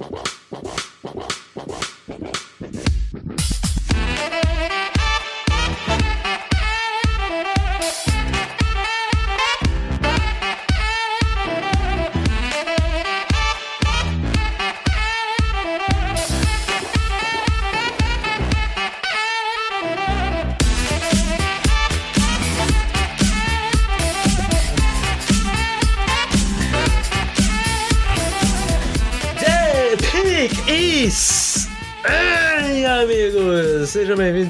Wow. 0.00 0.39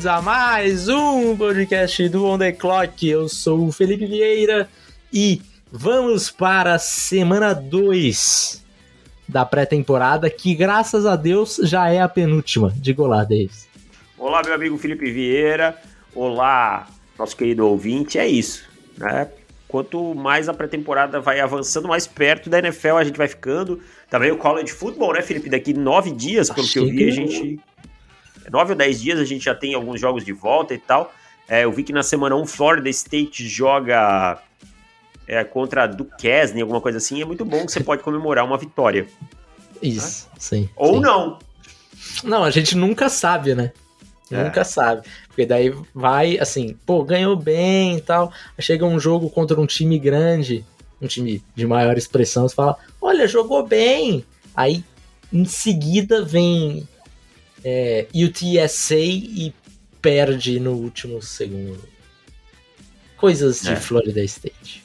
Bem-vindos 0.01 0.07
a 0.07 0.23
mais 0.23 0.89
um 0.89 1.37
podcast 1.37 2.09
do 2.09 2.25
On 2.25 2.39
The 2.39 2.53
Clock. 2.53 3.07
Eu 3.07 3.29
sou 3.29 3.67
o 3.67 3.73
Felipe 3.73 4.07
Vieira 4.07 4.67
e 5.13 5.43
vamos 5.71 6.31
para 6.31 6.75
a 6.75 6.79
semana 6.79 7.53
2 7.53 8.65
da 9.29 9.45
pré-temporada, 9.45 10.31
que 10.31 10.55
graças 10.55 11.05
a 11.05 11.17
Deus 11.17 11.61
já 11.65 11.91
é 11.91 12.01
a 12.01 12.09
penúltima. 12.09 12.73
Diga 12.77 13.03
olá, 13.03 13.25
Davis. 13.25 13.69
Olá, 14.17 14.41
meu 14.43 14.55
amigo 14.55 14.79
Felipe 14.79 15.11
Vieira. 15.11 15.77
Olá, 16.15 16.89
nosso 17.19 17.37
querido 17.37 17.67
ouvinte. 17.67 18.19
É 18.19 18.27
isso, 18.27 18.65
né? 18.97 19.29
Quanto 19.69 20.15
mais 20.15 20.49
a 20.49 20.55
pré-temporada 20.55 21.21
vai 21.21 21.41
avançando, 21.41 21.87
mais 21.87 22.07
perto 22.07 22.49
da 22.49 22.59
NFL 22.59 22.97
a 22.97 23.05
gente 23.05 23.19
vai 23.19 23.29
ficando. 23.29 23.81
Também 24.09 24.33
o 24.33 24.39
college 24.39 24.73
football, 24.73 25.13
né, 25.13 25.21
Felipe? 25.21 25.51
Daqui 25.51 25.75
nove 25.75 26.11
dias, 26.11 26.49
pelo 26.49 26.67
que 26.67 26.79
eu 26.79 26.87
vi, 26.87 27.07
a 27.07 27.13
gente 27.13 27.61
nove 28.51 28.73
ou 28.73 28.79
dez 28.79 29.01
dias 29.01 29.19
a 29.19 29.25
gente 29.25 29.45
já 29.45 29.55
tem 29.55 29.75
alguns 29.75 30.01
jogos 30.01 30.25
de 30.25 30.33
volta 30.33 30.75
e 30.75 30.79
tal. 30.79 31.13
É, 31.49 31.65
eu 31.65 31.73
vi 31.73 31.83
que 31.83 31.93
na 31.93 32.03
semana 32.03 32.37
1 32.37 32.47
Florida 32.47 32.89
State 32.89 33.49
joga 33.49 34.41
é, 35.27 35.43
contra 35.43 35.87
Duquesne, 35.87 36.61
alguma 36.61 36.81
coisa 36.81 36.99
assim. 36.99 37.21
É 37.21 37.25
muito 37.25 37.45
bom 37.45 37.67
que 37.67 37.73
você 37.73 37.81
pode 37.81 38.03
comemorar 38.03 38.45
uma 38.45 38.57
vitória. 38.57 39.07
Isso, 39.83 40.27
né? 40.27 40.33
sim. 40.39 40.71
Ou 40.77 40.95
sim. 40.95 41.01
não. 41.01 41.39
Não, 42.23 42.45
a 42.45 42.51
gente 42.51 42.77
nunca 42.77 43.09
sabe, 43.09 43.55
né? 43.55 43.73
É. 44.31 44.45
Nunca 44.45 44.65
sabe. 44.65 45.07
Porque 45.27 45.45
daí 45.45 45.75
vai 45.95 46.39
assim, 46.39 46.77
pô, 46.87 47.03
ganhou 47.03 47.35
bem 47.37 47.97
e 47.97 48.01
tal. 48.01 48.33
Chega 48.59 48.85
um 48.85 49.01
jogo 49.01 49.29
contra 49.29 49.61
um 49.61 49.67
time 49.67 49.99
grande, 49.99 50.65
um 51.01 51.07
time 51.07 51.43
de 51.55 51.67
maior 51.67 51.97
expressão, 51.99 52.49
você 52.49 52.55
fala, 52.55 52.77
olha, 53.01 53.27
jogou 53.27 53.67
bem. 53.67 54.25
Aí 54.55 54.85
em 55.33 55.45
seguida 55.45 56.25
vem 56.25 56.87
é, 57.65 58.07
UTSA 58.15 58.97
e 58.97 59.55
perde 60.01 60.59
no 60.59 60.73
último 60.73 61.23
segundo. 61.23 61.89
Coisas 63.17 63.61
de 63.61 63.73
é. 63.73 63.77
Florida 63.77 64.23
State. 64.23 64.83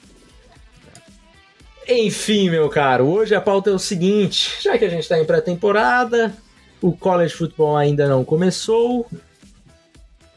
Enfim, 1.87 2.49
meu 2.49 2.67
caro, 2.67 3.05
hoje 3.05 3.35
a 3.35 3.41
pauta 3.41 3.69
é 3.69 3.73
o 3.73 3.79
seguinte: 3.79 4.57
já 4.61 4.77
que 4.77 4.85
a 4.85 4.89
gente 4.89 5.03
está 5.03 5.19
em 5.19 5.25
pré-temporada, 5.25 6.35
o 6.81 6.91
college 6.91 7.33
football 7.33 7.77
ainda 7.77 8.07
não 8.07 8.25
começou. 8.25 9.07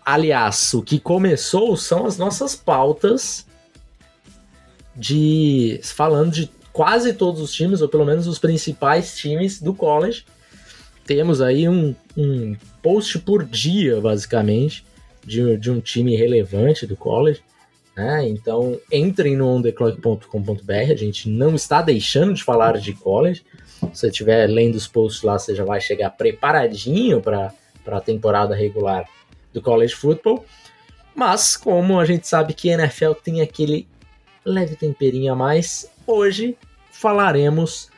Aliás, 0.04 0.72
o 0.74 0.82
que 0.82 0.98
começou 0.98 1.76
são 1.76 2.06
as 2.06 2.16
nossas 2.16 2.54
pautas 2.54 3.46
de 4.94 5.80
falando 5.82 6.32
de 6.32 6.50
quase 6.72 7.12
todos 7.12 7.40
os 7.40 7.52
times, 7.52 7.82
ou 7.82 7.88
pelo 7.88 8.04
menos 8.04 8.26
os 8.26 8.38
principais 8.38 9.16
times 9.16 9.60
do 9.60 9.74
college 9.74 10.24
temos 11.08 11.40
aí 11.40 11.66
um, 11.66 11.94
um 12.14 12.54
post 12.82 13.18
por 13.20 13.42
dia, 13.42 13.98
basicamente, 13.98 14.84
de, 15.24 15.56
de 15.56 15.70
um 15.70 15.80
time 15.80 16.14
relevante 16.14 16.86
do 16.86 16.94
college. 16.94 17.40
Né? 17.96 18.28
Então, 18.28 18.78
entrem 18.92 19.34
no 19.34 19.48
ontheclock.com.br. 19.48 20.92
A 20.92 20.94
gente 20.94 21.30
não 21.30 21.54
está 21.54 21.80
deixando 21.80 22.34
de 22.34 22.44
falar 22.44 22.76
de 22.76 22.92
college. 22.92 23.42
Se 23.94 24.00
você 24.00 24.08
estiver 24.08 24.46
lendo 24.48 24.74
os 24.74 24.86
posts 24.86 25.22
lá, 25.22 25.38
você 25.38 25.54
já 25.54 25.64
vai 25.64 25.80
chegar 25.80 26.10
preparadinho 26.10 27.22
para 27.22 27.54
a 27.86 28.00
temporada 28.00 28.54
regular 28.54 29.08
do 29.50 29.62
college 29.62 29.94
football. 29.94 30.44
Mas, 31.14 31.56
como 31.56 31.98
a 31.98 32.04
gente 32.04 32.28
sabe 32.28 32.52
que 32.52 32.68
NFL 32.68 33.12
tem 33.24 33.40
aquele 33.40 33.88
leve 34.44 34.76
temperinho 34.76 35.32
a 35.32 35.36
mais, 35.36 35.90
hoje 36.06 36.54
falaremos 36.90 37.88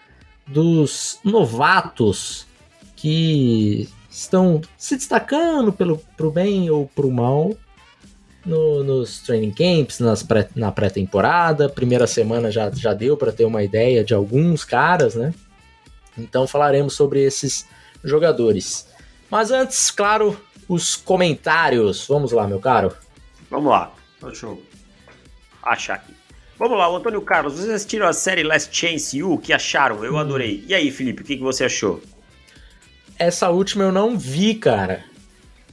dos 0.47 1.19
novatos 1.25 2.49
que 3.01 3.89
estão 4.11 4.61
se 4.77 4.97
destacando 4.97 5.73
pelo 5.73 5.99
pro 6.17 6.31
bem 6.31 6.69
ou 6.69 6.87
pro 6.87 7.11
mal 7.11 7.57
no, 8.45 8.85
nos 8.85 9.21
training 9.21 9.53
camps, 9.53 10.01
nas 10.01 10.23
pré, 10.23 10.49
na 10.55 10.71
pré-temporada. 10.71 11.69
Primeira 11.69 12.07
semana 12.07 12.51
já, 12.51 12.71
já 12.71 12.93
deu 12.93 13.17
para 13.17 13.33
ter 13.33 13.47
uma 13.47 13.63
ideia 13.63 14.05
de 14.05 14.13
alguns 14.13 14.65
caras, 14.65 15.15
né? 15.15 15.33
Então 16.19 16.47
falaremos 16.47 16.95
sobre 16.95 17.23
esses 17.23 17.67
jogadores. 18.05 18.87
Mas 19.31 19.51
antes, 19.51 19.91
claro, 19.91 20.39
os 20.69 20.95
comentários. 20.97 22.07
Vamos 22.07 22.33
lá, 22.33 22.47
meu 22.47 22.61
caro. 22.61 22.95
Vamos 23.51 23.71
lá. 23.71 23.93
Deixa 24.23 24.45
eu 24.45 24.63
achar 25.63 25.95
aqui. 25.95 26.15
Vamos 26.59 26.77
lá, 26.77 26.91
o 26.91 26.97
Antônio 26.97 27.23
Carlos, 27.23 27.55
vocês 27.55 27.71
assistiram 27.71 28.07
a 28.07 28.13
série 28.13 28.43
Last 28.43 28.77
Chance 28.77 29.23
U? 29.23 29.39
que 29.39 29.51
acharam? 29.51 30.05
Eu 30.05 30.15
hum. 30.15 30.19
adorei. 30.19 30.63
E 30.69 30.75
aí, 30.75 30.91
Felipe, 30.91 31.23
o 31.23 31.25
que, 31.25 31.39
que 31.39 31.43
você 31.43 31.65
achou? 31.65 32.03
Essa 33.21 33.51
última 33.51 33.85
eu 33.85 33.93
não 33.93 34.19
vi, 34.19 34.55
cara. 34.55 35.05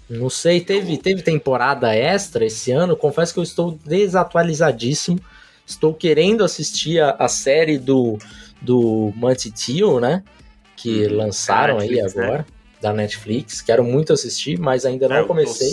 Não 0.10 0.30
sei, 0.30 0.60
teve, 0.60 0.98
teve 0.98 1.22
temporada 1.22 1.96
extra 1.96 2.46
esse 2.46 2.74
ano. 2.74 2.94
Confesso 2.94 3.34
que 3.34 3.40
eu 3.40 3.44
estou 3.44 3.80
desatualizadíssimo. 3.86 5.18
Estou 5.66 5.94
querendo 5.94 6.44
assistir 6.44 7.00
a, 7.00 7.12
a 7.12 7.30
série 7.30 7.78
do, 7.78 8.18
do 8.62 9.14
Monty 9.16 9.50
Tio, 9.50 9.98
né? 10.02 10.26
Que 10.76 11.08
hum, 11.08 11.16
lançaram 11.16 11.78
Netflix, 11.78 12.18
aí 12.18 12.24
agora, 12.24 12.38
né? 12.40 12.46
da 12.82 12.92
Netflix. 12.92 13.62
Quero 13.62 13.82
muito 13.82 14.12
assistir, 14.12 14.60
mas 14.60 14.86
ainda 14.86 15.08
não 15.08 15.16
é, 15.16 15.24
comecei. 15.24 15.70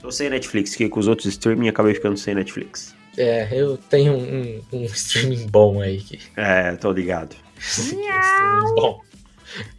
Tô, 0.00 0.08
tô, 0.08 0.12
sem 0.12 0.28
Netflix, 0.28 0.76
que 0.76 0.90
com 0.90 1.00
os 1.00 1.08
outros 1.08 1.24
streaming 1.24 1.68
acabei 1.68 1.94
ficando 1.94 2.18
sem 2.18 2.34
Netflix. 2.34 2.94
É, 3.16 3.48
eu 3.50 3.78
tenho 3.78 4.12
um, 4.12 4.62
um, 4.72 4.80
um 4.80 4.84
streaming 4.84 5.46
bom 5.46 5.80
aí. 5.80 6.02
Que... 6.02 6.20
É, 6.36 6.76
tô 6.76 6.92
ligado. 6.92 7.34
bom. 8.76 9.07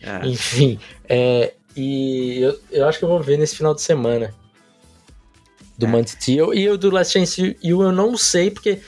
É. 0.02 0.28
Enfim, 0.28 0.80
é, 1.08 1.54
e 1.76 2.42
eu, 2.42 2.60
eu 2.72 2.88
acho 2.88 3.00
que 3.00 3.06
eu 3.06 3.10
vou 3.10 3.22
ver 3.22 3.38
nesse 3.38 3.56
final 3.56 3.74
de 3.74 3.82
semana. 3.82 4.34
Do 5.78 5.86
é. 5.86 5.90
Mantitio. 5.90 6.54
E 6.54 6.70
o 6.70 6.78
do 6.78 6.92
Last 6.92 7.14
Chance 7.14 7.58
U 7.64 7.84
eu 7.84 7.92
não 7.92 8.18
sei, 8.18 8.52
porque 8.52 8.82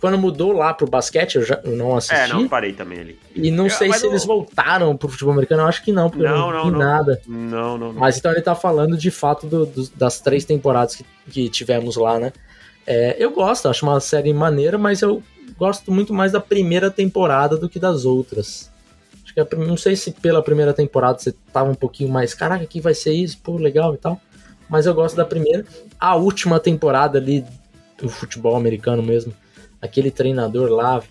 quando 0.00 0.18
mudou 0.18 0.52
lá 0.52 0.74
pro 0.74 0.86
basquete, 0.86 1.36
eu, 1.36 1.42
já, 1.42 1.60
eu 1.64 1.74
não 1.74 1.96
assisti. 1.96 2.14
É, 2.14 2.28
não 2.28 2.46
parei 2.46 2.72
também 2.72 3.00
ali. 3.00 3.18
E 3.34 3.50
não 3.50 3.64
eu, 3.64 3.70
sei 3.70 3.92
se 3.92 4.06
eles 4.06 4.24
voltaram 4.24 4.94
pro 4.96 5.08
futebol 5.08 5.32
americano, 5.32 5.62
eu 5.62 5.66
acho 5.66 5.82
que 5.82 5.90
não, 5.92 6.10
porque 6.10 6.24
não, 6.24 6.32
eu 6.32 6.38
não, 6.38 6.52
não 6.52 6.64
vi 6.64 6.70
não. 6.72 6.78
nada. 6.78 7.22
Não, 7.26 7.78
não, 7.78 7.92
não. 7.92 7.92
Mas 7.94 8.18
então 8.18 8.30
ele 8.32 8.42
tá 8.42 8.54
falando 8.54 8.96
de 8.96 9.10
fato 9.10 9.46
do, 9.46 9.64
do, 9.64 9.88
das 9.94 10.20
três 10.20 10.44
temporadas 10.44 10.96
que, 10.96 11.04
que 11.30 11.48
tivemos 11.48 11.96
lá, 11.96 12.18
né? 12.18 12.32
É, 12.86 13.16
eu 13.18 13.30
gosto, 13.30 13.68
acho 13.68 13.84
uma 13.86 13.98
série 13.98 14.32
maneira, 14.32 14.76
mas 14.76 15.00
eu 15.00 15.22
gosto 15.58 15.90
muito 15.90 16.12
mais 16.12 16.32
da 16.32 16.40
primeira 16.40 16.90
temporada 16.90 17.56
do 17.56 17.68
que 17.68 17.78
das 17.78 18.04
outras 18.04 18.70
que 19.44 19.56
não 19.56 19.76
sei 19.76 19.96
se 19.96 20.12
pela 20.12 20.42
primeira 20.42 20.72
temporada 20.72 21.18
você 21.18 21.32
tava 21.52 21.70
um 21.70 21.74
pouquinho 21.74 22.10
mais, 22.10 22.32
caraca, 22.32 22.64
aqui 22.64 22.80
vai 22.80 22.94
ser 22.94 23.12
isso, 23.12 23.38
pô, 23.42 23.56
legal 23.56 23.94
e 23.94 23.98
tal. 23.98 24.20
Mas 24.68 24.86
eu 24.86 24.94
gosto 24.94 25.16
da 25.16 25.24
primeira. 25.24 25.64
A 25.98 26.16
última 26.16 26.58
temporada 26.58 27.18
ali 27.18 27.44
do 27.98 28.08
futebol 28.08 28.56
americano 28.56 29.02
mesmo, 29.02 29.32
aquele 29.80 30.10
treinador 30.10 30.70
lá. 30.70 31.02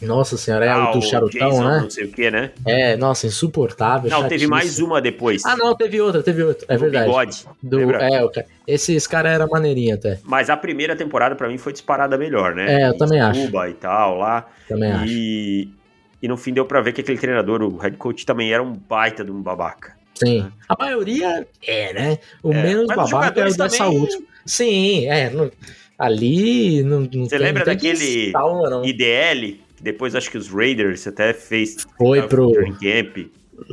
Nossa 0.00 0.36
senhora, 0.36 0.64
é 0.64 0.68
ah, 0.68 0.90
o 0.90 0.94
do 0.94 1.02
Charutão, 1.02 1.48
Jason, 1.48 1.64
né? 1.64 1.80
Não 1.80 1.90
sei 1.90 2.04
o 2.06 2.10
que, 2.10 2.28
né? 2.28 2.50
É, 2.66 2.96
nossa, 2.96 3.28
insuportável. 3.28 4.10
Não, 4.10 4.26
teve 4.26 4.48
mais 4.48 4.80
uma 4.80 5.00
depois. 5.00 5.44
Ah, 5.44 5.56
não, 5.56 5.76
teve 5.76 6.00
outra, 6.00 6.24
teve 6.24 6.42
outra. 6.42 6.66
É 6.68 6.74
do 6.74 6.80
verdade. 6.80 7.06
Bigode. 7.06 7.44
Do, 7.62 7.92
é, 7.94 8.24
okay. 8.24 8.42
esse, 8.66 8.96
esse 8.96 9.08
cara 9.08 9.28
era 9.28 9.46
maneirinho 9.46 9.94
até. 9.94 10.18
Mas 10.24 10.50
a 10.50 10.56
primeira 10.56 10.96
temporada 10.96 11.36
para 11.36 11.46
mim 11.48 11.56
foi 11.56 11.72
disparada 11.72 12.18
melhor, 12.18 12.52
né? 12.52 12.82
É, 12.82 12.88
eu 12.88 12.96
também 12.98 13.20
acho. 13.20 13.42
Cuba 13.42 13.68
e 13.68 13.74
tal 13.74 14.18
lá. 14.18 14.48
Também 14.68 14.90
e... 14.90 15.68
acho. 15.70 15.81
E 16.22 16.28
no 16.28 16.36
fim 16.36 16.52
deu 16.52 16.64
pra 16.64 16.80
ver 16.80 16.92
que 16.92 17.00
aquele 17.00 17.18
treinador, 17.18 17.62
o 17.62 17.76
head 17.78 17.96
coach, 17.96 18.24
também 18.24 18.52
era 18.52 18.62
um 18.62 18.72
baita 18.72 19.24
de 19.24 19.32
um 19.32 19.42
babaca. 19.42 19.96
Sim. 20.14 20.42
Né? 20.42 20.52
A 20.68 20.76
maioria 20.78 21.46
é, 21.66 21.92
né? 21.92 22.18
O 22.42 22.52
é, 22.52 22.62
menos 22.62 22.86
babaca 22.86 23.40
é 23.40 23.48
o 23.48 23.56
dessa 23.56 23.78
também... 23.78 23.98
última. 23.98 24.26
Sim, 24.46 25.06
é. 25.08 25.30
Não, 25.30 25.50
ali 25.98 26.82
não, 26.84 27.00
não 27.12 27.24
Você 27.24 27.38
lembra 27.38 27.64
daquele 27.64 28.30
salva, 28.30 28.86
IDL? 28.86 29.60
Que 29.76 29.82
depois 29.82 30.14
acho 30.14 30.30
que 30.30 30.38
os 30.38 30.48
Raiders 30.48 31.06
até 31.06 31.32
fez. 31.32 31.84
Foi 31.98 32.22
pro. 32.28 32.52
Camp. 32.52 33.30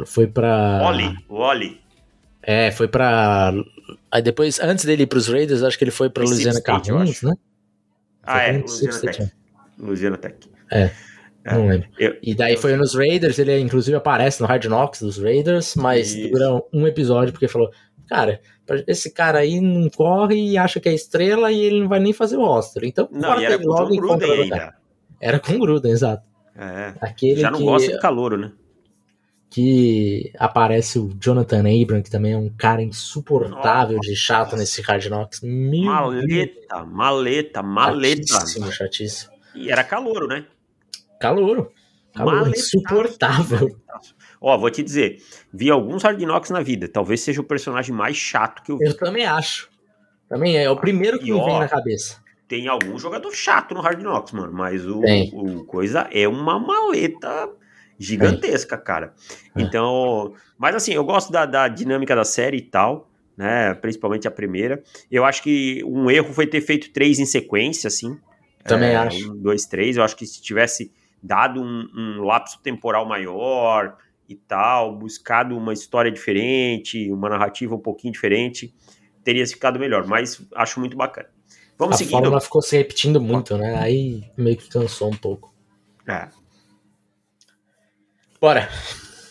Foi 0.07 0.27
pra. 0.27 0.81
Oli, 0.87 1.15
o 1.27 1.35
Oli. 1.35 1.79
É, 2.41 2.71
foi 2.71 2.87
pra. 2.87 3.53
Aí 4.11 4.21
depois, 4.21 4.59
antes 4.59 4.85
dele 4.85 5.03
ir 5.03 5.07
pros 5.07 5.27
Raiders, 5.27 5.61
acho 5.61 5.77
que 5.77 5.83
ele 5.83 5.91
foi 5.91 6.09
pra 6.09 6.23
Louisiana 6.23 6.61
Carruns, 6.61 7.21
né? 7.21 7.35
Ah, 8.23 8.41
é, 8.41 8.57
Louisiana 8.57 8.99
Tech. 8.99 9.31
Louisiana 9.77 10.17
Tech. 10.17 10.35
É. 10.71 10.91
É, 11.45 11.53
não 11.53 11.67
lembro. 11.67 11.87
Eu, 11.97 12.17
e 12.21 12.35
daí 12.35 12.53
eu... 12.53 12.59
foi 12.59 12.75
nos 12.75 12.93
Raiders, 12.95 13.39
ele 13.39 13.57
inclusive 13.59 13.95
aparece 13.95 14.41
no 14.41 14.47
Hard 14.47 14.65
Knocks 14.65 15.01
dos 15.01 15.17
Raiders, 15.17 15.75
mas 15.75 16.13
Isso. 16.13 16.31
dura 16.31 16.61
um 16.73 16.85
episódio 16.85 17.31
porque 17.31 17.47
falou, 17.47 17.71
cara, 18.07 18.41
esse 18.87 19.11
cara 19.11 19.39
aí 19.39 19.59
não 19.61 19.89
corre 19.89 20.35
e 20.35 20.57
acha 20.57 20.79
que 20.79 20.89
é 20.89 20.93
estrela 20.93 21.51
e 21.51 21.59
ele 21.59 21.81
não 21.81 21.87
vai 21.87 21.99
nem 21.99 22.13
fazer 22.13 22.37
o 22.37 22.45
roster. 22.45 22.83
Então, 22.83 23.07
não, 23.11 23.39
e 23.39 23.45
era 23.45 23.57
com 23.57 23.69
o 23.69 23.87
Gruden 23.87 24.31
ainda. 24.31 24.75
Era 25.21 25.39
com 25.39 25.53
o 25.53 25.59
Gruden, 25.59 25.91
exato. 25.91 26.23
É. 26.55 26.93
Aquele 26.99 27.39
Já 27.39 27.51
não 27.51 27.59
que, 27.59 27.65
gosta 27.65 27.91
de 27.91 27.99
calor, 27.99 28.37
né? 28.37 28.51
Que 29.49 30.31
aparece 30.37 30.99
o 30.99 31.11
Jonathan 31.19 31.59
Abram, 31.59 32.01
que 32.01 32.11
também 32.11 32.33
é 32.33 32.37
um 32.37 32.49
cara 32.49 32.83
insuportável 32.83 33.97
Nossa. 33.97 34.09
de 34.09 34.15
chato 34.15 34.55
nesse 34.55 34.81
Hard 34.81 35.05
Knocks. 35.05 35.41
Meu 35.41 35.85
maleta, 35.85 36.85
maleta, 36.85 37.63
maleta. 37.63 38.27
Chatíssimo, 38.27 38.71
chatíssimo. 38.71 39.31
E 39.55 39.71
era 39.71 39.83
calouro, 39.83 40.27
né? 40.27 40.45
Calouro. 41.19 41.71
Calouro, 42.15 42.49
insuportável. 42.49 43.75
Ó, 44.41 44.57
vou 44.57 44.69
te 44.71 44.81
dizer, 44.81 45.21
vi 45.53 45.69
alguns 45.69 46.03
Hard 46.03 46.19
Knocks 46.21 46.49
na 46.49 46.61
vida. 46.61 46.87
Talvez 46.87 47.21
seja 47.21 47.41
o 47.41 47.43
personagem 47.43 47.93
mais 47.93 48.15
chato 48.15 48.63
que 48.63 48.71
eu 48.71 48.77
vi. 48.77 48.85
Eu 48.85 48.97
também 48.97 49.25
acho. 49.25 49.69
Também 50.29 50.57
é, 50.57 50.63
é 50.63 50.69
o 50.69 50.77
primeiro 50.77 51.19
que 51.19 51.29
e, 51.29 51.33
me 51.33 51.39
ó, 51.39 51.45
vem 51.45 51.59
na 51.59 51.67
cabeça. 51.67 52.17
Tem 52.47 52.67
algum 52.67 52.97
jogador 52.97 53.31
chato 53.33 53.73
no 53.73 53.81
Hard 53.81 54.01
Knocks, 54.01 54.31
mano. 54.31 54.53
Mas 54.53 54.85
o, 54.85 55.01
o 55.33 55.65
coisa 55.65 56.07
é 56.11 56.27
uma 56.27 56.57
maleta 56.57 57.49
gigantesca, 57.97 58.77
cara. 58.77 59.13
É. 59.55 59.61
Então, 59.61 60.33
mas 60.57 60.73
assim, 60.73 60.93
eu 60.93 61.03
gosto 61.03 61.31
da, 61.31 61.45
da 61.45 61.67
dinâmica 61.67 62.15
da 62.15 62.23
série 62.23 62.57
e 62.57 62.61
tal, 62.61 63.09
né? 63.35 63.73
Principalmente 63.75 64.27
a 64.27 64.31
primeira. 64.31 64.81
Eu 65.11 65.25
acho 65.25 65.43
que 65.43 65.83
um 65.83 66.09
erro 66.09 66.33
foi 66.33 66.47
ter 66.47 66.61
feito 66.61 66.91
três 66.91 67.19
em 67.19 67.25
sequência, 67.25 67.87
assim. 67.87 68.17
Também 68.63 68.91
é, 68.91 68.95
acho. 68.95 69.31
Um, 69.31 69.35
dois, 69.35 69.65
três. 69.65 69.97
Eu 69.97 70.03
acho 70.03 70.15
que 70.15 70.25
se 70.25 70.41
tivesse 70.41 70.91
dado 71.21 71.61
um, 71.61 71.87
um 71.95 72.23
lapso 72.23 72.59
temporal 72.61 73.05
maior, 73.05 73.97
e 74.29 74.35
tal, 74.35 74.95
buscado 74.95 75.57
uma 75.57 75.73
história 75.73 76.11
diferente, 76.11 77.11
uma 77.11 77.27
narrativa 77.29 77.73
um 77.73 77.79
pouquinho 77.79 78.13
diferente, 78.13 78.71
teria 79.23 79.45
ficado 79.47 79.79
melhor, 79.79 80.05
mas 80.05 80.39
acho 80.55 80.79
muito 80.79 80.95
bacana. 80.95 81.27
Vamos 81.79 81.95
a 81.95 81.97
seguindo. 81.97 82.17
A 82.17 82.19
fórmula 82.19 82.41
ficou 82.41 82.61
se 82.61 82.77
repetindo 82.77 83.19
muito, 83.19 83.57
né? 83.57 83.75
Aí 83.79 84.29
meio 84.37 84.55
que 84.55 84.69
cansou 84.69 85.09
um 85.09 85.17
pouco. 85.17 85.51
É. 86.07 86.29
Bora. 88.39 88.69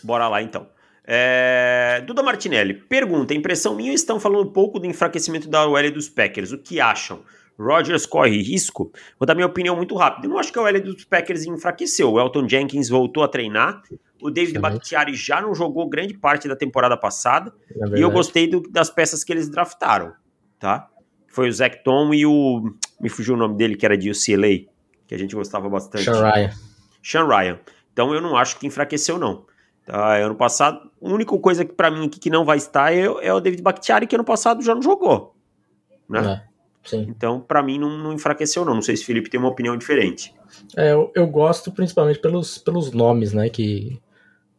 Bora 0.03 0.27
lá 0.27 0.41
então. 0.41 0.67
É... 1.05 2.03
Duda 2.05 2.21
Martinelli 2.21 2.73
pergunta: 2.73 3.33
impressão 3.33 3.75
minha 3.75 3.93
estão 3.93 4.19
falando 4.19 4.49
um 4.49 4.51
pouco 4.51 4.79
do 4.79 4.85
enfraquecimento 4.85 5.47
da 5.47 5.65
OL 5.65 5.91
dos 5.91 6.09
Packers. 6.09 6.51
O 6.51 6.57
que 6.57 6.81
acham? 6.81 7.23
Rodgers 7.59 8.05
corre 8.05 8.41
risco? 8.41 8.91
Vou 9.19 9.25
dar 9.25 9.35
minha 9.35 9.45
opinião 9.45 9.75
muito 9.75 9.95
rápido. 9.95 10.25
Eu 10.25 10.29
não 10.29 10.39
acho 10.39 10.51
que 10.51 10.57
a 10.57 10.61
OL 10.61 10.81
dos 10.81 11.03
Packers 11.03 11.45
enfraqueceu. 11.45 12.13
O 12.13 12.19
Elton 12.19 12.47
Jenkins 12.47 12.87
voltou 12.87 13.21
a 13.21 13.27
treinar. 13.27 13.81
O 14.21 14.31
David. 14.31 14.59
Bakhtiari 14.59 15.13
já 15.13 15.41
não 15.41 15.53
jogou 15.53 15.87
grande 15.89 16.13
parte 16.13 16.47
da 16.47 16.55
temporada 16.55 16.95
passada. 16.95 17.53
É 17.93 17.99
e 17.99 18.01
eu 18.01 18.09
gostei 18.09 18.47
do, 18.47 18.61
das 18.61 18.89
peças 18.89 19.23
que 19.23 19.33
eles 19.33 19.49
draftaram, 19.49 20.13
tá? 20.57 20.87
Foi 21.27 21.49
o 21.49 21.53
Zach 21.53 21.83
Tom 21.83 22.13
e 22.13 22.25
o... 22.25 22.73
Me 22.99 23.09
fugiu 23.09 23.35
o 23.35 23.37
nome 23.37 23.55
dele, 23.55 23.75
que 23.75 23.85
era 23.85 23.97
de 23.97 24.09
UCLA, 24.09 24.65
que 25.05 25.13
a 25.13 25.17
gente 25.17 25.35
gostava 25.35 25.69
bastante. 25.69 26.05
Sean 26.05 26.21
Ryan. 26.21 26.49
Sean 27.03 27.27
Ryan. 27.27 27.59
Então 27.91 28.13
eu 28.13 28.21
não 28.21 28.37
acho 28.37 28.57
que 28.57 28.67
enfraqueceu, 28.67 29.19
não. 29.19 29.45
Tá? 29.85 30.17
Ano 30.17 30.35
passado, 30.35 30.89
a 31.01 31.09
única 31.09 31.37
coisa 31.37 31.65
que 31.65 31.73
para 31.73 31.91
mim 31.91 32.07
aqui 32.07 32.19
que 32.19 32.29
não 32.29 32.45
vai 32.45 32.57
estar 32.57 32.93
é, 32.93 33.01
é, 33.01 33.33
o 33.33 33.39
David 33.39 33.61
Bakhtiari, 33.61 34.07
que 34.07 34.15
ano 34.15 34.23
passado 34.23 34.61
já 34.61 34.73
não 34.73 34.81
jogou. 34.81 35.35
Né? 36.07 36.43
É. 36.45 36.48
Sim. 36.89 37.05
Então, 37.07 37.39
para 37.39 37.61
mim, 37.61 37.77
não, 37.77 37.97
não, 37.97 38.13
enfraqueceu, 38.13 38.65
não. 38.65 38.73
Não 38.73 38.81
sei 38.81 38.97
se 38.97 39.03
o 39.03 39.05
Felipe 39.05 39.29
tem 39.29 39.39
uma 39.39 39.49
opinião 39.49 39.77
diferente. 39.77 40.33
É, 40.75 40.91
eu, 40.91 41.11
eu, 41.13 41.27
gosto 41.27 41.71
principalmente 41.71 42.19
pelos, 42.19 42.57
pelos 42.57 42.91
nomes, 42.91 43.31
né, 43.31 43.47
que 43.47 44.01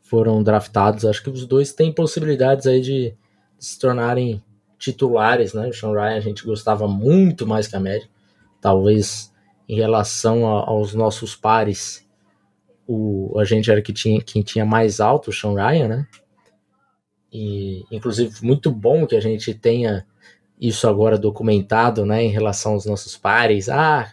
foram 0.03 0.41
draftados. 0.41 1.05
Acho 1.05 1.25
que 1.25 1.31
os 1.31 1.45
dois 1.45 1.73
têm 1.73 1.93
possibilidades 1.93 2.69
aí 2.69 2.81
de, 2.81 3.15
se 3.59 3.79
tornarem 3.79 4.43
titulares, 4.79 5.53
né? 5.53 5.69
O 5.69 5.73
Sean 5.73 5.93
Ryan 5.93 6.17
a 6.17 6.21
gente 6.21 6.45
gostava 6.45 6.87
muito 6.87 7.47
mais 7.47 7.67
que 7.67 7.75
a 7.75 7.81
média. 7.81 8.09
Talvez 8.61 9.33
em 9.69 9.75
relação 9.75 10.47
a, 10.47 10.71
aos 10.71 10.95
nossos 10.95 11.35
pares, 11.35 12.09
o, 12.87 13.37
a 13.39 13.45
gente 13.45 13.71
era 13.71 13.83
que 13.83 13.93
tinha, 13.93 14.21
quem 14.23 14.41
tinha 14.43 14.65
mais 14.65 15.01
alto, 15.01 15.31
o 15.31 15.33
Sean 15.33 15.55
Ryan, 15.55 15.89
né? 15.89 16.07
E, 17.33 17.85
inclusive, 17.91 18.35
muito 18.45 18.71
bom 18.71 19.07
que 19.07 19.17
a 19.17 19.21
gente 19.21 19.53
tenha 19.53 20.07
isso 20.61 20.87
agora 20.87 21.17
documentado, 21.17 22.05
né, 22.05 22.23
em 22.23 22.29
relação 22.29 22.73
aos 22.73 22.85
nossos 22.85 23.17
pares. 23.17 23.69
Ah, 23.69 24.13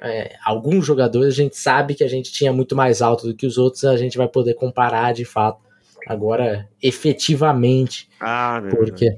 é, 0.00 0.36
alguns 0.44 0.84
jogadores 0.84 1.32
a 1.32 1.36
gente 1.36 1.56
sabe 1.56 1.94
que 1.94 2.04
a 2.04 2.08
gente 2.08 2.30
tinha 2.30 2.52
muito 2.52 2.76
mais 2.76 3.00
alto 3.00 3.26
do 3.26 3.34
que 3.34 3.46
os 3.46 3.56
outros, 3.56 3.84
a 3.84 3.96
gente 3.96 4.18
vai 4.18 4.28
poder 4.28 4.54
comparar 4.54 5.14
de 5.14 5.24
fato 5.24 5.60
agora 6.06 6.68
efetivamente. 6.82 8.08
Ah, 8.20 8.60
porque 8.70 9.16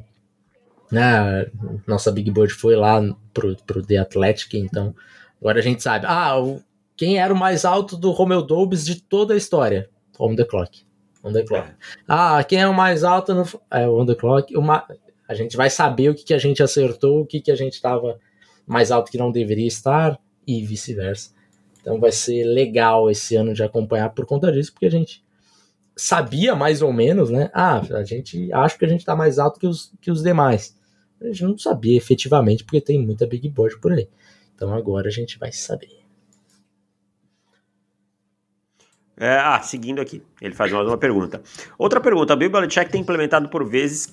né, 0.93 1.51
nossa 1.87 2.13
Big 2.13 2.31
Board 2.31 2.53
foi 2.53 2.77
lá 2.77 3.03
pro, 3.33 3.57
pro 3.67 3.83
The 3.83 3.97
Athletic, 3.97 4.55
então 4.55 4.95
agora 5.41 5.59
a 5.59 5.63
gente 5.63 5.83
sabe. 5.83 6.07
Ah, 6.07 6.39
o, 6.39 6.63
quem 6.97 7.19
era 7.19 7.35
o 7.35 7.37
mais 7.37 7.65
alto 7.65 7.97
do 7.97 8.13
Romeo 8.13 8.43
Dobbs 8.43 8.85
de 8.85 9.01
toda 9.01 9.35
a 9.35 9.37
história? 9.37 9.91
On 10.19 10.37
the 10.37 10.45
Clock. 10.45 10.85
On 11.25 11.33
the 11.33 11.43
Clock. 11.43 11.69
Ah, 12.07 12.45
quem 12.45 12.61
é 12.61 12.69
o 12.69 12.75
mais 12.75 13.03
alto 13.03 13.35
no. 13.35 13.45
É, 13.71 13.89
On 13.89 14.07
the 14.07 14.15
Clock. 14.15 14.57
Uma, 14.57 14.87
a 15.29 15.35
gente 15.35 15.57
vai 15.57 15.71
saber 15.71 16.11
o 16.11 16.15
que, 16.15 16.25
que 16.25 16.35
a 16.35 16.39
gente 16.39 16.63
acertou, 16.63 17.23
o 17.23 17.27
que, 17.27 17.41
que 17.41 17.51
a 17.51 17.55
gente 17.55 17.75
estava 17.75 18.19
mais 18.67 18.91
alto 18.91 19.11
que 19.11 19.19
não 19.19 19.31
deveria 19.31 19.67
estar 19.67 20.19
e 20.47 20.65
vice-versa. 20.65 21.33
Então 21.81 22.01
vai 22.01 22.13
ser 22.13 22.45
legal 22.45 23.11
esse 23.11 23.37
ano 23.37 23.53
de 23.53 23.63
acompanhar 23.63 24.11
por 24.11 24.27
conta 24.27 24.51
disso, 24.51 24.73
porque 24.73 24.87
a 24.87 24.91
gente 24.91 25.25
sabia 25.97 26.55
mais 26.55 26.83
ou 26.83 26.93
menos, 26.93 27.31
né? 27.31 27.51
Ah, 27.53 27.81
a 27.81 28.05
gente 28.05 28.53
acha 28.53 28.79
que 28.79 28.85
a 28.85 28.89
gente 28.89 29.01
está 29.01 29.15
mais 29.15 29.39
alto 29.39 29.61
que 29.61 29.67
os, 29.67 29.93
que 30.01 30.11
os 30.11 30.23
demais. 30.23 30.77
A 31.21 31.27
gente 31.27 31.45
não 31.45 31.59
sabia 31.59 31.97
efetivamente, 31.97 32.65
porque 32.65 32.81
tem 32.81 32.99
muita 32.99 33.27
big 33.27 33.49
board 33.49 33.79
por 33.81 33.93
aí. 33.93 34.09
Então 34.55 34.73
agora 34.73 35.09
a 35.09 35.11
gente 35.11 35.39
vai 35.39 35.53
saber. 35.53 36.05
É, 39.17 39.37
ah, 39.37 39.61
seguindo 39.63 40.01
aqui, 40.01 40.23
ele 40.41 40.55
faz 40.55 40.73
mais 40.73 40.87
uma 40.89 40.99
pergunta. 40.99 41.41
Outra 41.79 42.01
pergunta: 42.01 42.35
Bill 42.35 42.51
Belichick 42.51 42.91
tem 42.91 43.01
implementado 43.01 43.49
por 43.49 43.69
vezes 43.69 44.13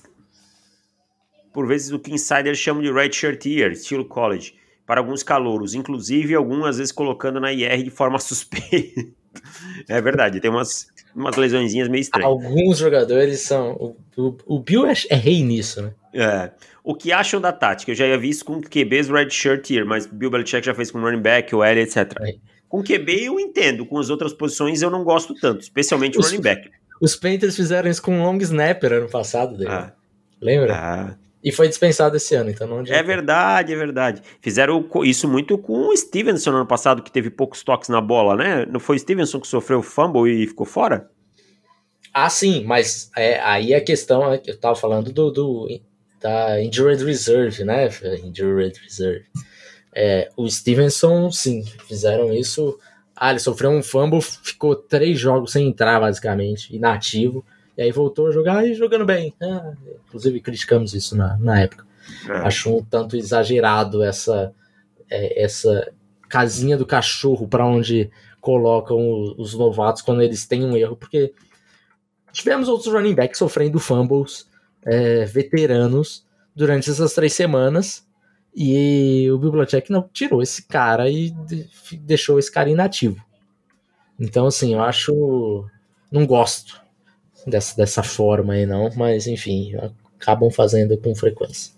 por 1.52 1.66
vezes 1.66 1.92
o 1.92 1.98
que 1.98 2.12
insiders 2.12 2.58
chamam 2.58 2.82
de 2.82 2.90
redshirt 2.90 3.44
year, 3.46 3.72
estilo 3.72 4.04
college, 4.04 4.54
para 4.86 5.00
alguns 5.00 5.22
calouros, 5.22 5.74
inclusive 5.74 6.34
algumas 6.34 6.78
vezes 6.78 6.92
colocando 6.92 7.40
na 7.40 7.52
IR 7.52 7.82
de 7.82 7.90
forma 7.90 8.18
suspeita. 8.20 9.06
é 9.88 10.00
verdade, 10.00 10.40
tem 10.40 10.50
umas, 10.50 10.86
umas 11.14 11.36
lesõezinhas 11.36 11.88
meio 11.88 12.02
estranhas. 12.02 12.28
Alguns 12.28 12.78
jogadores 12.78 13.40
são. 13.40 13.72
O, 13.72 13.96
o, 14.16 14.36
o 14.46 14.60
Bill 14.60 14.86
é, 14.86 14.92
é, 15.10 15.14
rei 15.14 15.42
nisso, 15.42 15.82
né? 15.82 15.92
É. 16.14 16.50
O 16.84 16.94
que 16.94 17.12
acham 17.12 17.40
da 17.40 17.52
tática? 17.52 17.92
Eu 17.92 17.94
já 17.94 18.06
ia 18.06 18.18
visto 18.18 18.44
com 18.44 18.60
QBs 18.60 19.08
redshirt 19.08 19.70
year, 19.70 19.86
mas 19.86 20.06
Bill 20.06 20.30
Belichick 20.30 20.66
já 20.66 20.74
fez 20.74 20.90
com 20.90 21.00
running 21.00 21.22
back, 21.22 21.54
o 21.54 21.62
L, 21.62 21.80
etc. 21.80 22.12
É. 22.20 22.34
Com 22.68 22.82
QB 22.82 23.24
eu 23.24 23.38
entendo, 23.38 23.86
com 23.86 23.98
as 23.98 24.10
outras 24.10 24.32
posições 24.32 24.82
eu 24.82 24.90
não 24.90 25.04
gosto 25.04 25.34
tanto, 25.34 25.60
especialmente 25.60 26.18
o 26.18 26.22
running 26.22 26.40
back. 26.40 26.70
Os 27.00 27.16
Panthers 27.16 27.56
fizeram 27.56 27.90
isso 27.90 28.02
com 28.02 28.20
o 28.20 28.24
long 28.24 28.38
snapper 28.38 28.92
ano 28.92 29.08
passado 29.08 29.56
dele. 29.56 29.70
Ah. 29.70 29.92
Lembra? 30.40 30.74
Ah. 30.74 31.16
E 31.42 31.50
foi 31.50 31.68
dispensado 31.68 32.16
esse 32.16 32.34
ano, 32.34 32.50
então 32.50 32.66
não 32.66 32.78
adianta. 32.78 33.00
É 33.00 33.02
verdade, 33.02 33.72
é 33.72 33.76
verdade. 33.76 34.22
Fizeram 34.40 34.88
isso 35.02 35.26
muito 35.26 35.58
com 35.58 35.88
o 35.88 35.96
Stevenson 35.96 36.52
no 36.52 36.56
ano 36.58 36.66
passado, 36.66 37.02
que 37.02 37.10
teve 37.10 37.30
poucos 37.30 37.64
toques 37.64 37.88
na 37.88 38.00
bola, 38.00 38.36
né? 38.36 38.64
Não 38.66 38.78
foi 38.78 38.96
o 38.96 38.98
Stevenson 38.98 39.40
que 39.40 39.48
sofreu 39.48 39.82
fumble 39.82 40.30
e 40.30 40.46
ficou 40.46 40.64
fora? 40.64 41.10
Ah, 42.14 42.28
sim, 42.28 42.62
mas 42.64 43.10
é, 43.16 43.40
aí 43.40 43.74
a 43.74 43.80
questão, 43.80 44.32
é 44.32 44.40
eu 44.46 44.56
tava 44.56 44.76
falando 44.76 45.12
do, 45.12 45.30
do 45.30 45.80
da 46.20 46.62
Injured 46.62 47.04
Reserve, 47.04 47.64
né? 47.64 47.88
Injured 48.22 48.78
Reserve. 48.80 49.24
É, 49.94 50.28
o 50.36 50.48
Stevenson, 50.48 51.30
sim, 51.30 51.64
fizeram 51.88 52.32
isso. 52.32 52.78
Ah, 53.16 53.30
ele 53.30 53.40
sofreu 53.40 53.70
um 53.70 53.82
fumble, 53.82 54.20
ficou 54.20 54.76
três 54.76 55.18
jogos 55.18 55.52
sem 55.52 55.68
entrar, 55.68 56.00
basicamente, 56.00 56.74
inativo. 56.74 57.44
E 57.76 57.82
aí 57.82 57.90
voltou 57.90 58.28
a 58.28 58.30
jogar 58.30 58.66
e 58.66 58.74
jogando 58.74 59.04
bem. 59.04 59.34
É, 59.40 59.72
inclusive 60.06 60.40
criticamos 60.40 60.94
isso 60.94 61.16
na, 61.16 61.36
na 61.38 61.60
época. 61.60 61.86
É. 62.28 62.32
Acho 62.38 62.76
um 62.76 62.84
tanto 62.84 63.16
exagerado 63.16 64.02
essa, 64.02 64.52
é, 65.10 65.42
essa 65.42 65.92
casinha 66.28 66.76
do 66.76 66.86
cachorro 66.86 67.48
para 67.48 67.66
onde 67.66 68.10
colocam 68.40 68.98
os, 68.98 69.38
os, 69.38 69.54
novatos 69.54 70.02
quando 70.02 70.22
eles 70.22 70.46
têm 70.46 70.64
um 70.64 70.76
erro, 70.76 70.96
porque 70.96 71.32
tivemos 72.32 72.68
outros 72.68 72.92
running 72.92 73.14
backs 73.14 73.38
sofrendo 73.38 73.78
fumbles 73.78 74.48
é, 74.84 75.24
veteranos 75.24 76.26
durante 76.54 76.90
essas 76.90 77.14
três 77.14 77.32
semanas 77.32 78.06
e 78.54 79.30
o 79.30 79.38
Bibliotech 79.38 79.90
não 79.90 80.08
tirou 80.12 80.42
esse 80.42 80.66
cara 80.66 81.08
e 81.08 81.32
deixou 82.00 82.38
esse 82.38 82.50
cara 82.50 82.68
inativo. 82.68 83.24
Então, 84.18 84.46
assim, 84.46 84.74
eu 84.74 84.82
acho. 84.82 85.64
Não 86.10 86.26
gosto 86.26 86.81
dessa, 87.46 87.76
dessa 87.76 88.02
forma 88.02 88.54
aí, 88.54 88.66
não, 88.66 88.90
mas 88.96 89.26
enfim, 89.26 89.72
acabam 90.20 90.50
fazendo 90.50 90.96
com 90.98 91.14
frequência. 91.14 91.72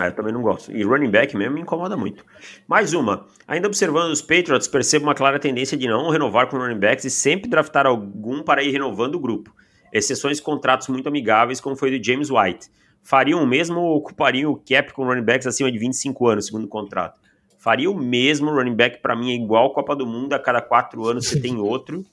É, 0.00 0.08
eu 0.08 0.12
também 0.12 0.32
não 0.32 0.42
gosto. 0.42 0.70
E 0.70 0.82
running 0.82 1.10
back 1.10 1.34
mesmo 1.34 1.54
me 1.54 1.62
incomoda 1.62 1.96
muito. 1.96 2.24
Mais 2.66 2.92
uma. 2.92 3.26
Ainda 3.46 3.66
observando 3.66 4.12
os 4.12 4.20
Patriots, 4.20 4.68
percebo 4.68 5.06
uma 5.06 5.14
clara 5.14 5.38
tendência 5.38 5.78
de 5.78 5.88
não 5.88 6.10
renovar 6.10 6.48
com 6.48 6.58
running 6.58 6.78
backs 6.78 7.06
e 7.06 7.10
sempre 7.10 7.48
draftar 7.48 7.86
algum 7.86 8.42
para 8.42 8.62
ir 8.62 8.70
renovando 8.70 9.14
o 9.14 9.20
grupo. 9.20 9.54
Exceções 9.90 10.40
contratos 10.40 10.88
muito 10.88 11.08
amigáveis, 11.08 11.60
como 11.60 11.74
foi 11.74 11.96
do 11.96 12.04
James 12.04 12.28
White. 12.30 12.68
Fariam 13.02 13.42
o 13.42 13.46
mesmo 13.46 13.80
ou 13.80 13.96
ocupariam 13.96 14.52
o 14.52 14.56
cap 14.56 14.92
com 14.92 15.06
running 15.06 15.24
backs 15.24 15.46
acima 15.46 15.72
de 15.72 15.78
25 15.78 16.28
anos, 16.28 16.46
segundo 16.46 16.64
o 16.64 16.68
contrato? 16.68 17.18
Faria 17.58 17.90
o 17.90 17.96
mesmo 17.96 18.50
running 18.50 18.74
back 18.74 19.00
para 19.00 19.16
mim 19.16 19.32
é 19.32 19.34
igual 19.34 19.72
Copa 19.72 19.96
do 19.96 20.06
Mundo, 20.06 20.34
a 20.34 20.38
cada 20.38 20.60
quatro 20.60 21.06
anos 21.06 21.26
você 21.26 21.40
tem 21.40 21.56
outro, 21.56 22.04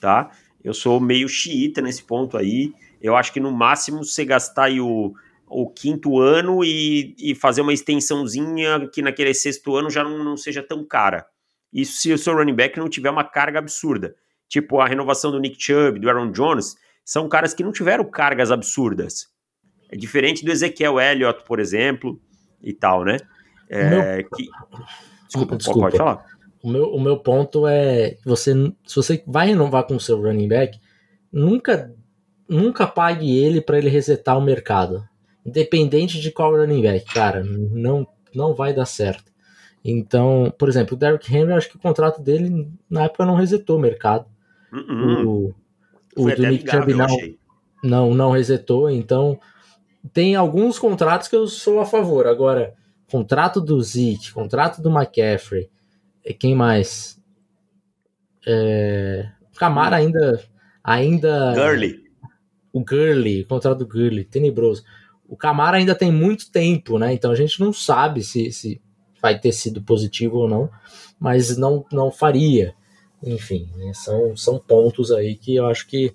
tá? 0.00 0.30
Eu 0.68 0.74
sou 0.74 1.00
meio 1.00 1.26
xiita 1.26 1.80
nesse 1.80 2.02
ponto 2.02 2.36
aí. 2.36 2.74
Eu 3.00 3.16
acho 3.16 3.32
que 3.32 3.40
no 3.40 3.50
máximo 3.50 4.04
você 4.04 4.22
gastar 4.22 4.64
aí 4.64 4.78
o, 4.82 5.14
o 5.46 5.70
quinto 5.70 6.20
ano 6.20 6.62
e, 6.62 7.16
e 7.18 7.34
fazer 7.34 7.62
uma 7.62 7.72
extensãozinha 7.72 8.86
que 8.92 9.00
naquele 9.00 9.32
sexto 9.32 9.74
ano 9.74 9.88
já 9.88 10.04
não, 10.04 10.22
não 10.22 10.36
seja 10.36 10.62
tão 10.62 10.84
cara. 10.84 11.26
Isso 11.72 12.02
se 12.02 12.12
o 12.12 12.18
seu 12.18 12.34
running 12.34 12.54
back 12.54 12.78
não 12.78 12.86
tiver 12.86 13.08
uma 13.08 13.24
carga 13.24 13.58
absurda. 13.58 14.14
Tipo 14.46 14.78
a 14.78 14.86
renovação 14.86 15.30
do 15.30 15.40
Nick 15.40 15.56
Chubb, 15.58 15.98
do 15.98 16.08
Aaron 16.10 16.32
Jones, 16.32 16.76
são 17.02 17.30
caras 17.30 17.54
que 17.54 17.64
não 17.64 17.72
tiveram 17.72 18.04
cargas 18.04 18.50
absurdas. 18.50 19.26
É 19.90 19.96
diferente 19.96 20.44
do 20.44 20.52
Ezequiel 20.52 21.00
Elliott, 21.00 21.44
por 21.46 21.60
exemplo, 21.60 22.20
e 22.62 22.74
tal, 22.74 23.04
né? 23.04 23.16
É, 23.70 23.88
meu... 23.88 24.28
que... 24.28 24.48
Desculpa, 25.26 25.56
desculpa, 25.56 25.80
pode 25.80 25.96
falar. 25.96 26.37
O 26.62 26.68
meu, 26.68 26.92
o 26.92 27.00
meu 27.00 27.18
ponto 27.18 27.66
é 27.66 28.16
você 28.24 28.52
se 28.84 28.96
você 28.96 29.22
vai 29.26 29.48
renovar 29.48 29.84
com 29.84 29.96
o 29.96 30.00
seu 30.00 30.20
running 30.20 30.48
back, 30.48 30.78
nunca 31.32 31.94
nunca 32.48 32.86
pague 32.86 33.36
ele 33.36 33.60
para 33.60 33.78
ele 33.78 33.88
resetar 33.88 34.36
o 34.36 34.42
mercado. 34.42 35.06
Independente 35.44 36.20
de 36.20 36.30
qual 36.30 36.56
running 36.56 36.82
back, 36.82 37.06
cara, 37.12 37.44
não 37.44 38.06
não 38.34 38.54
vai 38.54 38.74
dar 38.74 38.86
certo. 38.86 39.32
Então, 39.84 40.52
por 40.58 40.68
exemplo, 40.68 40.96
o 40.96 40.98
Derrick 40.98 41.34
Henry, 41.34 41.52
acho 41.52 41.70
que 41.70 41.76
o 41.76 41.80
contrato 41.80 42.20
dele 42.20 42.70
na 42.90 43.04
época 43.04 43.24
não 43.24 43.34
resetou 43.34 43.76
o 43.76 43.80
mercado. 43.80 44.26
Uh 44.72 44.76
-uh. 44.76 45.54
O, 46.16 46.24
o 46.24 46.34
do 46.34 46.46
Nick 46.46 46.70
Chubb 46.70 46.92
não, 46.94 47.06
não, 47.82 48.14
não 48.14 48.30
resetou, 48.32 48.90
então 48.90 49.38
tem 50.12 50.34
alguns 50.34 50.78
contratos 50.78 51.28
que 51.28 51.36
eu 51.36 51.46
sou 51.46 51.80
a 51.80 51.86
favor. 51.86 52.26
Agora, 52.26 52.74
contrato 53.10 53.60
do 53.60 53.80
Zeke, 53.80 54.32
contrato 54.32 54.82
do 54.82 54.90
McCaffrey, 54.90 55.70
quem 56.32 56.54
mais? 56.54 57.20
É, 58.46 59.28
Camara 59.56 59.96
ainda. 59.96 60.42
ainda 60.82 61.54
Gurley. 61.54 62.04
O 62.72 62.84
Gurley, 62.84 63.42
o 63.42 63.46
contrato 63.46 63.78
do 63.78 63.86
Gurley, 63.86 64.24
tenebroso. 64.24 64.84
O 65.26 65.36
Camara 65.36 65.76
ainda 65.76 65.94
tem 65.94 66.12
muito 66.12 66.50
tempo, 66.50 66.98
né? 66.98 67.12
Então 67.12 67.30
a 67.30 67.34
gente 67.34 67.60
não 67.60 67.72
sabe 67.72 68.22
se, 68.22 68.50
se 68.52 68.80
vai 69.20 69.38
ter 69.38 69.52
sido 69.52 69.82
positivo 69.82 70.38
ou 70.38 70.48
não, 70.48 70.70
mas 71.18 71.56
não, 71.56 71.84
não 71.92 72.10
faria. 72.10 72.74
Enfim, 73.22 73.68
são, 73.92 74.36
são 74.36 74.58
pontos 74.58 75.10
aí 75.10 75.34
que 75.34 75.56
eu 75.56 75.66
acho 75.66 75.86
que 75.88 76.14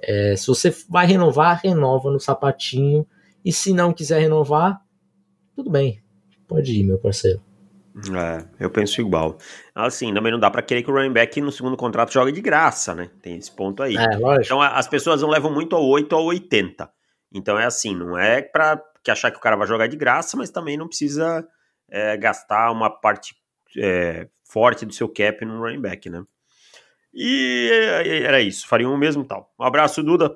é, 0.00 0.34
se 0.34 0.48
você 0.48 0.74
vai 0.88 1.06
renovar, 1.06 1.60
renova 1.62 2.10
no 2.10 2.18
sapatinho 2.18 3.06
e 3.44 3.52
se 3.52 3.72
não 3.72 3.92
quiser 3.92 4.20
renovar, 4.20 4.82
tudo 5.54 5.70
bem. 5.70 6.02
Pode 6.48 6.72
ir, 6.72 6.82
meu 6.82 6.98
parceiro. 6.98 7.40
É, 7.94 8.64
eu 8.64 8.70
penso 8.70 9.00
igual. 9.00 9.36
Assim, 9.74 10.12
também 10.14 10.32
não 10.32 10.38
dá 10.38 10.50
para 10.50 10.62
querer 10.62 10.82
que 10.82 10.90
o 10.90 10.94
running 10.94 11.12
back 11.12 11.40
no 11.40 11.52
segundo 11.52 11.76
contrato 11.76 12.12
jogue 12.12 12.32
de 12.32 12.40
graça, 12.40 12.94
né? 12.94 13.10
Tem 13.20 13.36
esse 13.36 13.50
ponto 13.50 13.82
aí. 13.82 13.96
É, 13.96 14.16
lógico. 14.16 14.44
Então 14.46 14.62
as 14.62 14.88
pessoas 14.88 15.20
não 15.20 15.28
levam 15.28 15.52
muito 15.52 15.76
ao 15.76 15.84
8 15.84 16.12
ou 16.14 16.26
80. 16.26 16.90
Então 17.32 17.58
é 17.58 17.66
assim, 17.66 17.94
não 17.94 18.16
é 18.16 18.40
para 18.40 18.82
que 19.02 19.10
achar 19.10 19.30
que 19.30 19.36
o 19.36 19.40
cara 19.40 19.56
vai 19.56 19.66
jogar 19.66 19.88
de 19.88 19.96
graça, 19.96 20.36
mas 20.36 20.50
também 20.50 20.76
não 20.76 20.88
precisa 20.88 21.46
é, 21.90 22.16
gastar 22.16 22.70
uma 22.70 22.88
parte 22.88 23.34
é, 23.76 24.28
forte 24.44 24.86
do 24.86 24.92
seu 24.92 25.08
cap 25.08 25.44
no 25.44 25.60
running 25.60 25.80
back, 25.80 26.08
né? 26.08 26.22
E 27.14 27.68
era 28.24 28.40
isso, 28.40 28.66
fariam 28.66 28.94
o 28.94 28.98
mesmo 28.98 29.22
tal. 29.22 29.52
Um 29.58 29.64
abraço, 29.64 30.02
Duda. 30.02 30.34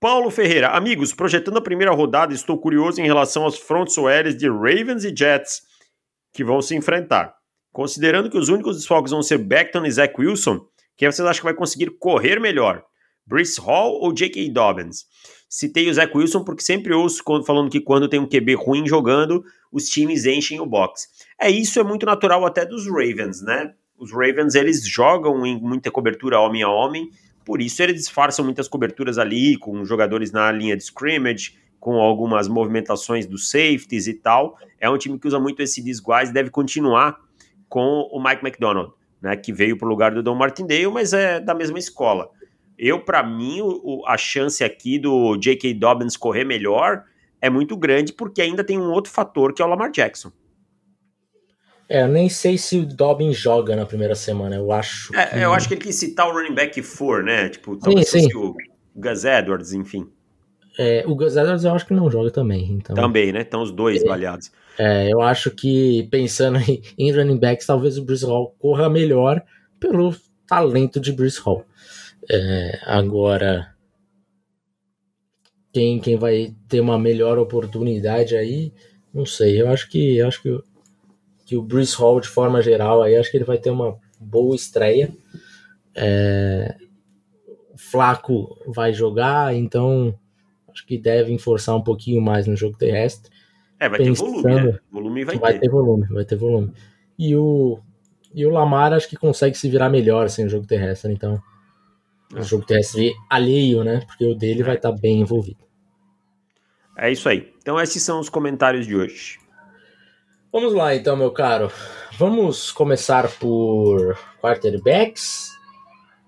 Paulo 0.00 0.30
Ferreira, 0.30 0.70
amigos, 0.70 1.12
projetando 1.12 1.58
a 1.58 1.62
primeira 1.62 1.92
rodada, 1.92 2.34
estou 2.34 2.58
curioso 2.58 3.00
em 3.00 3.04
relação 3.04 3.44
aos 3.44 3.56
fronts 3.56 3.94
de 4.36 4.48
Ravens 4.48 5.04
e 5.04 5.14
Jets 5.16 5.62
que 6.36 6.44
vão 6.44 6.60
se 6.60 6.76
enfrentar. 6.76 7.34
Considerando 7.72 8.30
que 8.30 8.38
os 8.38 8.48
únicos 8.48 8.76
desfalques 8.76 9.10
vão 9.10 9.22
ser 9.22 9.38
Beckton 9.38 9.84
e 9.84 9.90
Zach 9.90 10.14
Wilson, 10.18 10.60
quem 10.96 11.10
vocês 11.10 11.26
acham 11.26 11.40
que 11.40 11.46
vai 11.46 11.54
conseguir 11.54 11.90
correr 11.98 12.38
melhor? 12.38 12.82
Brice 13.26 13.60
Hall 13.60 13.94
ou 14.00 14.12
J.K. 14.12 14.50
Dobbins? 14.50 15.04
Citei 15.48 15.88
o 15.88 15.94
Zach 15.94 16.16
Wilson 16.16 16.44
porque 16.44 16.62
sempre 16.62 16.92
ouço 16.92 17.22
falando 17.44 17.70
que 17.70 17.80
quando 17.80 18.08
tem 18.08 18.20
um 18.20 18.28
QB 18.28 18.54
ruim 18.54 18.86
jogando, 18.86 19.42
os 19.72 19.88
times 19.88 20.26
enchem 20.26 20.60
o 20.60 20.66
box. 20.66 21.08
É 21.40 21.50
isso, 21.50 21.80
é 21.80 21.82
muito 21.82 22.06
natural 22.06 22.44
até 22.44 22.64
dos 22.64 22.86
Ravens, 22.86 23.42
né? 23.42 23.72
Os 23.98 24.12
Ravens 24.12 24.54
eles 24.54 24.86
jogam 24.86 25.44
em 25.46 25.58
muita 25.60 25.90
cobertura 25.90 26.38
homem 26.38 26.62
a 26.62 26.68
homem 26.68 27.10
por 27.46 27.62
isso 27.62 27.80
eles 27.80 27.94
disfarçam 27.94 28.44
muitas 28.44 28.66
coberturas 28.66 29.18
ali, 29.18 29.56
com 29.56 29.84
jogadores 29.84 30.32
na 30.32 30.50
linha 30.50 30.76
de 30.76 30.82
scrimmage, 30.82 31.56
com 31.86 32.00
algumas 32.00 32.48
movimentações 32.48 33.26
dos 33.26 33.48
safeties 33.48 34.08
e 34.08 34.14
tal. 34.14 34.58
É 34.80 34.90
um 34.90 34.98
time 34.98 35.20
que 35.20 35.28
usa 35.28 35.38
muito 35.38 35.62
esse 35.62 35.80
disguise 35.80 36.32
e 36.32 36.34
deve 36.34 36.50
continuar 36.50 37.16
com 37.68 38.08
o 38.10 38.20
Mike 38.20 38.44
McDonald, 38.44 38.92
né, 39.22 39.36
que 39.36 39.52
veio 39.52 39.78
para 39.78 39.86
o 39.86 39.88
lugar 39.88 40.12
do 40.12 40.20
Don 40.20 40.34
Martindale, 40.34 40.88
mas 40.88 41.12
é 41.12 41.38
da 41.38 41.54
mesma 41.54 41.78
escola. 41.78 42.28
Eu, 42.76 43.04
para 43.04 43.22
mim, 43.22 43.60
o, 43.60 44.02
a 44.04 44.18
chance 44.18 44.64
aqui 44.64 44.98
do 44.98 45.36
J.K. 45.36 45.74
Dobbins 45.74 46.16
correr 46.16 46.42
melhor 46.42 47.04
é 47.40 47.48
muito 47.48 47.76
grande, 47.76 48.12
porque 48.12 48.42
ainda 48.42 48.64
tem 48.64 48.80
um 48.80 48.90
outro 48.90 49.12
fator 49.12 49.54
que 49.54 49.62
é 49.62 49.64
o 49.64 49.68
Lamar 49.68 49.92
Jackson. 49.92 50.32
É, 51.88 52.02
eu 52.02 52.08
nem 52.08 52.28
sei 52.28 52.58
se 52.58 52.80
o 52.80 52.84
Dobbin 52.84 53.32
joga 53.32 53.76
na 53.76 53.86
primeira 53.86 54.16
semana, 54.16 54.56
eu 54.56 54.72
acho. 54.72 55.14
É, 55.14 55.26
que... 55.26 55.38
eu 55.38 55.54
acho 55.54 55.68
que 55.68 55.74
ele 55.74 55.82
quis 55.82 55.94
citar 55.94 56.26
o 56.26 56.32
running 56.32 56.52
back 56.52 56.82
for, 56.82 57.22
né? 57.22 57.48
Tipo, 57.48 57.76
talvez 57.76 58.08
sim, 58.08 58.28
sim. 58.28 58.36
o 58.36 58.56
Gus 58.96 59.24
Edwards, 59.24 59.72
enfim. 59.72 60.10
É, 60.78 61.04
o 61.06 61.14
Gus 61.14 61.36
Edwards 61.36 61.64
eu 61.64 61.74
acho 61.74 61.86
que 61.86 61.94
não 61.94 62.10
joga 62.10 62.30
também. 62.30 62.72
Então... 62.72 62.94
Também, 62.94 63.32
né? 63.32 63.40
Estão 63.40 63.62
os 63.62 63.72
dois 63.72 64.02
é, 64.02 64.06
baleados. 64.06 64.50
É, 64.78 65.10
eu 65.10 65.22
acho 65.22 65.50
que 65.50 66.06
pensando 66.10 66.58
em, 66.58 66.82
em 66.98 67.12
running 67.12 67.38
backs, 67.38 67.66
talvez 67.66 67.96
o 67.96 68.04
Bruce 68.04 68.24
Hall 68.24 68.54
corra 68.58 68.90
melhor 68.90 69.42
pelo 69.80 70.14
talento 70.46 71.00
de 71.00 71.12
Bruce 71.12 71.40
Hall. 71.40 71.64
É, 72.30 72.80
agora, 72.84 73.74
quem, 75.72 75.98
quem 76.00 76.16
vai 76.16 76.54
ter 76.68 76.80
uma 76.80 76.98
melhor 76.98 77.38
oportunidade 77.38 78.36
aí, 78.36 78.72
não 79.12 79.24
sei. 79.24 79.60
Eu 79.60 79.68
acho 79.68 79.88
que 79.88 80.16
eu 80.16 80.28
acho 80.28 80.42
que 80.42 80.58
que 81.46 81.56
o 81.56 81.62
Bruce 81.62 81.94
Hall, 81.96 82.20
de 82.20 82.26
forma 82.26 82.60
geral, 82.60 83.02
aí 83.02 83.14
acho 83.14 83.30
que 83.30 83.36
ele 83.36 83.44
vai 83.44 83.56
ter 83.56 83.70
uma 83.70 83.96
boa 84.18 84.56
estreia. 84.56 85.14
É, 85.94 86.74
o 87.72 87.78
Flaco 87.78 88.58
vai 88.66 88.92
jogar, 88.92 89.54
então 89.54 90.12
acho 90.76 90.86
que 90.86 90.98
devem 90.98 91.38
forçar 91.38 91.74
um 91.74 91.82
pouquinho 91.82 92.20
mais 92.20 92.46
no 92.46 92.54
jogo 92.54 92.76
terrestre. 92.76 93.32
É, 93.80 93.88
vai 93.88 93.98
ter 93.98 94.12
volume, 94.12 94.42
né? 94.42 94.78
Volume 94.92 95.24
vai, 95.24 95.38
vai 95.38 95.52
ter. 95.54 95.60
ter. 95.60 95.70
volume, 95.70 96.06
vai 96.08 96.24
ter 96.24 96.36
volume. 96.36 96.72
E 97.18 97.34
o, 97.34 97.78
e 98.34 98.44
o 98.44 98.50
Lamar 98.50 98.92
acho 98.92 99.08
que 99.08 99.16
consegue 99.16 99.56
se 99.56 99.68
virar 99.68 99.88
melhor 99.88 100.28
sem 100.28 100.44
assim, 100.44 100.46
o 100.46 100.50
jogo 100.50 100.66
terrestre, 100.66 101.12
então. 101.12 101.42
O 102.34 102.42
jogo 102.42 102.66
terrestre 102.66 103.14
alheio, 103.30 103.84
né? 103.84 104.02
Porque 104.06 104.24
o 104.24 104.34
dele 104.34 104.62
vai 104.62 104.76
estar 104.76 104.92
tá 104.92 104.98
bem 104.98 105.20
envolvido. 105.20 105.64
É 106.98 107.10
isso 107.10 107.28
aí. 107.28 107.52
Então, 107.58 107.80
esses 107.80 108.02
são 108.02 108.20
os 108.20 108.28
comentários 108.28 108.86
de 108.86 108.96
hoje. 108.96 109.38
Vamos 110.52 110.72
lá 110.72 110.94
então, 110.94 111.16
meu 111.16 111.30
caro. 111.30 111.70
Vamos 112.18 112.72
começar 112.72 113.30
por 113.38 114.18
quarterbacks 114.40 115.50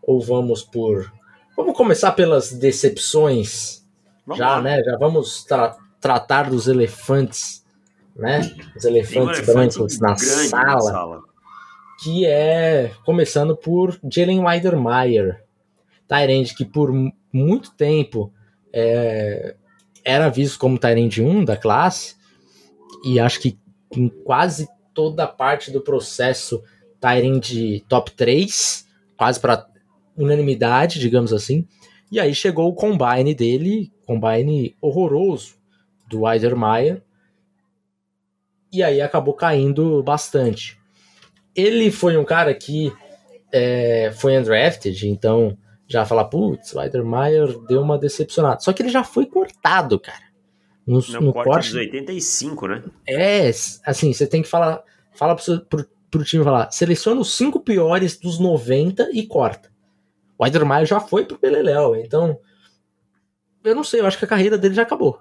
ou 0.03 0.21
vamos 0.21 0.63
por 0.63 1.11
Vamos 1.59 1.77
começar 1.77 2.13
pelas 2.13 2.53
decepções. 2.53 3.78
Vamos 4.29 4.39
já, 4.39 4.51
lá. 4.51 4.61
né? 4.61 4.83
Já 4.85 4.97
vamos 4.99 5.45
tra 5.45 5.75
tratar 5.99 6.51
dos 6.51 6.69
elefantes, 6.69 7.65
né? 8.15 8.41
Os 8.77 8.85
elefantes 8.85 9.41
um 9.41 9.53
brancos 9.53 9.99
na 9.99 10.17
sala, 10.17 10.75
na 10.75 10.81
sala, 10.81 11.23
Que 12.05 12.27
é 12.27 12.93
começando 13.07 13.57
por 13.57 13.99
Jalen 14.05 14.45
Weidermeyer, 14.45 15.43
Tyrande 16.07 16.55
que 16.55 16.65
por 16.65 16.93
muito 17.33 17.71
tempo 17.75 18.31
é, 18.71 19.57
era 20.05 20.29
visto 20.29 20.59
como 20.59 20.79
Tyrande 20.79 21.23
1 21.23 21.45
da 21.47 21.57
classe 21.57 22.15
e 23.03 23.19
acho 23.19 23.41
que 23.41 23.59
em 23.97 24.09
quase 24.09 24.69
toda 24.93 25.27
parte 25.27 25.71
do 25.71 25.81
processo 25.81 26.63
Tyrant 27.01 27.51
top 27.89 28.11
3, 28.11 28.87
quase 29.17 29.41
para 29.41 29.67
unanimidade, 30.15 31.01
digamos 31.01 31.33
assim. 31.33 31.67
E 32.11 32.21
aí 32.21 32.35
chegou 32.35 32.69
o 32.69 32.75
combine 32.75 33.35
dele, 33.35 33.91
combine 34.09 34.75
horroroso 34.81 35.55
do 36.09 36.23
Weidermeyer, 36.23 37.03
e 38.73 38.83
aí 38.83 39.03
acabou 39.03 39.35
caindo 39.35 40.03
bastante. 40.03 40.79
Ele 41.55 41.91
foi 41.91 42.17
um 42.17 42.25
cara 42.25 42.55
que 42.55 42.91
é, 43.53 44.11
foi 44.17 44.39
undrafted, 44.39 45.07
então 45.07 45.57
já 45.87 46.07
falar, 46.07 46.25
putz, 46.25 46.75
Weidermeyer 46.75 47.59
deu 47.67 47.83
uma 47.83 47.99
decepcionada. 47.99 48.61
Só 48.61 48.73
que 48.73 48.83
ele 48.83 48.91
já 48.91 49.05
foi 49.05 49.27
cortado, 49.27 50.01
cara 50.01 50.25
No, 50.87 51.01
no, 51.01 51.21
no 51.21 51.33
corte, 51.33 51.49
corte 51.49 51.69
dos 51.69 51.81
85, 51.81 52.67
né? 52.67 52.85
É, 53.07 53.49
assim, 53.85 54.13
você 54.13 54.27
tem 54.27 54.43
que 54.43 54.49
falar. 54.49 54.83
Fala 55.13 55.35
pro, 55.35 55.61
pro, 55.61 55.87
pro 56.11 56.25
time 56.25 56.45
falar, 56.45 56.71
seleciona 56.71 57.21
os 57.21 57.35
cinco 57.35 57.61
piores 57.61 58.19
dos 58.19 58.39
90 58.39 59.11
e 59.13 59.27
corta. 59.27 59.71
O 60.39 60.45
Weidermeyer 60.45 60.87
já 60.87 61.01
foi 61.01 61.27
pro 61.27 61.39
Beleléu, 61.39 61.95
então. 61.97 62.39
Eu 63.69 63.75
não 63.75 63.85
sei, 63.85 64.01
eu 64.01 64.07
acho 64.07 64.19
que 64.19 64.25
a 64.25 64.29
carreira 64.29 64.59
dele 64.59 64.75
já 64.75 64.83
acabou. 64.83 65.21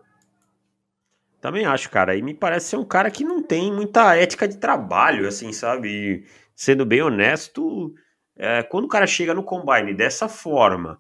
Também 1.39 1.66
acho, 1.66 1.89
cara. 1.89 2.16
E 2.16 2.22
me 2.22 2.34
parece 2.34 2.70
ser 2.70 2.77
um 2.77 2.86
cara 2.86 3.12
que 3.12 3.24
não 3.24 3.42
tem 3.42 3.72
muita 3.72 4.16
ética 4.16 4.48
de 4.48 4.58
trabalho, 4.58 5.27
assim, 5.27 5.54
sabe? 5.54 5.89
E, 5.89 6.25
sendo 6.56 6.86
bem 6.86 7.01
honesto, 7.01 7.94
é, 8.36 8.63
quando 8.63 8.86
o 8.86 8.89
cara 8.89 9.06
chega 9.06 9.34
no 9.34 9.44
combine 9.44 9.94
dessa 9.94 10.27
forma, 10.27 11.00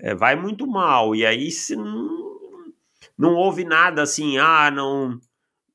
é, 0.00 0.14
vai 0.14 0.36
muito 0.36 0.66
mal. 0.66 1.14
E 1.14 1.24
aí 1.24 1.50
se 1.50 1.74
não, 1.74 2.08
não 3.16 3.34
houve 3.34 3.64
nada 3.64 4.02
assim, 4.02 4.38
ah, 4.38 4.70
não 4.70 5.18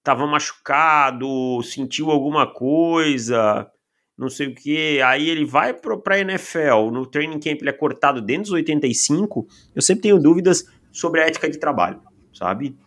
tava 0.03 0.27
machucado, 0.27 1.61
sentiu 1.63 2.11
alguma 2.11 2.45
coisa, 2.45 3.69
não 4.17 4.29
sei 4.29 4.47
o 4.47 4.55
que. 4.55 5.01
Aí 5.01 5.29
ele 5.29 5.45
vai 5.45 5.73
pro, 5.73 5.99
pra 6.01 6.19
NFL, 6.19 6.91
no 6.91 7.05
training 7.05 7.39
camp 7.39 7.61
ele 7.61 7.69
é 7.69 7.73
cortado 7.73 8.21
dentro 8.21 8.43
dos 8.43 8.51
85. 8.51 9.47
Eu 9.75 9.81
sempre 9.81 10.03
tenho 10.03 10.19
dúvidas 10.19 10.65
sobre 10.93 11.19
a 11.19 11.27
ética 11.27 11.49
de 11.49 11.59
trabalho, 11.59 11.99
sabe? 12.33 12.77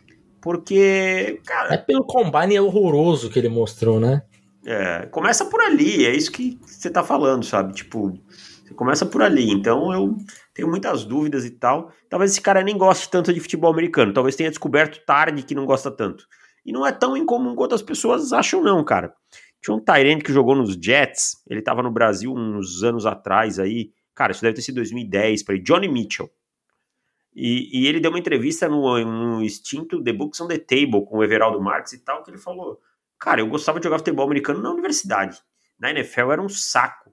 Porque, 0.40 1.40
cara. 1.44 1.74
É 1.74 1.76
pelo 1.76 2.04
combine 2.04 2.58
horroroso 2.58 3.28
que 3.28 3.38
ele 3.38 3.48
mostrou, 3.48 4.00
né? 4.00 4.22
É, 4.64 5.06
começa 5.06 5.44
por 5.44 5.60
ali, 5.60 6.06
é 6.06 6.14
isso 6.14 6.32
que 6.32 6.58
você 6.64 6.88
tá 6.88 7.02
falando, 7.02 7.44
sabe? 7.44 7.74
Tipo, 7.74 8.18
você 8.66 8.74
começa 8.74 9.04
por 9.06 9.22
ali. 9.22 9.50
Então 9.50 9.92
eu 9.92 10.16
tenho 10.54 10.68
muitas 10.68 11.04
dúvidas 11.04 11.44
e 11.44 11.50
tal. 11.50 11.92
Talvez 12.08 12.32
esse 12.32 12.40
cara 12.40 12.62
nem 12.62 12.76
goste 12.76 13.10
tanto 13.10 13.32
de 13.32 13.40
futebol 13.40 13.72
americano. 13.72 14.12
Talvez 14.12 14.34
tenha 14.34 14.50
descoberto 14.50 15.04
tarde 15.04 15.42
que 15.42 15.54
não 15.54 15.66
gosta 15.66 15.90
tanto. 15.90 16.26
E 16.64 16.72
não 16.72 16.84
é 16.84 16.90
tão 16.90 17.16
incomum 17.16 17.54
quanto 17.54 17.76
as 17.76 17.82
pessoas 17.82 18.32
acham, 18.32 18.62
não, 18.62 18.84
cara. 18.84 19.12
Tinha 19.62 19.76
um 19.76 19.80
Tyrant 19.80 20.22
que 20.22 20.32
jogou 20.32 20.56
nos 20.56 20.74
Jets. 20.74 21.42
Ele 21.48 21.62
tava 21.62 21.82
no 21.82 21.90
Brasil 21.90 22.32
uns 22.32 22.82
anos 22.82 23.06
atrás 23.06 23.58
aí. 23.58 23.90
Cara, 24.14 24.32
isso 24.32 24.42
deve 24.42 24.54
ter 24.54 24.62
sido 24.62 24.76
2010 24.76 25.44
para 25.44 25.58
Johnny 25.58 25.88
Mitchell. 25.88 26.28
E, 27.36 27.82
e, 27.82 27.86
ele 27.86 28.00
deu 28.00 28.10
uma 28.10 28.18
entrevista 28.18 28.66
no, 28.66 28.98
no 29.04 29.42
extinto 29.42 30.02
The 30.02 30.12
Books 30.14 30.40
on 30.40 30.48
the 30.48 30.56
Table 30.56 31.04
com 31.04 31.18
o 31.18 31.22
Everaldo 31.22 31.60
Marques 31.60 31.92
e 31.92 31.98
tal, 31.98 32.24
que 32.24 32.30
ele 32.30 32.38
falou: 32.38 32.80
Cara, 33.18 33.42
eu 33.42 33.46
gostava 33.46 33.78
de 33.78 33.84
jogar 33.84 33.98
futebol 33.98 34.24
americano 34.24 34.62
na 34.62 34.70
universidade. 34.70 35.38
Na 35.78 35.90
NFL 35.90 36.32
era 36.32 36.40
um 36.40 36.48
saco. 36.48 37.12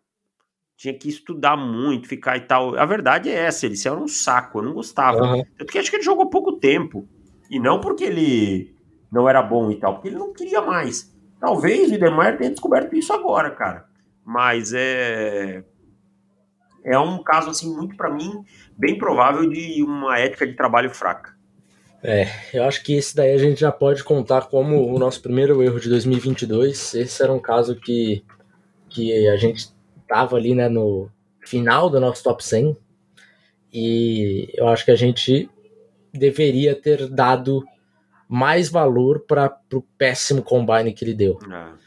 Tinha 0.77 0.97
que 0.97 1.09
estudar 1.09 1.57
muito, 1.57 2.07
ficar 2.07 2.37
e 2.37 2.41
tal. 2.41 2.77
A 2.77 2.85
verdade 2.85 3.29
é 3.29 3.33
essa, 3.33 3.65
ele 3.65 3.75
era 3.85 3.95
um 3.95 4.07
saco, 4.07 4.59
eu 4.59 4.63
não 4.63 4.73
gostava. 4.73 5.21
Uhum. 5.21 5.43
Porque 5.57 5.77
acho 5.77 5.89
que 5.89 5.97
ele 5.97 6.03
jogou 6.03 6.29
pouco 6.29 6.53
tempo. 6.53 7.05
E 7.49 7.59
não 7.59 7.81
porque 7.81 8.05
ele 8.05 8.73
não 9.11 9.27
era 9.27 9.41
bom 9.41 9.69
e 9.71 9.75
tal, 9.75 9.95
porque 9.95 10.07
ele 10.07 10.17
não 10.17 10.33
queria 10.33 10.61
mais. 10.61 11.13
Talvez 11.37 11.91
o 11.91 11.95
Idemar 11.95 12.37
tenha 12.37 12.49
descoberto 12.49 12.95
isso 12.95 13.11
agora, 13.11 13.51
cara. 13.51 13.85
Mas 14.23 14.71
é. 14.73 15.65
É 16.83 16.97
um 16.99 17.23
caso, 17.23 17.49
assim, 17.49 17.73
muito 17.73 17.95
para 17.95 18.09
mim, 18.09 18.43
bem 18.77 18.97
provável 18.97 19.49
de 19.49 19.83
uma 19.83 20.19
ética 20.19 20.45
de 20.45 20.53
trabalho 20.53 20.89
fraca. 20.89 21.33
É, 22.03 22.27
eu 22.53 22.65
acho 22.65 22.83
que 22.83 22.93
esse 22.93 23.15
daí 23.15 23.31
a 23.31 23.37
gente 23.37 23.61
já 23.61 23.71
pode 23.71 24.03
contar 24.03 24.47
como 24.47 24.93
o 24.93 24.99
nosso 24.99 25.21
primeiro 25.21 25.63
erro 25.63 25.79
de 25.79 25.87
2022. 25.87 26.95
Esse 26.95 27.23
era 27.23 27.31
um 27.31 27.39
caso 27.39 27.75
que, 27.77 28.23
que 28.89 29.27
a 29.29 29.37
gente 29.37 29.69
tava 30.07 30.35
ali, 30.35 30.53
né, 30.53 30.67
no 30.67 31.09
final 31.39 31.89
do 31.89 31.99
nosso 31.99 32.23
top 32.23 32.43
100 32.43 32.75
e 33.73 34.49
eu 34.53 34.67
acho 34.67 34.85
que 34.85 34.91
a 34.91 34.95
gente 34.95 35.49
deveria 36.13 36.75
ter 36.75 37.07
dado 37.07 37.63
mais 38.27 38.69
valor 38.69 39.21
para 39.21 39.57
o 39.73 39.81
péssimo 39.97 40.43
combine 40.43 40.93
que 40.93 41.03
ele 41.03 41.13
deu. 41.13 41.39
É. 41.51 41.82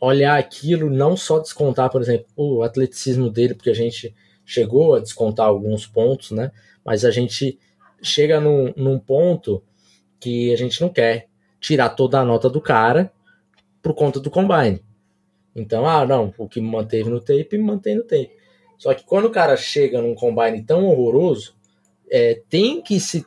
Olhar 0.00 0.38
aquilo, 0.38 0.88
não 0.88 1.16
só 1.16 1.38
descontar, 1.38 1.90
por 1.90 2.00
exemplo, 2.00 2.26
o 2.36 2.62
atleticismo 2.62 3.28
dele, 3.28 3.54
porque 3.54 3.70
a 3.70 3.74
gente 3.74 4.14
chegou 4.44 4.94
a 4.94 5.00
descontar 5.00 5.46
alguns 5.46 5.86
pontos, 5.86 6.30
né? 6.30 6.52
Mas 6.84 7.04
a 7.04 7.10
gente 7.10 7.58
chega 8.02 8.40
num, 8.40 8.72
num 8.76 8.98
ponto 8.98 9.62
que 10.20 10.52
a 10.52 10.56
gente 10.56 10.80
não 10.80 10.88
quer 10.88 11.28
tirar 11.60 11.90
toda 11.90 12.20
a 12.20 12.24
nota 12.24 12.48
do 12.48 12.60
cara 12.60 13.12
por 13.82 13.94
conta 13.94 14.20
do 14.20 14.30
combine. 14.30 14.82
Então, 15.54 15.86
ah, 15.86 16.06
não, 16.06 16.32
o 16.36 16.48
que 16.48 16.60
manteve 16.60 17.08
no 17.08 17.20
tape, 17.20 17.58
mantém 17.58 17.96
no 17.96 18.02
tape. 18.02 18.30
Só 18.78 18.92
que 18.92 19.04
quando 19.04 19.26
o 19.26 19.30
cara 19.30 19.56
chega 19.56 20.02
num 20.02 20.14
combine 20.14 20.62
tão 20.62 20.84
horroroso, 20.86 21.54
é, 22.10 22.42
tem 22.48 22.82
que 22.82 23.00
se, 23.00 23.24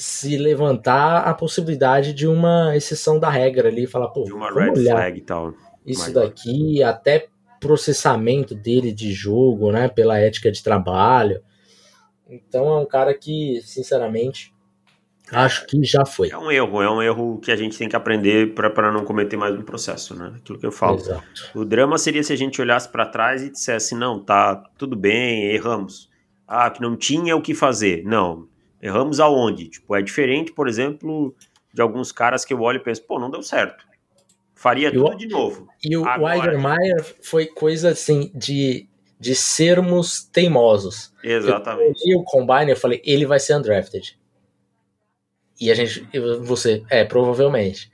se 0.00 0.38
levantar 0.38 1.18
a 1.28 1.34
possibilidade 1.34 2.14
de 2.14 2.26
uma 2.26 2.74
exceção 2.74 3.20
da 3.20 3.28
regra 3.28 3.68
ali, 3.68 3.86
falar, 3.86 4.08
pô, 4.08 4.24
de 4.24 4.32
uma 4.32 4.50
red 4.50 4.70
olhar 4.70 4.96
flag 4.96 5.18
e 5.18 5.20
tal. 5.20 5.52
Isso 5.84 6.10
daqui, 6.14 6.82
até 6.82 7.28
processamento 7.60 8.54
dele 8.54 8.92
de 8.92 9.12
jogo, 9.12 9.70
né, 9.70 9.88
pela 9.88 10.18
ética 10.18 10.50
de 10.50 10.62
trabalho. 10.62 11.42
Então 12.26 12.66
é 12.68 12.80
um 12.80 12.86
cara 12.86 13.12
que, 13.12 13.60
sinceramente, 13.62 14.54
acho 15.30 15.66
que 15.66 15.84
já 15.84 16.06
foi. 16.06 16.30
É 16.30 16.38
um 16.38 16.50
erro, 16.50 16.80
é 16.80 16.90
um 16.90 17.02
erro 17.02 17.38
que 17.38 17.52
a 17.52 17.56
gente 17.56 17.76
tem 17.76 17.86
que 17.86 17.94
aprender 17.94 18.54
para 18.54 18.90
não 18.90 19.04
cometer 19.04 19.36
mais 19.36 19.54
no 19.54 19.64
processo, 19.64 20.14
né? 20.14 20.32
Aquilo 20.34 20.58
que 20.58 20.64
eu 20.64 20.72
falo. 20.72 20.96
Exato. 20.96 21.50
O 21.54 21.62
drama 21.62 21.98
seria 21.98 22.22
se 22.22 22.32
a 22.32 22.36
gente 22.36 22.58
olhasse 22.58 22.88
para 22.88 23.04
trás 23.04 23.42
e 23.42 23.50
dissesse: 23.50 23.94
não, 23.94 24.18
tá 24.18 24.56
tudo 24.78 24.96
bem, 24.96 25.52
erramos. 25.52 26.08
Ah, 26.48 26.70
que 26.70 26.80
não 26.80 26.96
tinha 26.96 27.36
o 27.36 27.42
que 27.42 27.54
fazer. 27.54 28.02
Não, 28.04 28.48
erramos 28.80 29.20
aonde? 29.20 29.68
Tipo, 29.68 29.94
é 29.94 30.02
diferente, 30.02 30.52
por 30.52 30.68
exemplo, 30.68 31.34
de 31.72 31.82
alguns 31.82 32.12
caras 32.12 32.44
que 32.44 32.52
eu 32.52 32.60
olho 32.60 32.76
e 32.76 32.82
penso: 32.82 33.02
pô, 33.02 33.18
não 33.18 33.30
deu 33.30 33.42
certo. 33.42 33.84
Faria 34.54 34.92
tudo 34.92 35.16
de 35.16 35.26
novo. 35.26 35.68
E 35.82 35.96
o 35.96 36.02
Weidermeyer 36.02 37.16
foi 37.22 37.46
coisa 37.46 37.90
assim 37.90 38.30
de 38.34 38.90
de 39.20 39.34
sermos 39.34 40.24
teimosos. 40.24 41.12
Exatamente. 41.22 42.00
E 42.08 42.16
o 42.16 42.22
Combine, 42.24 42.70
eu 42.70 42.76
falei, 42.76 43.02
ele 43.04 43.26
vai 43.26 43.38
ser 43.38 43.54
undrafted. 43.54 44.18
E 45.60 45.70
a 45.70 45.74
gente, 45.74 46.08
você, 46.40 46.82
é, 46.88 47.04
provavelmente. 47.04 47.92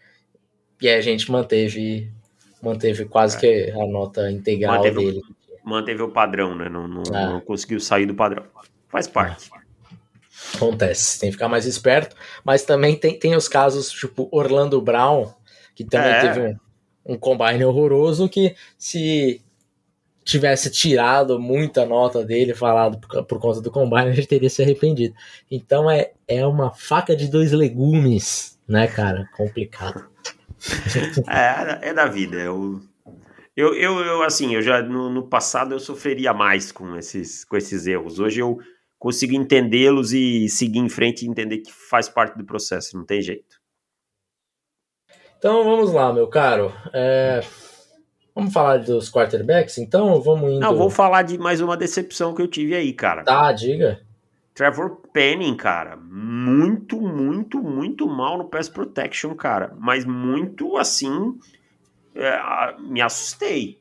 E 0.80 0.88
aí 0.88 0.94
a 0.94 1.00
gente 1.00 1.28
manteve, 1.32 2.12
manteve 2.62 3.06
quase 3.06 3.36
é. 3.38 3.40
que 3.40 3.70
a 3.72 3.86
nota 3.88 4.30
integral 4.30 4.76
manteve 4.76 5.04
dele. 5.04 5.20
O, 5.64 5.68
manteve 5.68 6.02
o 6.02 6.08
padrão, 6.08 6.54
né? 6.54 6.68
Não, 6.68 6.86
não, 6.86 7.02
ah. 7.12 7.26
não, 7.30 7.40
conseguiu 7.40 7.80
sair 7.80 8.06
do 8.06 8.14
padrão. 8.14 8.44
Faz 8.88 9.08
parte. 9.08 9.50
Acontece, 10.54 11.18
tem 11.18 11.30
que 11.30 11.34
ficar 11.34 11.48
mais 11.48 11.66
esperto. 11.66 12.16
Mas 12.44 12.62
também 12.62 12.96
tem, 12.96 13.18
tem 13.18 13.34
os 13.34 13.48
casos, 13.48 13.90
tipo 13.90 14.28
Orlando 14.30 14.80
Brown, 14.80 15.32
que 15.74 15.84
também 15.84 16.12
é. 16.12 16.20
teve 16.20 16.40
um, 16.40 17.14
um 17.14 17.18
combine 17.18 17.64
horroroso, 17.64 18.28
que 18.28 18.54
se 18.78 19.40
tivesse 20.26 20.70
tirado 20.70 21.38
muita 21.38 21.86
nota 21.86 22.24
dele, 22.24 22.52
falado 22.52 22.98
por, 22.98 23.24
por, 23.24 23.38
conta 23.38 23.60
do 23.60 23.70
combine, 23.70 24.10
a 24.10 24.12
gente 24.12 24.28
teria 24.28 24.50
se 24.50 24.62
arrependido. 24.62 25.14
Então 25.50 25.90
é, 25.90 26.12
é 26.26 26.44
uma 26.44 26.72
faca 26.72 27.14
de 27.16 27.28
dois 27.28 27.52
legumes, 27.52 28.58
né, 28.68 28.88
cara? 28.88 29.28
Complicado. 29.36 30.04
é, 31.30 31.90
é 31.90 31.94
da 31.94 32.06
vida. 32.06 32.36
Eu, 32.38 32.82
eu, 33.56 33.74
eu, 33.74 34.00
eu 34.00 34.22
assim, 34.22 34.54
eu 34.54 34.62
já 34.62 34.82
no, 34.82 35.08
no, 35.08 35.28
passado 35.28 35.72
eu 35.72 35.78
sofreria 35.78 36.34
mais 36.34 36.72
com 36.72 36.96
esses, 36.96 37.44
com 37.44 37.56
esses 37.56 37.86
erros. 37.86 38.18
Hoje 38.18 38.40
eu 38.40 38.58
consigo 39.06 39.34
entendê-los 39.34 40.12
e 40.12 40.48
seguir 40.48 40.80
em 40.80 40.88
frente 40.88 41.24
e 41.24 41.28
entender 41.28 41.58
que 41.58 41.72
faz 41.72 42.08
parte 42.08 42.36
do 42.36 42.44
processo, 42.44 42.96
não 42.96 43.04
tem 43.04 43.22
jeito. 43.22 43.60
Então 45.38 45.62
vamos 45.62 45.92
lá, 45.92 46.12
meu 46.12 46.26
caro. 46.26 46.72
É, 46.92 47.40
Vamos 48.34 48.52
falar 48.52 48.80
dos 48.80 49.10
quarterbacks, 49.10 49.78
então? 49.78 50.20
Vamos 50.20 50.50
indo... 50.50 50.60
Não, 50.60 50.76
vou 50.76 50.90
falar 50.90 51.22
de 51.22 51.38
mais 51.38 51.60
uma 51.62 51.74
decepção 51.74 52.34
que 52.34 52.42
eu 52.42 52.48
tive 52.48 52.74
aí, 52.74 52.92
cara. 52.92 53.22
Tá, 53.22 53.50
diga. 53.52 54.00
Trevor 54.52 55.00
Penning, 55.12 55.56
cara, 55.56 55.96
muito, 55.96 57.00
muito, 57.00 57.62
muito 57.62 58.06
mal 58.06 58.36
no 58.36 58.44
pass 58.44 58.68
protection, 58.68 59.34
cara. 59.34 59.72
Mas 59.78 60.04
muito, 60.04 60.76
assim, 60.76 61.38
é, 62.14 62.38
me 62.80 63.00
assustei, 63.00 63.80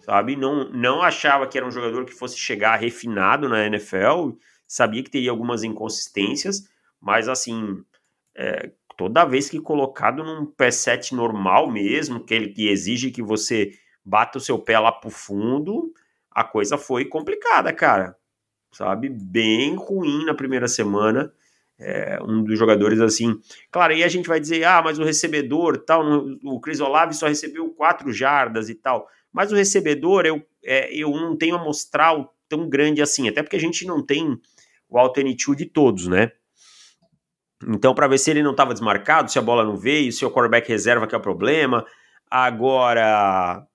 sabe? 0.00 0.36
Não, 0.36 0.68
não 0.70 1.00
achava 1.00 1.46
que 1.46 1.56
era 1.56 1.66
um 1.66 1.70
jogador 1.70 2.04
que 2.04 2.12
fosse 2.12 2.36
chegar 2.36 2.76
refinado 2.76 3.48
na 3.48 3.64
NFL. 3.66 4.32
Sabia 4.66 5.02
que 5.02 5.10
teria 5.10 5.30
algumas 5.30 5.62
inconsistências, 5.62 6.68
mas, 7.00 7.28
assim, 7.28 7.84
é, 8.36 8.70
toda 8.96 9.24
vez 9.24 9.48
que 9.48 9.60
colocado 9.60 10.24
num 10.24 10.46
pass 10.46 10.76
set 10.76 11.14
normal 11.14 11.70
mesmo, 11.70 12.24
que 12.24 12.34
ele 12.34 12.48
que 12.48 12.68
exige 12.68 13.10
que 13.10 13.22
você 13.22 13.72
bata 14.04 14.38
o 14.38 14.40
seu 14.40 14.58
pé 14.58 14.78
lá 14.78 14.92
pro 14.92 15.10
fundo, 15.10 15.92
a 16.30 16.44
coisa 16.44 16.76
foi 16.76 17.04
complicada, 17.04 17.72
cara. 17.72 18.16
Sabe? 18.72 19.08
Bem 19.08 19.76
ruim 19.76 20.24
na 20.24 20.34
primeira 20.34 20.66
semana. 20.66 21.32
É, 21.78 22.18
um 22.22 22.42
dos 22.42 22.58
jogadores 22.58 23.00
assim. 23.00 23.40
Claro, 23.70 23.92
aí 23.92 24.04
a 24.04 24.08
gente 24.08 24.28
vai 24.28 24.38
dizer, 24.38 24.64
ah, 24.64 24.80
mas 24.82 24.98
o 24.98 25.04
recebedor, 25.04 25.78
tal, 25.78 26.02
o 26.44 26.60
Chris 26.60 26.80
Olave 26.80 27.14
só 27.14 27.26
recebeu 27.26 27.68
quatro 27.70 28.12
jardas 28.12 28.68
e 28.68 28.74
tal. 28.74 29.08
Mas 29.32 29.50
o 29.50 29.56
recebedor, 29.56 30.24
eu, 30.24 30.44
é, 30.62 30.92
eu 30.94 31.10
não 31.10 31.36
tenho 31.36 31.56
amostral 31.56 32.34
tão 32.48 32.68
grande 32.68 33.02
assim, 33.02 33.28
até 33.28 33.42
porque 33.42 33.56
a 33.56 33.60
gente 33.60 33.86
não 33.86 34.04
tem 34.04 34.38
o 34.88 34.98
alternitude 34.98 35.64
de 35.64 35.70
todos, 35.70 36.06
né? 36.06 36.32
Então, 37.66 37.94
para 37.94 38.08
ver 38.08 38.18
se 38.18 38.30
ele 38.30 38.42
não 38.42 38.50
estava 38.50 38.74
desmarcado, 38.74 39.30
se 39.30 39.38
a 39.38 39.42
bola 39.42 39.64
não 39.64 39.76
veio, 39.76 40.12
se 40.12 40.24
o 40.24 40.30
quarterback 40.30 40.68
reserva 40.68 41.06
que 41.06 41.14
é 41.14 41.18
o 41.18 41.22
problema. 41.22 41.84
Agora, 42.30 43.66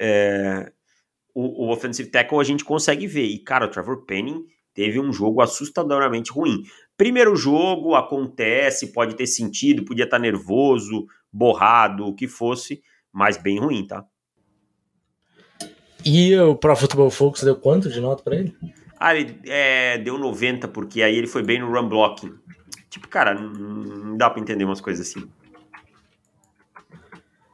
é, 0.00 0.72
o, 1.34 1.66
o 1.66 1.72
offensive 1.72 2.10
tackle 2.10 2.38
a 2.38 2.44
gente 2.44 2.64
consegue 2.64 3.06
ver. 3.06 3.24
E, 3.24 3.38
cara, 3.38 3.66
o 3.66 3.70
Trevor 3.70 4.04
Penning 4.04 4.44
teve 4.72 5.00
um 5.00 5.12
jogo 5.12 5.40
assustadoramente 5.40 6.30
ruim. 6.30 6.62
Primeiro 6.96 7.34
jogo, 7.34 7.94
acontece, 7.94 8.92
pode 8.92 9.16
ter 9.16 9.26
sentido, 9.26 9.84
podia 9.84 10.04
estar 10.04 10.18
tá 10.18 10.22
nervoso, 10.22 11.06
borrado, 11.32 12.06
o 12.06 12.14
que 12.14 12.28
fosse, 12.28 12.82
mas 13.12 13.36
bem 13.36 13.58
ruim, 13.58 13.86
tá? 13.86 14.04
E 16.04 16.36
o 16.36 16.54
Pro 16.54 16.76
Football 16.76 17.10
Focus 17.10 17.42
deu 17.42 17.56
quanto 17.56 17.88
de 17.88 17.98
nota 17.98 18.22
para 18.22 18.36
ele? 18.36 18.54
Ah, 19.04 19.14
ele 19.14 19.38
é, 19.44 19.98
deu 19.98 20.16
90, 20.16 20.66
porque 20.68 21.02
aí 21.02 21.14
ele 21.14 21.26
foi 21.26 21.42
bem 21.42 21.60
no 21.60 21.70
run 21.70 21.86
blocking. 21.86 22.32
Tipo, 22.88 23.06
cara, 23.06 23.34
não 23.34 24.16
dá 24.16 24.30
pra 24.30 24.40
entender 24.40 24.64
umas 24.64 24.80
coisas 24.80 25.06
assim. 25.06 25.28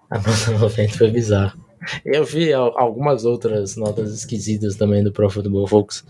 A 0.09 0.19
nota 0.19 0.53
90 0.61 0.97
foi 0.97 1.11
bizarro. 1.11 1.61
Eu 2.05 2.25
vi 2.25 2.53
algumas 2.53 3.25
outras 3.25 3.75
notas 3.75 4.15
esquisitas 4.15 4.77
também 4.77 5.03
do 5.03 5.11
Pro 5.11 5.29
Football 5.29 5.67
Focus. 5.67 6.05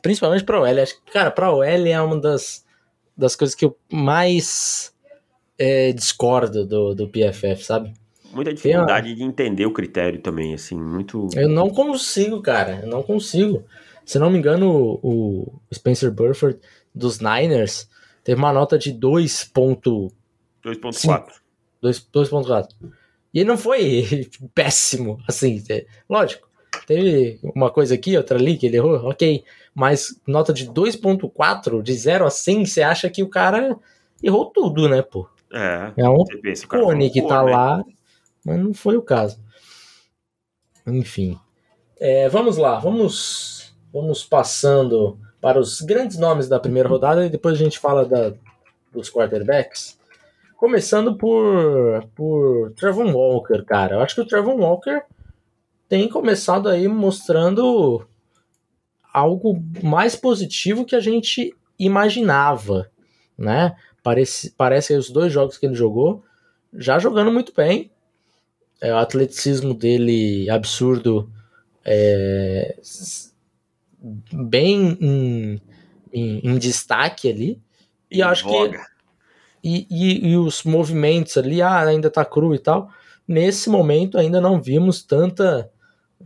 Principalmente 0.00 0.42
pra 0.42 0.58
OL. 0.58 0.82
Acho 0.82 0.94
que, 1.04 1.12
cara, 1.12 1.30
pra 1.30 1.52
OL 1.52 1.64
é 1.64 2.00
uma 2.00 2.18
das, 2.18 2.64
das 3.14 3.36
coisas 3.36 3.54
que 3.54 3.66
eu 3.66 3.76
mais 3.92 4.94
é, 5.58 5.92
discordo 5.92 6.66
do, 6.66 6.94
do 6.94 7.10
PFF, 7.10 7.62
sabe? 7.62 7.92
Muita 8.32 8.54
dificuldade 8.54 9.10
uma... 9.10 9.16
de 9.16 9.22
entender 9.22 9.66
o 9.66 9.72
critério 9.74 10.18
também, 10.22 10.54
assim, 10.54 10.80
muito... 10.80 11.28
Eu 11.34 11.50
não 11.50 11.68
consigo, 11.68 12.40
cara, 12.40 12.80
eu 12.82 12.88
não 12.88 13.02
consigo. 13.02 13.66
Se 14.04 14.18
não 14.18 14.30
me 14.30 14.38
engano, 14.38 14.98
o, 15.02 15.60
Spencer 15.72 16.10
Burford 16.10 16.58
dos 16.94 17.20
Niners 17.20 17.88
teve 18.24 18.38
uma 18.38 18.52
nota 18.52 18.78
de 18.78 18.92
2.4. 18.92 20.12
2.4. 20.64 22.68
E 23.34 23.44
não 23.44 23.56
foi 23.56 24.28
péssimo, 24.54 25.18
assim, 25.26 25.62
é, 25.70 25.86
lógico. 26.08 26.48
Teve 26.86 27.38
uma 27.54 27.70
coisa 27.70 27.94
aqui, 27.94 28.16
outra 28.16 28.38
ali 28.38 28.56
que 28.56 28.66
ele 28.66 28.76
errou, 28.76 28.96
ok. 29.08 29.44
Mas 29.74 30.20
nota 30.26 30.52
de 30.52 30.68
2.4, 30.68 31.82
de 31.82 31.94
0 31.94 32.26
a 32.26 32.30
100, 32.30 32.66
você 32.66 32.82
acha 32.82 33.08
que 33.08 33.22
o 33.22 33.28
cara 33.28 33.76
errou 34.22 34.46
tudo, 34.46 34.88
né, 34.88 35.02
pô? 35.02 35.28
É, 35.52 35.92
é 35.98 36.08
um 36.08 36.24
cone 36.68 37.10
que 37.10 37.22
tá 37.22 37.44
né? 37.44 37.52
lá, 37.52 37.84
mas 38.44 38.58
não 38.58 38.72
foi 38.72 38.96
o 38.96 39.02
caso. 39.02 39.38
Enfim. 40.86 41.38
É, 42.00 42.28
vamos 42.28 42.56
lá, 42.56 42.78
vamos, 42.78 43.61
vamos 43.92 44.24
passando 44.24 45.18
para 45.40 45.58
os 45.58 45.80
grandes 45.80 46.18
nomes 46.18 46.48
da 46.48 46.60
primeira 46.60 46.88
rodada 46.88 47.26
e 47.26 47.30
depois 47.30 47.54
a 47.54 47.58
gente 47.62 47.78
fala 47.78 48.04
da, 48.04 48.32
dos 48.92 49.10
quarterbacks. 49.10 49.98
Começando 50.56 51.16
por, 51.16 52.08
por 52.14 52.72
Trevor 52.76 53.06
Walker, 53.06 53.64
cara. 53.64 53.96
Eu 53.96 54.00
acho 54.00 54.14
que 54.14 54.20
o 54.20 54.26
Trevor 54.26 54.54
Walker 54.54 55.02
tem 55.88 56.08
começado 56.08 56.68
aí 56.68 56.86
mostrando 56.86 58.06
algo 59.12 59.62
mais 59.82 60.16
positivo 60.16 60.84
que 60.84 60.96
a 60.96 61.00
gente 61.00 61.54
imaginava, 61.78 62.88
né? 63.36 63.76
Parece, 64.02 64.50
parece 64.52 64.94
os 64.94 65.10
dois 65.10 65.32
jogos 65.32 65.58
que 65.58 65.66
ele 65.66 65.74
jogou, 65.74 66.24
já 66.72 66.98
jogando 66.98 67.30
muito 67.30 67.52
bem. 67.54 67.90
É, 68.80 68.92
o 68.92 68.96
atleticismo 68.96 69.74
dele 69.74 70.48
absurdo, 70.48 71.30
é, 71.84 72.76
bem 74.32 74.98
em, 75.00 75.62
em, 76.12 76.38
em, 76.44 76.58
destaque 76.58 77.30
ali. 77.30 77.62
E 78.10 78.22
acho 78.22 78.44
que 78.46 78.78
e, 79.64 79.86
e, 79.88 80.30
e, 80.30 80.36
os 80.36 80.64
movimentos 80.64 81.36
ali, 81.36 81.62
ah, 81.62 81.86
ainda 81.86 82.10
tá 82.10 82.24
cru 82.24 82.54
e 82.54 82.58
tal. 82.58 82.90
Nesse 83.26 83.70
momento 83.70 84.18
ainda 84.18 84.40
não 84.40 84.60
vimos 84.60 85.04
tanta, 85.04 85.70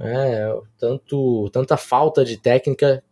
é, 0.00 0.56
tanto, 0.78 1.50
tanta 1.50 1.76
falta 1.76 2.24
de 2.24 2.38
técnica 2.38 3.04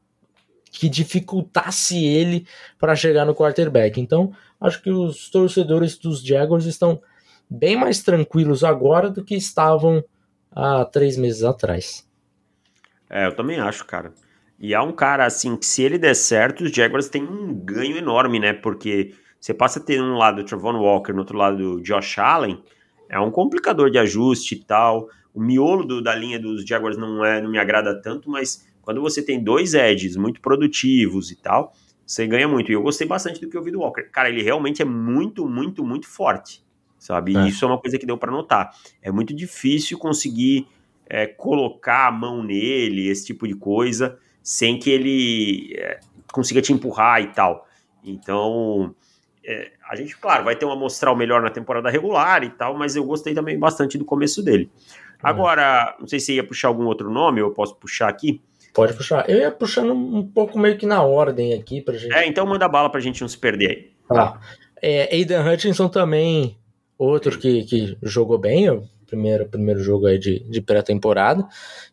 que 0.72 0.88
dificultasse 0.88 2.04
ele 2.04 2.46
para 2.78 2.96
chegar 2.96 3.24
no 3.24 3.34
quarterback. 3.34 4.00
Então, 4.00 4.32
acho 4.60 4.82
que 4.82 4.90
os 4.90 5.30
torcedores 5.30 5.96
dos 5.98 6.22
Jaguars 6.24 6.64
estão 6.64 7.00
bem 7.48 7.76
mais 7.76 8.02
tranquilos 8.02 8.64
agora 8.64 9.10
do 9.10 9.22
que 9.22 9.36
estavam 9.36 10.02
há 10.50 10.84
três 10.84 11.16
meses 11.16 11.44
atrás. 11.44 12.08
É, 13.08 13.26
eu 13.26 13.36
também 13.36 13.60
acho, 13.60 13.84
cara. 13.84 14.12
E 14.64 14.74
há 14.74 14.82
um 14.82 14.92
cara 14.92 15.26
assim 15.26 15.58
que 15.58 15.66
se 15.66 15.82
ele 15.82 15.98
der 15.98 16.16
certo, 16.16 16.64
os 16.64 16.70
Jaguars 16.70 17.10
têm 17.10 17.22
um 17.22 17.52
ganho 17.52 17.98
enorme, 17.98 18.40
né? 18.40 18.54
Porque 18.54 19.12
você 19.38 19.52
passa 19.52 19.78
a 19.78 19.82
ter 19.82 20.00
um 20.00 20.16
lado 20.16 20.40
o 20.40 20.44
Travon 20.44 20.78
Walker, 20.78 21.12
no 21.12 21.18
outro 21.18 21.36
lado 21.36 21.74
o 21.74 21.82
Josh 21.82 22.18
Allen, 22.18 22.58
é 23.10 23.20
um 23.20 23.30
complicador 23.30 23.90
de 23.90 23.98
ajuste 23.98 24.54
e 24.54 24.64
tal. 24.64 25.10
O 25.34 25.40
miolo 25.42 25.84
do, 25.84 26.02
da 26.02 26.14
linha 26.14 26.40
dos 26.40 26.64
Jaguars 26.64 26.96
não 26.96 27.22
é, 27.22 27.42
não 27.42 27.50
me 27.50 27.58
agrada 27.58 28.00
tanto, 28.00 28.30
mas 28.30 28.66
quando 28.80 29.02
você 29.02 29.22
tem 29.22 29.44
dois 29.44 29.74
edges 29.74 30.16
muito 30.16 30.40
produtivos 30.40 31.30
e 31.30 31.36
tal, 31.36 31.74
você 32.06 32.26
ganha 32.26 32.48
muito. 32.48 32.72
E 32.72 32.74
eu 32.74 32.80
gostei 32.80 33.06
bastante 33.06 33.42
do 33.42 33.50
que 33.50 33.58
eu 33.58 33.62
vi 33.62 33.70
do 33.70 33.80
Walker. 33.80 34.04
Cara, 34.04 34.30
ele 34.30 34.42
realmente 34.42 34.80
é 34.80 34.86
muito, 34.86 35.46
muito, 35.46 35.84
muito 35.84 36.08
forte, 36.08 36.64
sabe? 36.98 37.36
É. 37.36 37.48
Isso 37.48 37.66
é 37.66 37.68
uma 37.68 37.78
coisa 37.78 37.98
que 37.98 38.06
deu 38.06 38.16
para 38.16 38.32
notar. 38.32 38.70
É 39.02 39.12
muito 39.12 39.34
difícil 39.34 39.98
conseguir 39.98 40.66
é, 41.06 41.26
colocar 41.26 42.08
a 42.08 42.10
mão 42.10 42.42
nele, 42.42 43.08
esse 43.08 43.26
tipo 43.26 43.46
de 43.46 43.54
coisa, 43.54 44.18
sem 44.44 44.78
que 44.78 44.90
ele 44.90 45.74
é, 45.78 45.98
consiga 46.30 46.60
te 46.60 46.72
empurrar 46.72 47.22
e 47.22 47.28
tal. 47.28 47.66
Então, 48.04 48.94
é, 49.42 49.72
a 49.88 49.96
gente, 49.96 50.14
claro, 50.18 50.44
vai 50.44 50.54
ter 50.54 50.66
um 50.66 50.70
amostral 50.70 51.16
melhor 51.16 51.40
na 51.40 51.50
temporada 51.50 51.88
regular 51.88 52.44
e 52.44 52.50
tal, 52.50 52.76
mas 52.76 52.94
eu 52.94 53.04
gostei 53.04 53.32
também 53.32 53.58
bastante 53.58 53.96
do 53.96 54.04
começo 54.04 54.42
dele. 54.42 54.70
Uhum. 54.74 55.30
Agora, 55.30 55.96
não 55.98 56.06
sei 56.06 56.20
se 56.20 56.34
ia 56.34 56.44
puxar 56.44 56.68
algum 56.68 56.84
outro 56.84 57.10
nome, 57.10 57.40
eu 57.40 57.50
posso 57.50 57.74
puxar 57.76 58.08
aqui. 58.08 58.42
Pode 58.74 58.92
puxar. 58.92 59.28
Eu 59.30 59.38
ia 59.38 59.50
puxando 59.50 59.94
um 59.94 60.26
pouco 60.26 60.58
meio 60.58 60.76
que 60.76 60.84
na 60.84 61.02
ordem 61.02 61.54
aqui 61.54 61.80
pra 61.80 61.96
gente. 61.96 62.12
É, 62.12 62.26
então 62.26 62.44
manda 62.44 62.68
bala 62.68 62.90
pra 62.90 63.00
gente 63.00 63.22
não 63.22 63.28
se 63.28 63.38
perder 63.38 63.70
aí. 63.70 63.90
Tá. 64.06 64.40
É, 64.82 65.14
Aidan 65.14 65.50
Hutchinson 65.50 65.88
também, 65.88 66.58
outro 66.98 67.38
que, 67.38 67.64
que 67.64 67.96
jogou 68.02 68.36
bem, 68.36 68.68
o 68.68 68.86
primeiro, 69.06 69.46
primeiro 69.46 69.80
jogo 69.80 70.06
aí 70.06 70.18
de, 70.18 70.40
de 70.40 70.60
pré-temporada, 70.60 71.46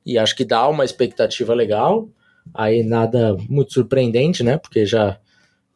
e 0.06 0.18
acho 0.18 0.36
que 0.36 0.44
dá 0.44 0.68
uma 0.68 0.84
expectativa 0.84 1.54
legal. 1.54 2.10
Aí 2.54 2.84
nada 2.84 3.36
muito 3.49 3.73
surpreendente, 3.73 4.43
né? 4.43 4.58
Porque 4.58 4.86
já 4.86 5.19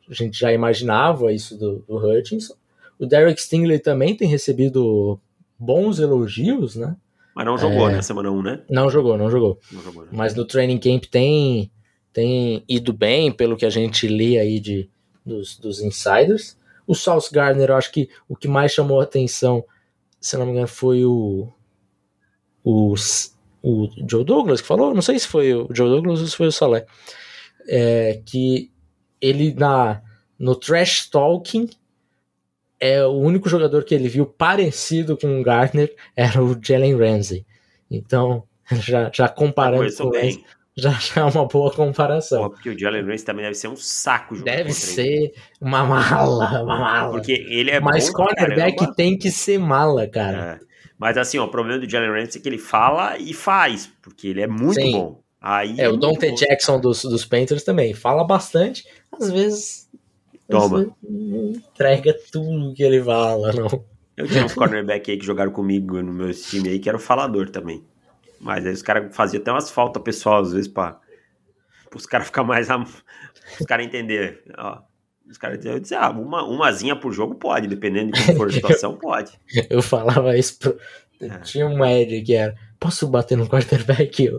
a 0.10 0.14
gente 0.14 0.38
já 0.40 0.52
imaginava 0.52 1.32
isso 1.32 1.58
do, 1.58 1.84
do 1.88 1.98
Hutchinson. 1.98 2.56
O 3.00 3.06
Derek 3.06 3.42
Stingley 3.42 3.80
também 3.80 4.16
tem 4.16 4.28
recebido 4.28 5.20
bons 5.58 6.00
elogios, 6.00 6.76
né? 6.76 6.96
Mas 7.36 7.46
não 7.46 7.58
jogou, 7.58 7.90
é... 7.90 7.94
né? 7.94 8.02
Semana 8.02 8.32
1, 8.32 8.42
né? 8.42 8.62
Não 8.70 8.90
jogou, 8.90 9.18
não 9.18 9.30
jogou. 9.30 9.60
Não 9.72 9.82
jogou 9.82 10.04
né? 10.04 10.10
Mas 10.12 10.34
no 10.36 10.46
training 10.46 10.78
camp 10.78 11.06
tem, 11.06 11.72
tem 12.14 12.64
ido 12.68 12.94
bem, 12.94 13.32
pelo 13.32 13.58
que 13.58 13.66
a 13.66 13.70
gente 13.70 14.08
lê 14.08 14.38
aí 14.38 14.60
de, 14.60 14.90
dos, 15.26 15.58
dos 15.58 15.82
insiders. 15.82 16.58
O 16.88 16.96
Sauce 16.96 17.34
Gardner, 17.34 17.72
eu 17.72 17.76
acho 17.76 17.92
que 17.92 18.10
o 18.30 18.36
que 18.36 18.48
mais 18.48 18.72
chamou 18.72 19.02
a 19.02 19.04
atenção, 19.04 19.66
se 20.20 20.38
não 20.38 20.46
me 20.46 20.52
engano, 20.52 20.68
foi 20.68 21.04
o, 21.04 21.52
o, 22.64 22.94
o 23.66 23.90
Joe 24.08 24.24
Douglas 24.24 24.62
que 24.62 24.68
falou. 24.68 24.94
Não 24.94 25.02
sei 25.02 25.18
se 25.18 25.28
foi 25.28 25.52
o 25.52 25.68
Joe 25.72 25.90
Douglas 25.90 26.22
ou 26.22 26.28
se 26.28 26.38
foi 26.38 26.48
o 26.48 26.52
Salé. 26.52 26.86
É, 27.68 28.22
que 28.24 28.72
ele 29.20 29.56
na 29.56 30.04
no 30.38 30.56
trash 30.56 31.10
talking 31.10 31.68
é 32.80 33.04
o 33.04 33.14
único 33.14 33.50
jogador 33.50 33.84
que 33.84 33.96
ele 33.96 34.08
viu 34.08 34.28
parecido 34.28 35.18
com 35.18 35.40
o 35.40 35.44
Gardner 35.44 35.92
era 36.16 36.44
o 36.44 36.56
Jalen 36.62 36.96
Ramsey. 36.96 37.44
Então, 37.90 38.44
já, 38.72 39.10
já 39.12 39.28
comparando 39.28 39.92
com 39.96 40.14
ele, 40.14 40.44
já, 40.78 40.92
já 40.92 41.22
é 41.22 41.24
uma 41.24 41.48
boa 41.48 41.72
comparação. 41.72 42.44
Pô, 42.44 42.50
porque 42.52 42.70
o 42.70 42.78
Jalen 42.78 43.04
Ramsey 43.04 43.26
também 43.26 43.46
deve 43.46 43.56
ser 43.56 43.70
um 43.70 43.76
saco 43.76 44.36
jogar 44.36 44.58
Deve 44.58 44.74
ser 44.74 45.34
uma 45.60 45.84
mala, 45.86 46.62
uma 46.62 46.80
mala. 46.80 47.12
Porque 47.14 47.32
ele 47.32 47.72
é 47.72 47.80
Mas 47.80 48.12
bom, 48.12 48.94
tem 48.94 49.18
que 49.18 49.32
ser 49.32 49.58
mala, 49.58 50.08
cara. 50.08 50.60
É. 50.96 50.98
Mas 50.98 51.18
assim, 51.18 51.38
ó, 51.38 51.46
o 51.46 51.50
problema 51.50 51.80
do 51.80 51.90
Jalen 51.90 52.12
Ramsey 52.12 52.40
é 52.40 52.42
que 52.42 52.50
ele 52.50 52.58
fala 52.58 53.18
e 53.18 53.34
faz, 53.34 53.92
porque 54.02 54.28
ele 54.28 54.42
é 54.42 54.48
muito 54.48 54.82
Sim. 54.82 54.92
bom. 54.92 55.22
Aí 55.42 55.80
é, 55.80 55.88
o 55.88 55.98
Dante 55.98 56.32
Jackson 56.32 56.80
dos, 56.80 57.04
dos 57.04 57.26
Panthers 57.26 57.64
também 57.64 57.94
fala 57.94 58.24
bastante, 58.24 58.88
às 59.12 59.30
vezes, 59.30 59.86
Toma. 60.50 60.66
Às 60.66 60.72
vezes 60.72 60.94
não 61.04 61.50
entrega 61.52 62.16
tudo 62.32 62.74
que 62.74 62.84
ele 62.84 63.02
fala, 63.04 63.52
não. 63.54 63.68
Eu 64.16 64.28
tinha 64.28 64.46
uns 64.46 64.54
cornerback 64.54 65.12
aí 65.12 65.18
que 65.18 65.26
jogaram 65.26 65.52
comigo 65.52 66.02
no 66.02 66.14
meu 66.14 66.34
time 66.34 66.70
aí, 66.70 66.80
que 66.80 66.88
era 66.88 66.98
o 66.98 67.02
falador 67.02 67.50
também. 67.50 67.84
Mas 68.40 68.66
aí 68.66 68.72
os 68.72 68.82
caras 68.82 69.14
faziam 69.16 69.42
até 69.42 69.52
umas 69.52 69.72
faltas 69.72 70.02
pessoal, 70.02 70.42
às 70.42 70.54
vezes, 70.54 70.68
pra, 70.68 71.00
os 71.94 72.06
caras 72.06 72.28
ficar 72.28 72.44
mais. 72.44 72.68
os 73.60 73.66
caras 73.66 73.86
entenderem. 73.86 74.38
Os 75.30 75.38
caras 75.38 75.60
diziam, 75.60 76.02
ah, 76.02 76.10
uma, 76.10 76.44
umazinha 76.44 76.96
por 76.96 77.12
jogo 77.12 77.36
pode, 77.36 77.68
dependendo 77.68 78.12
de 78.12 78.26
como 78.26 78.38
for 78.38 78.48
a 78.50 78.52
situação, 78.54 78.96
pode. 78.96 79.32
Eu 79.70 79.82
falava 79.82 80.38
isso 80.38 80.60
pro. 80.60 80.78
É. 81.20 81.40
Tinha 81.40 81.66
um 81.66 81.84
Ed 81.84 82.22
que 82.22 82.34
era, 82.34 82.56
posso 82.80 83.08
bater 83.08 83.38
no 83.38 83.48
quarterback? 83.48 84.30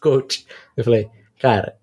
coach. 0.00 0.46
Eu 0.76 0.82
falei, 0.82 1.08
cara, 1.38 1.76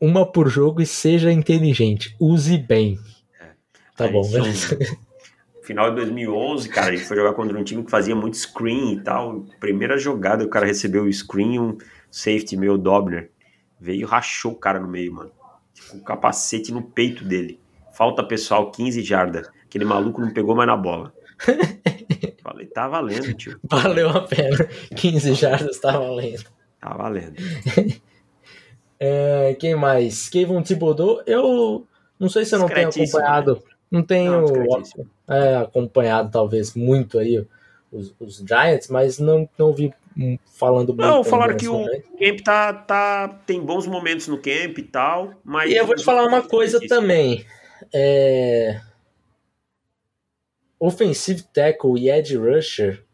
uma 0.00 0.30
por 0.30 0.48
jogo 0.48 0.82
e 0.82 0.86
seja 0.86 1.32
inteligente, 1.32 2.14
use 2.20 2.58
bem. 2.58 2.98
É. 3.40 3.50
Tá 3.96 4.08
bom, 4.08 4.28
beleza. 4.28 4.76
Final 5.62 5.90
de 5.90 5.96
2011, 5.96 6.68
cara, 6.68 6.88
a 6.88 6.96
gente 6.96 7.06
foi 7.06 7.16
jogar 7.16 7.34
contra 7.34 7.56
um 7.56 7.62
time 7.62 7.84
que 7.84 7.90
fazia 7.90 8.16
muito 8.16 8.36
screen 8.36 8.94
e 8.94 9.00
tal. 9.00 9.46
Primeira 9.60 9.96
jogada, 9.96 10.44
o 10.44 10.48
cara 10.48 10.66
recebeu 10.66 11.04
o 11.04 11.12
screen, 11.12 11.60
um 11.60 11.78
safety 12.10 12.56
meu, 12.56 12.76
Dobner. 12.76 13.30
Veio 13.80 14.00
e 14.00 14.04
rachou 14.04 14.52
o 14.52 14.58
cara 14.58 14.80
no 14.80 14.88
meio, 14.88 15.14
mano. 15.14 15.30
Com 15.88 15.98
o 15.98 16.02
capacete 16.02 16.72
no 16.72 16.82
peito 16.82 17.24
dele. 17.24 17.60
Falta 17.92 18.22
pessoal, 18.22 18.70
15 18.70 19.02
jardas. 19.02 19.50
Aquele 19.64 19.84
maluco 19.84 20.20
não 20.20 20.32
pegou 20.32 20.54
mais 20.54 20.66
na 20.66 20.76
bola. 20.76 21.12
Falei, 22.42 22.66
tá 22.66 22.88
valendo, 22.88 23.34
tio. 23.34 23.58
Valeu 23.64 24.10
a 24.10 24.20
pena. 24.22 24.68
15 24.96 25.34
jardas 25.34 25.78
tá 25.78 25.92
valendo. 25.92 26.44
Tá 26.80 26.94
valendo. 26.94 27.34
é, 28.98 29.56
quem 29.58 29.74
mais? 29.74 30.28
Kevin 30.28 30.62
Thibodeau, 30.62 31.22
eu 31.26 31.86
não 32.18 32.28
sei 32.28 32.44
se 32.44 32.54
eu 32.54 32.58
não 32.58 32.68
tenho 32.68 32.88
acompanhado. 32.88 33.54
Né? 33.54 33.60
Não 33.90 34.02
tenho 34.02 34.46
não, 34.46 34.82
é, 35.28 35.56
acompanhado, 35.56 36.30
talvez, 36.30 36.74
muito 36.74 37.18
aí 37.18 37.44
os, 37.92 38.14
os, 38.18 38.38
Giants, 38.38 38.88
mas 38.88 39.18
não, 39.18 39.48
não 39.58 39.72
vi 39.72 39.92
falando 40.58 40.88
muito. 40.94 41.02
Não, 41.02 41.22
falaram 41.22 41.56
que 41.56 41.68
o 41.68 41.84
camp 42.18 42.40
tá, 42.42 42.72
tá, 42.72 43.28
tem 43.46 43.60
bons 43.60 43.86
momentos 43.86 44.28
no 44.28 44.38
camp 44.38 44.78
e 44.78 44.82
tal, 44.82 45.32
mas. 45.44 45.70
E 45.70 45.74
eu 45.74 45.86
vou 45.86 45.94
te 45.94 46.04
falar 46.04 46.26
uma 46.26 46.42
coisa 46.42 46.80
também. 46.88 47.44
É... 47.92 48.80
Offensive 50.78 51.42
tackle 51.54 51.98
e 51.98 52.10
edge 52.10 52.36
rusher, 52.36 53.04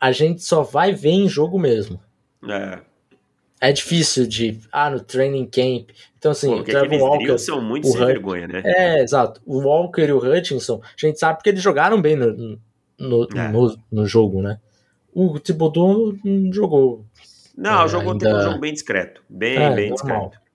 a 0.00 0.12
gente 0.12 0.42
só 0.42 0.62
vai 0.62 0.92
ver 0.92 1.10
em 1.10 1.28
jogo 1.28 1.58
mesmo. 1.58 2.00
É. 2.48 2.80
É 3.60 3.72
difícil 3.72 4.26
de. 4.26 4.60
Ah, 4.70 4.90
no 4.90 5.00
training 5.00 5.46
camp. 5.46 5.90
Então, 6.18 6.32
assim, 6.32 6.48
Pô, 6.48 6.60
o 6.60 6.64
Trevor 6.64 6.98
Walker. 6.98 7.38
são 7.38 7.60
muito 7.60 7.86
sem 7.86 8.00
Hut... 8.00 8.06
vergonha, 8.06 8.46
né? 8.46 8.62
É, 8.64 9.02
exato. 9.02 9.40
O 9.46 9.60
Walker 9.60 10.02
e 10.02 10.12
o 10.12 10.18
Hutchinson, 10.18 10.80
a 10.82 11.06
gente 11.06 11.18
sabe 11.18 11.38
porque 11.38 11.50
eles 11.50 11.62
jogaram 11.62 12.00
bem 12.00 12.16
no, 12.16 12.58
no, 12.98 13.28
é. 13.34 13.48
no, 13.48 13.78
no, 13.90 14.06
jogo, 14.06 14.42
né? 14.42 14.60
O 15.14 15.40
Thibodeau 15.40 16.14
não 16.22 16.52
jogou. 16.52 17.06
Não, 17.56 17.84
é, 17.84 17.88
jogou 17.88 18.12
ainda... 18.12 18.36
um 18.36 18.42
jogo 18.42 18.58
bem 18.58 18.72
discreto. 18.74 19.22
Bem, 19.28 19.56
é, 19.56 19.74
bem 19.74 19.90
normal. 19.90 20.28
discreto. 20.28 20.46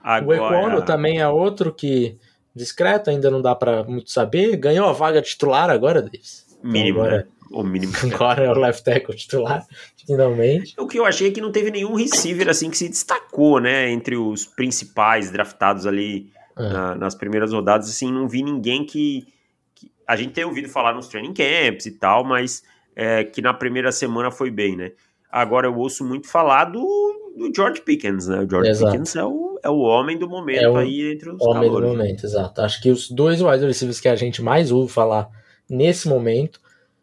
Agora... 0.00 0.40
O 0.40 0.46
Econo 0.46 0.84
também 0.84 1.18
é 1.18 1.28
outro 1.28 1.74
que 1.74 2.16
discreto, 2.54 3.10
ainda 3.10 3.30
não 3.30 3.42
dá 3.42 3.54
para 3.54 3.84
muito 3.84 4.10
saber. 4.10 4.56
Ganhou 4.56 4.88
a 4.88 4.92
vaga 4.92 5.20
titular 5.20 5.70
agora, 5.70 6.00
Davis. 6.00 6.44
Então, 6.58 6.70
mínimo, 6.70 7.00
agora, 7.00 7.18
né? 7.18 7.24
O 7.50 7.62
mínimo. 7.62 7.92
Agora 8.12 8.42
é 8.42 8.50
o 8.50 8.58
left 8.58 8.82
tackle 8.82 9.14
titular, 9.14 9.64
finalmente. 10.06 10.74
O 10.78 10.86
que 10.86 10.98
eu 10.98 11.04
achei 11.04 11.28
é 11.28 11.30
que 11.30 11.40
não 11.40 11.52
teve 11.52 11.70
nenhum 11.70 11.94
receiver 11.94 12.48
assim 12.48 12.70
que 12.70 12.76
se 12.76 12.88
destacou, 12.88 13.60
né? 13.60 13.90
Entre 13.90 14.16
os 14.16 14.46
principais 14.46 15.30
draftados 15.30 15.86
ali 15.86 16.32
é. 16.56 16.62
na, 16.62 16.94
nas 16.94 17.14
primeiras 17.14 17.52
rodadas, 17.52 17.88
assim, 17.88 18.10
não 18.10 18.26
vi 18.26 18.42
ninguém 18.42 18.84
que, 18.84 19.26
que, 19.74 19.90
A 20.06 20.16
gente 20.16 20.32
tem 20.32 20.44
ouvido 20.44 20.68
falar 20.68 20.94
nos 20.94 21.06
training 21.06 21.34
camps 21.34 21.86
e 21.86 21.92
tal, 21.92 22.24
mas 22.24 22.62
é, 22.96 23.24
que 23.24 23.42
na 23.42 23.52
primeira 23.52 23.92
semana 23.92 24.30
foi 24.30 24.50
bem, 24.50 24.74
né? 24.74 24.92
Agora 25.30 25.66
eu 25.66 25.76
ouço 25.76 26.04
muito 26.04 26.28
falar 26.28 26.64
do, 26.64 27.23
do 27.36 27.52
George 27.54 27.80
Pickens, 27.82 28.28
né? 28.28 28.40
O 28.40 28.48
George 28.48 28.70
Exato. 28.70 28.92
Pickens 28.92 29.16
é 29.16 29.24
o, 29.24 29.58
é 29.62 29.68
o 29.68 29.78
homem 29.78 30.18
do 30.18 30.28
momento 30.28 30.78
é 30.78 30.82
aí 30.82 31.12
entre 31.12 31.30
os 31.30 31.40
homem 31.40 31.68
calores, 31.68 31.90
do 31.90 31.96
momento, 31.96 32.22
né? 32.22 32.28
exato. 32.28 32.60
Acho 32.60 32.80
que 32.80 32.90
os 32.90 33.10
dois 33.10 33.40
wide 33.40 33.66
receivers 33.66 34.00
que 34.00 34.08
a 34.08 34.16
gente 34.16 34.42
mais 34.42 34.70
ouve 34.70 34.92
falar 34.92 35.28
nesse 35.68 36.08
momento 36.08 36.60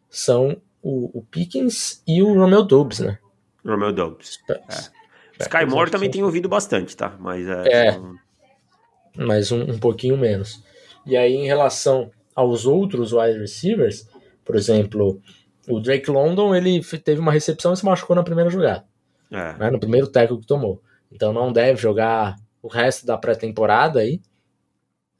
são 0.08 0.56
o, 0.82 1.18
o 1.18 1.22
Pickens 1.22 2.02
e 2.06 2.22
o 2.22 2.34
Romeo 2.34 2.62
Dobbs, 2.62 3.00
né? 3.00 3.18
Romeo 3.64 3.92
Dobbs. 3.92 4.38
É. 4.48 5.42
Sky 5.42 5.64
Moore 5.66 5.90
também 5.90 6.10
tem 6.10 6.22
ouvido 6.22 6.48
bastante, 6.48 6.96
tá? 6.96 7.16
Mas 7.18 7.46
é. 7.46 7.88
é 7.88 8.00
mas 9.16 9.52
um, 9.52 9.62
um 9.62 9.78
pouquinho 9.78 10.16
menos. 10.16 10.62
E 11.06 11.16
aí, 11.16 11.34
em 11.34 11.46
relação 11.46 12.10
aos 12.34 12.66
outros 12.66 13.12
wide 13.12 13.38
receivers, 13.38 14.08
por 14.44 14.56
exemplo, 14.56 15.20
o 15.68 15.80
Drake 15.80 16.10
London, 16.10 16.54
ele 16.54 16.80
teve 17.04 17.20
uma 17.20 17.32
recepção 17.32 17.72
e 17.72 17.76
se 17.76 17.84
machucou 17.84 18.16
na 18.16 18.22
primeira 18.22 18.50
jogada. 18.50 18.84
É. 19.32 19.56
Né, 19.58 19.70
no 19.70 19.80
primeiro 19.80 20.06
tackle 20.06 20.38
que 20.38 20.46
tomou. 20.46 20.82
Então 21.10 21.32
não 21.32 21.52
deve 21.52 21.80
jogar 21.80 22.36
o 22.62 22.68
resto 22.68 23.06
da 23.06 23.16
pré-temporada 23.16 24.00
aí, 24.00 24.20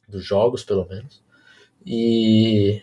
dos 0.06 0.24
jogos 0.24 0.62
pelo 0.62 0.86
menos. 0.86 1.22
E 1.84 2.82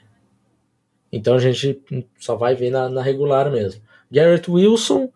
então 1.11 1.35
a 1.35 1.39
gente 1.39 1.81
só 2.17 2.35
vai 2.35 2.55
ver 2.55 2.71
na, 2.71 2.89
na 2.89 3.01
regular 3.01 3.51
mesmo. 3.51 3.81
Garrett 4.11 4.49
Wilson 4.49 5.11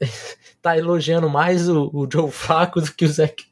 tá 0.60 0.76
elogiando 0.76 1.30
mais 1.30 1.68
o, 1.68 1.90
o 1.92 2.08
Joe 2.10 2.30
Flacco 2.30 2.80
do 2.80 2.92
que 2.92 3.04
o 3.04 3.08
Zach, 3.08 3.44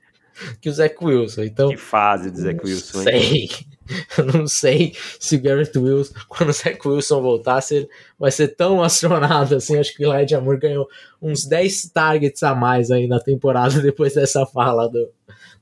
que 0.61 0.69
o 0.69 0.73
Zach 0.73 0.95
Wilson. 1.01 1.43
Então, 1.43 1.71
que 1.71 1.77
fase 1.77 2.31
do 2.31 2.39
Zach 2.39 2.61
Wilson, 2.63 3.03
sei. 3.03 3.51
Eu 4.17 4.25
não 4.25 4.47
sei 4.47 4.95
se 5.19 5.37
o 5.37 5.43
Garrett 5.43 5.77
Wilson, 5.77 6.15
quando 6.29 6.51
o 6.51 6.53
Zach 6.53 6.79
Wilson 6.87 7.21
voltar, 7.21 7.61
se 7.61 7.89
vai 8.19 8.31
ser 8.31 8.49
tão 8.49 8.83
acionado 8.83 9.57
assim. 9.57 9.77
Acho 9.79 9.95
que 9.95 10.07
o 10.07 10.15
Elijah 10.15 10.39
Amor 10.39 10.59
ganhou 10.59 10.89
uns 11.21 11.45
10 11.45 11.91
targets 11.91 12.43
a 12.43 12.55
mais 12.55 12.91
aí 12.91 13.07
na 13.07 13.21
temporada 13.21 13.81
depois 13.83 14.15
dessa 14.15 14.47
fala 14.47 14.89
do, 14.89 15.11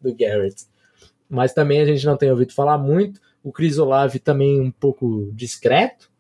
do 0.01 0.15
Garrett. 0.15 0.65
Mas 1.29 1.53
também 1.53 1.81
a 1.81 1.85
gente 1.85 2.05
não 2.07 2.17
tem 2.17 2.31
ouvido 2.31 2.53
falar 2.53 2.79
muito. 2.79 3.21
O 3.43 3.53
Chris 3.53 3.79
Olave 3.79 4.19
também 4.19 4.61
um 4.61 4.71
pouco 4.71 5.31
discreto. 5.33 6.11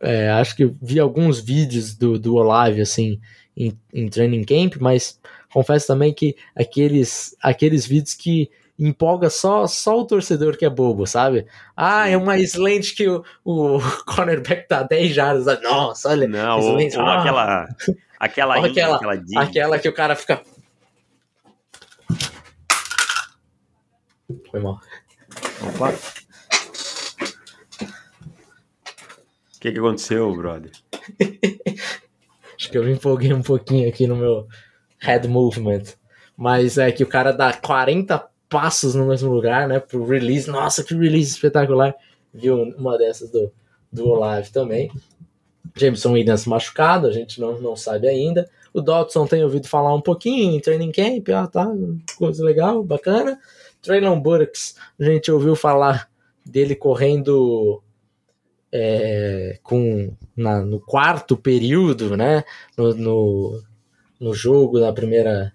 É, 0.00 0.30
acho 0.30 0.56
que 0.56 0.72
vi 0.80 0.98
alguns 0.98 1.38
vídeos 1.38 1.94
do, 1.94 2.18
do 2.18 2.34
Olave 2.34 2.80
assim 2.80 3.20
em, 3.56 3.78
em 3.92 4.08
training 4.08 4.42
camp, 4.42 4.76
mas 4.80 5.18
confesso 5.52 5.86
também 5.86 6.12
que 6.12 6.36
aqueles, 6.56 7.36
aqueles 7.42 7.86
vídeos 7.86 8.14
que 8.14 8.50
empolga 8.78 9.30
só, 9.30 9.66
só 9.66 10.00
o 10.00 10.06
torcedor 10.06 10.56
que 10.56 10.64
é 10.64 10.70
bobo, 10.70 11.06
sabe? 11.06 11.46
Ah, 11.76 12.08
é 12.08 12.16
uma 12.16 12.38
slant 12.38 12.94
que 12.94 13.08
o, 13.08 13.24
o 13.44 13.78
cornerback 14.06 14.66
tá 14.66 14.82
10 14.82 15.14
jardas. 15.14 15.62
Nossa, 15.62 16.08
olha. 16.08 16.26
Não, 16.26 16.60
ou, 16.60 16.76
ou 16.76 17.00
ah, 17.00 17.20
aquela. 17.20 17.68
Aquela, 18.18 18.58
inha, 18.58 18.70
aquela, 18.70 18.96
aquela, 18.96 19.42
aquela 19.42 19.78
que 19.78 19.88
o 19.88 19.92
cara 19.92 20.16
fica. 20.16 20.42
Foi 24.50 24.60
mal. 24.60 24.80
Opa. 25.60 25.90
O 29.56 29.60
que, 29.60 29.72
que 29.72 29.78
aconteceu, 29.78 30.34
brother? 30.34 30.72
Acho 32.58 32.70
que 32.70 32.78
eu 32.78 32.84
me 32.84 32.92
empolguei 32.92 33.32
um 33.32 33.42
pouquinho 33.42 33.88
aqui 33.88 34.06
no 34.06 34.16
meu 34.16 34.46
head 35.02 35.28
movement. 35.28 35.82
Mas 36.36 36.78
é 36.78 36.90
que 36.90 37.02
o 37.02 37.08
cara 37.08 37.32
dá 37.32 37.52
40 37.52 38.24
passos 38.48 38.94
no 38.94 39.06
mesmo 39.06 39.32
lugar, 39.32 39.68
né? 39.68 39.80
Pro 39.80 40.06
release. 40.06 40.48
Nossa, 40.48 40.82
que 40.82 40.94
release 40.94 41.32
espetacular. 41.32 41.94
Viu 42.32 42.62
uma 42.62 42.96
dessas 42.96 43.30
do, 43.30 43.52
do 43.92 44.08
Olave 44.08 44.50
também. 44.50 44.90
Jameson 45.76 46.12
Williams 46.12 46.46
machucado, 46.46 47.06
a 47.06 47.12
gente 47.12 47.40
não, 47.40 47.60
não 47.60 47.76
sabe 47.76 48.08
ainda. 48.08 48.48
O 48.72 48.80
Dodson 48.80 49.26
tem 49.26 49.42
ouvido 49.42 49.68
falar 49.68 49.94
um 49.94 50.00
pouquinho 50.00 50.54
em 50.54 50.60
training 50.60 50.92
camp, 50.92 51.28
ah, 51.30 51.46
tá, 51.46 51.66
coisa 52.16 52.44
legal, 52.44 52.82
bacana. 52.82 53.38
Traylon 53.80 54.20
Burks, 54.20 54.76
a 54.98 55.04
gente 55.04 55.30
ouviu 55.30 55.56
falar 55.56 56.08
dele 56.44 56.74
correndo 56.74 57.82
é, 58.70 59.58
com 59.62 60.14
na, 60.36 60.62
no 60.62 60.80
quarto 60.80 61.36
período, 61.36 62.16
né? 62.16 62.44
No, 62.76 62.94
no, 62.94 63.62
no 64.22 64.32
jogo 64.32 64.78
da 64.78 64.92
primeira 64.92 65.52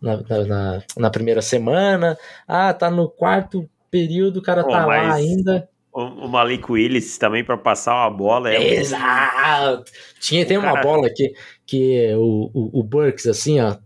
na, 0.00 0.18
na, 0.46 0.82
na, 0.98 1.10
primeira 1.10 1.40
semana. 1.40 2.18
Ah, 2.46 2.74
tá 2.74 2.90
no 2.90 3.08
quarto 3.08 3.68
período, 3.90 4.38
o 4.38 4.42
cara 4.42 4.62
oh, 4.62 4.68
tá 4.68 4.84
lá 4.84 5.14
ainda. 5.14 5.68
O, 5.90 6.28
Malik 6.28 6.70
Willis 6.70 7.16
também 7.16 7.42
para 7.42 7.56
passar 7.56 7.94
uma 7.94 8.10
bola 8.10 8.52
é 8.52 8.74
Exato! 8.74 9.90
Tinha, 10.20 10.44
tem 10.44 10.58
uma 10.58 10.80
bola 10.82 11.08
que, 11.08 11.32
que 11.64 12.12
o, 12.16 12.50
o, 12.52 12.80
o 12.80 12.82
Burks, 12.82 13.26
assim, 13.26 13.60
ó. 13.60 13.76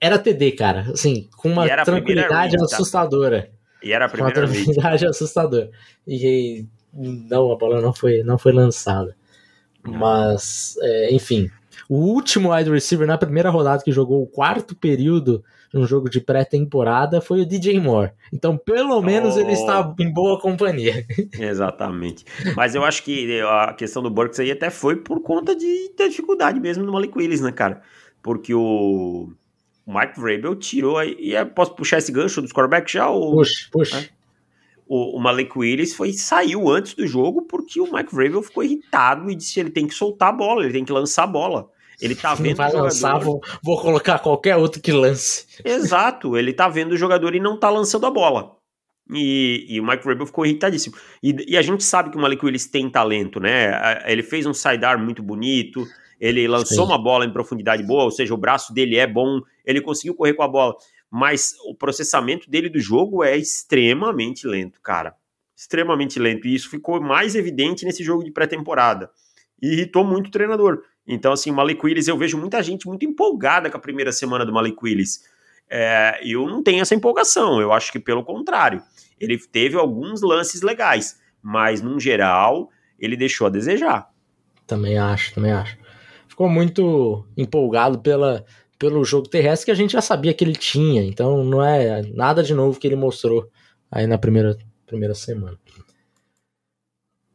Era 0.00 0.18
TD, 0.18 0.52
cara. 0.52 0.80
Assim, 0.92 1.30
com 1.36 1.48
uma 1.48 1.66
tranquilidade 1.84 2.56
read, 2.56 2.68
tá? 2.68 2.76
assustadora. 2.76 3.50
E 3.82 3.92
era 3.92 4.06
a 4.06 4.08
primeira 4.08 4.34
Com 4.34 4.46
uma 4.46 4.52
tranquilidade 4.52 5.04
read. 5.04 5.06
assustadora. 5.14 5.70
E 6.06 6.66
não, 6.92 7.52
a 7.52 7.56
bola 7.56 7.80
não 7.80 7.94
foi, 7.94 8.24
não 8.24 8.36
foi 8.36 8.52
lançada. 8.52 9.16
Mas, 9.84 10.76
é, 10.82 11.14
enfim, 11.14 11.48
o 11.92 11.96
último 11.96 12.54
wide 12.54 12.70
receiver 12.70 13.06
na 13.06 13.18
primeira 13.18 13.50
rodada 13.50 13.82
que 13.84 13.92
jogou 13.92 14.22
o 14.22 14.26
quarto 14.26 14.74
período 14.74 15.44
num 15.74 15.86
jogo 15.86 16.08
de 16.08 16.22
pré-temporada 16.22 17.20
foi 17.20 17.42
o 17.42 17.46
DJ 17.46 17.78
Moore. 17.80 18.12
Então, 18.32 18.56
pelo 18.56 19.02
menos, 19.02 19.36
oh. 19.36 19.40
ele 19.40 19.52
está 19.52 19.94
em 20.00 20.10
boa 20.10 20.40
companhia. 20.40 21.04
Exatamente. 21.38 22.24
Mas 22.56 22.74
eu 22.74 22.82
acho 22.82 23.04
que 23.04 23.38
a 23.42 23.74
questão 23.74 24.02
do 24.02 24.08
Burks 24.08 24.40
aí 24.40 24.50
até 24.50 24.70
foi 24.70 24.96
por 24.96 25.20
conta 25.20 25.54
de 25.54 25.90
ter 25.94 26.08
dificuldade 26.08 26.58
mesmo 26.58 26.82
no 26.82 26.92
Malik 26.92 27.12
Willis, 27.14 27.42
né, 27.42 27.52
cara? 27.52 27.82
Porque 28.22 28.54
o 28.54 29.30
Mike 29.86 30.18
Vrabel 30.18 30.56
tirou 30.56 30.96
aí. 30.96 31.14
E 31.20 31.44
posso 31.44 31.74
puxar 31.74 31.98
esse 31.98 32.10
gancho 32.10 32.40
dos 32.40 32.54
quarterbacks 32.54 32.90
já? 32.90 33.10
Ou... 33.10 33.36
Puxa, 33.36 33.68
puxa. 33.70 33.98
É? 33.98 34.08
O, 34.88 35.18
o 35.18 35.20
Malik 35.20 35.52
Willis 35.58 35.94
foi, 35.94 36.14
saiu 36.14 36.70
antes 36.70 36.94
do 36.94 37.06
jogo 37.06 37.42
porque 37.42 37.78
o 37.82 37.92
Mike 37.92 38.14
Vrabel 38.14 38.42
ficou 38.42 38.64
irritado 38.64 39.30
e 39.30 39.34
disse 39.34 39.52
que 39.52 39.60
ele 39.60 39.70
tem 39.70 39.86
que 39.86 39.94
soltar 39.94 40.30
a 40.30 40.32
bola, 40.32 40.64
ele 40.64 40.72
tem 40.72 40.86
que 40.86 40.92
lançar 40.92 41.24
a 41.24 41.26
bola. 41.26 41.68
Ele 42.02 42.16
tá 42.16 42.34
vendo 42.34 42.56
vai 42.56 42.68
o 42.68 42.72
jogador. 42.72 42.84
Lançar, 42.86 43.18
vou, 43.18 43.40
vou, 43.62 43.80
colocar 43.80 44.18
qualquer 44.18 44.56
outro 44.56 44.82
que 44.82 44.90
lance. 44.90 45.46
Exato, 45.64 46.36
ele 46.36 46.52
tá 46.52 46.68
vendo 46.68 46.92
o 46.92 46.96
jogador 46.96 47.34
e 47.34 47.40
não 47.40 47.56
tá 47.56 47.70
lançando 47.70 48.06
a 48.06 48.10
bola. 48.10 48.56
E, 49.10 49.66
e, 49.68 49.80
o 49.80 49.86
Mike 49.86 50.04
Vrabel 50.04 50.26
ficou 50.26 50.44
irritadíssimo. 50.44 50.96
E, 51.22 51.52
e, 51.52 51.56
a 51.56 51.62
gente 51.62 51.84
sabe 51.84 52.10
que 52.10 52.16
o 52.16 52.20
Malik 52.20 52.44
Willis 52.44 52.66
tem 52.66 52.90
talento, 52.90 53.38
né? 53.38 54.02
Ele 54.06 54.22
fez 54.22 54.46
um 54.46 54.54
sidearm 54.54 55.04
muito 55.04 55.22
bonito, 55.22 55.86
ele 56.20 56.46
lançou 56.48 56.86
Sim. 56.86 56.92
uma 56.92 56.98
bola 56.98 57.24
em 57.24 57.32
profundidade 57.32 57.82
boa, 57.82 58.04
ou 58.04 58.10
seja, 58.10 58.32
o 58.34 58.38
braço 58.38 58.72
dele 58.72 58.96
é 58.96 59.06
bom, 59.06 59.40
ele 59.64 59.80
conseguiu 59.80 60.14
correr 60.14 60.34
com 60.34 60.42
a 60.42 60.48
bola, 60.48 60.74
mas 61.10 61.54
o 61.66 61.74
processamento 61.74 62.48
dele 62.48 62.68
do 62.68 62.80
jogo 62.80 63.22
é 63.22 63.36
extremamente 63.36 64.46
lento, 64.46 64.80
cara. 64.80 65.14
Extremamente 65.54 66.18
lento. 66.18 66.46
E 66.46 66.54
isso 66.54 66.70
ficou 66.70 67.00
mais 67.00 67.34
evidente 67.34 67.84
nesse 67.84 68.02
jogo 68.02 68.24
de 68.24 68.32
pré-temporada. 68.32 69.10
E 69.60 69.74
irritou 69.74 70.04
muito 70.04 70.28
o 70.28 70.30
treinador. 70.30 70.82
Então, 71.06 71.32
assim, 71.32 71.50
o 71.50 71.54
Malik 71.54 71.80
eu 72.06 72.18
vejo 72.18 72.38
muita 72.38 72.62
gente 72.62 72.86
muito 72.86 73.04
empolgada 73.04 73.70
com 73.70 73.76
a 73.76 73.80
primeira 73.80 74.12
semana 74.12 74.46
do 74.46 74.52
Malik 74.52 74.76
Willis. 74.82 75.20
É, 75.68 76.20
eu 76.24 76.46
não 76.46 76.62
tenho 76.62 76.82
essa 76.82 76.94
empolgação, 76.94 77.60
eu 77.60 77.72
acho 77.72 77.90
que 77.90 77.98
pelo 77.98 78.24
contrário. 78.24 78.82
Ele 79.20 79.38
teve 79.38 79.76
alguns 79.76 80.20
lances 80.22 80.62
legais, 80.62 81.18
mas, 81.42 81.80
no 81.80 81.98
geral, 81.98 82.70
ele 82.98 83.16
deixou 83.16 83.46
a 83.46 83.50
desejar. 83.50 84.08
Também 84.66 84.98
acho, 84.98 85.34
também 85.34 85.52
acho 85.52 85.76
ficou 86.32 86.48
muito 86.48 87.26
empolgado 87.36 88.00
pela, 88.00 88.44
pelo 88.78 89.04
jogo 89.04 89.28
terrestre 89.28 89.66
que 89.66 89.70
a 89.70 89.74
gente 89.74 89.92
já 89.92 90.00
sabia 90.00 90.32
que 90.32 90.42
ele 90.42 90.56
tinha. 90.56 91.02
Então 91.02 91.44
não 91.44 91.62
é 91.62 92.02
nada 92.14 92.42
de 92.42 92.54
novo 92.54 92.80
que 92.80 92.86
ele 92.86 92.96
mostrou 92.96 93.48
aí 93.90 94.06
na 94.06 94.18
primeira, 94.18 94.56
primeira 94.86 95.14
semana. 95.14 95.58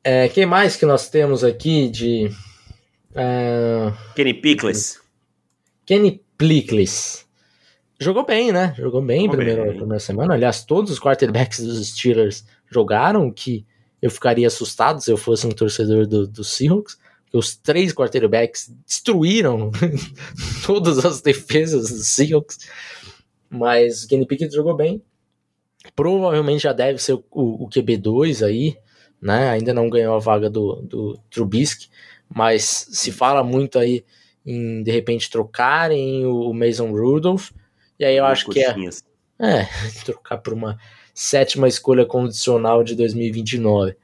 É, 0.04 0.28
quem 0.30 0.46
mais 0.46 0.76
que 0.76 0.86
nós 0.86 1.10
temos 1.10 1.44
aqui 1.44 1.90
de. 1.90 2.30
Kenny 4.16 4.34
Pickles. 4.34 5.00
Kenny 5.86 6.22
Pickles. 6.38 7.26
Jogou 8.00 8.26
bem, 8.26 8.52
né? 8.52 8.76
Jogou 8.78 9.02
bem 9.02 9.26
em 9.26 9.30
primeira, 9.30 9.66
primeira 9.66 10.00
semana. 10.00 10.36
Aliás, 10.36 10.64
todos 10.64 10.92
os 10.92 11.00
quarterbacks 11.00 11.60
dos 11.64 11.88
Steelers 11.88 12.46
jogaram, 12.70 13.32
que 13.32 13.66
eu 14.02 14.12
ficaria 14.12 14.48
assustado 14.48 15.02
se 15.02 15.12
eu 15.12 15.18
fosse 15.18 15.48
um 15.48 15.52
torcedor 15.52 16.06
do, 16.06 16.28
do 16.28 16.44
Seahawks 16.44 16.98
os 17.34 17.56
três 17.56 17.94
quarterbacks 17.94 18.74
destruíram 18.86 19.72
todas 20.66 21.04
as 21.06 21.22
defesas 21.22 21.90
dos 21.90 22.08
Seahawks, 22.08 22.60
mas 23.50 24.04
o 24.04 24.08
Kenny 24.08 24.26
Pickett 24.26 24.54
jogou 24.54 24.76
bem. 24.76 25.02
Provavelmente 25.96 26.64
já 26.64 26.74
deve 26.74 27.02
ser 27.02 27.14
o, 27.14 27.24
o, 27.32 27.70
QB2 27.70 28.46
aí, 28.46 28.78
né? 29.22 29.50
Ainda 29.50 29.74
não 29.74 29.90
ganhou 29.90 30.16
a 30.16 30.20
vaga 30.20 30.50
do, 30.50 30.82
do 30.82 31.20
Trubisky, 31.30 31.90
mas 32.30 32.88
se 32.92 33.12
fala 33.12 33.44
muito 33.44 33.80
aí 33.80 34.04
em 34.46 34.82
de 34.82 34.92
repente 34.92 35.30
trocarem 35.30 36.26
o 36.26 36.54
Mason 36.54 36.92
Rudolph, 36.92 37.52
e 38.00 38.06
aí 38.06 38.16
eu 38.16 38.26
acho 38.26 38.50
que 38.50 38.60
é, 38.60 38.76
é 39.40 39.68
trocar 40.06 40.38
por 40.38 40.54
uma 40.54 40.78
sétima 41.14 41.68
escolha 41.68 42.06
condicional 42.06 42.84
de 42.84 42.96
2029. 42.96 43.98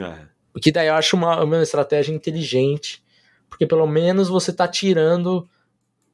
É. 0.00 0.28
O 0.54 0.60
que 0.60 0.72
daí 0.72 0.88
eu 0.88 0.94
acho 0.94 1.16
uma, 1.16 1.42
uma 1.42 1.62
estratégia 1.62 2.12
inteligente, 2.12 3.02
porque 3.48 3.66
pelo 3.66 3.86
menos 3.86 4.28
você 4.28 4.52
tá 4.52 4.66
tirando. 4.66 5.48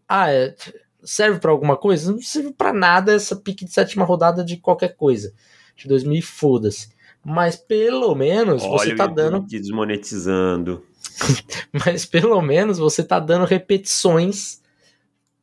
Ah, 0.09 0.33
é, 0.33 0.55
serve 1.03 1.39
para 1.39 1.51
alguma 1.51 1.77
coisa? 1.77 2.13
Não 2.13 2.21
serve 2.21 2.53
para 2.53 2.73
nada 2.73 3.13
essa 3.13 3.37
pique 3.37 3.65
de 3.65 3.73
sétima 3.73 4.05
rodada 4.05 4.45
de 4.45 4.57
qualquer 4.57 4.97
coisa. 4.97 5.33
De 5.77 5.89
2000 5.89 6.23
foda-se. 6.23 6.89
Mas 7.25 7.57
pelo 7.57 8.15
menos 8.15 8.63
Olha 8.63 8.73
você 8.73 8.95
tá 8.95 9.07
dando. 9.07 9.41
Desmonetizando. 9.41 10.85
Mas 11.73 12.05
pelo 12.05 12.41
menos 12.41 12.79
você 12.79 13.03
tá 13.03 13.19
dando 13.19 13.45
repetições 13.45 14.61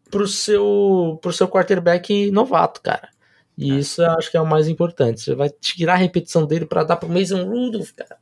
pro 0.10 0.28
seu, 0.28 1.20
pro 1.22 1.34
seu 1.34 1.48
quarterback 1.48 2.30
novato, 2.32 2.82
cara. 2.82 3.10
E 3.58 3.72
é. 3.72 3.76
isso 3.76 4.02
eu 4.02 4.12
acho 4.12 4.32
que 4.32 4.38
é 4.38 4.42
o 4.42 4.46
mais 4.46 4.68
importante. 4.68 5.22
Você 5.22 5.36
vai 5.36 5.50
tirar 5.50 5.94
a 5.94 5.98
repetição 5.98 6.46
dele 6.46 6.66
para 6.66 6.84
dar 6.84 6.98
pro 6.98 7.10
Mason 7.10 7.44
Rudolph, 7.44 7.92
cara. 7.92 8.18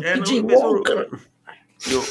É, 0.00 0.16
não, 0.16 0.24
o, 0.24 0.44
Mason, 0.44 0.82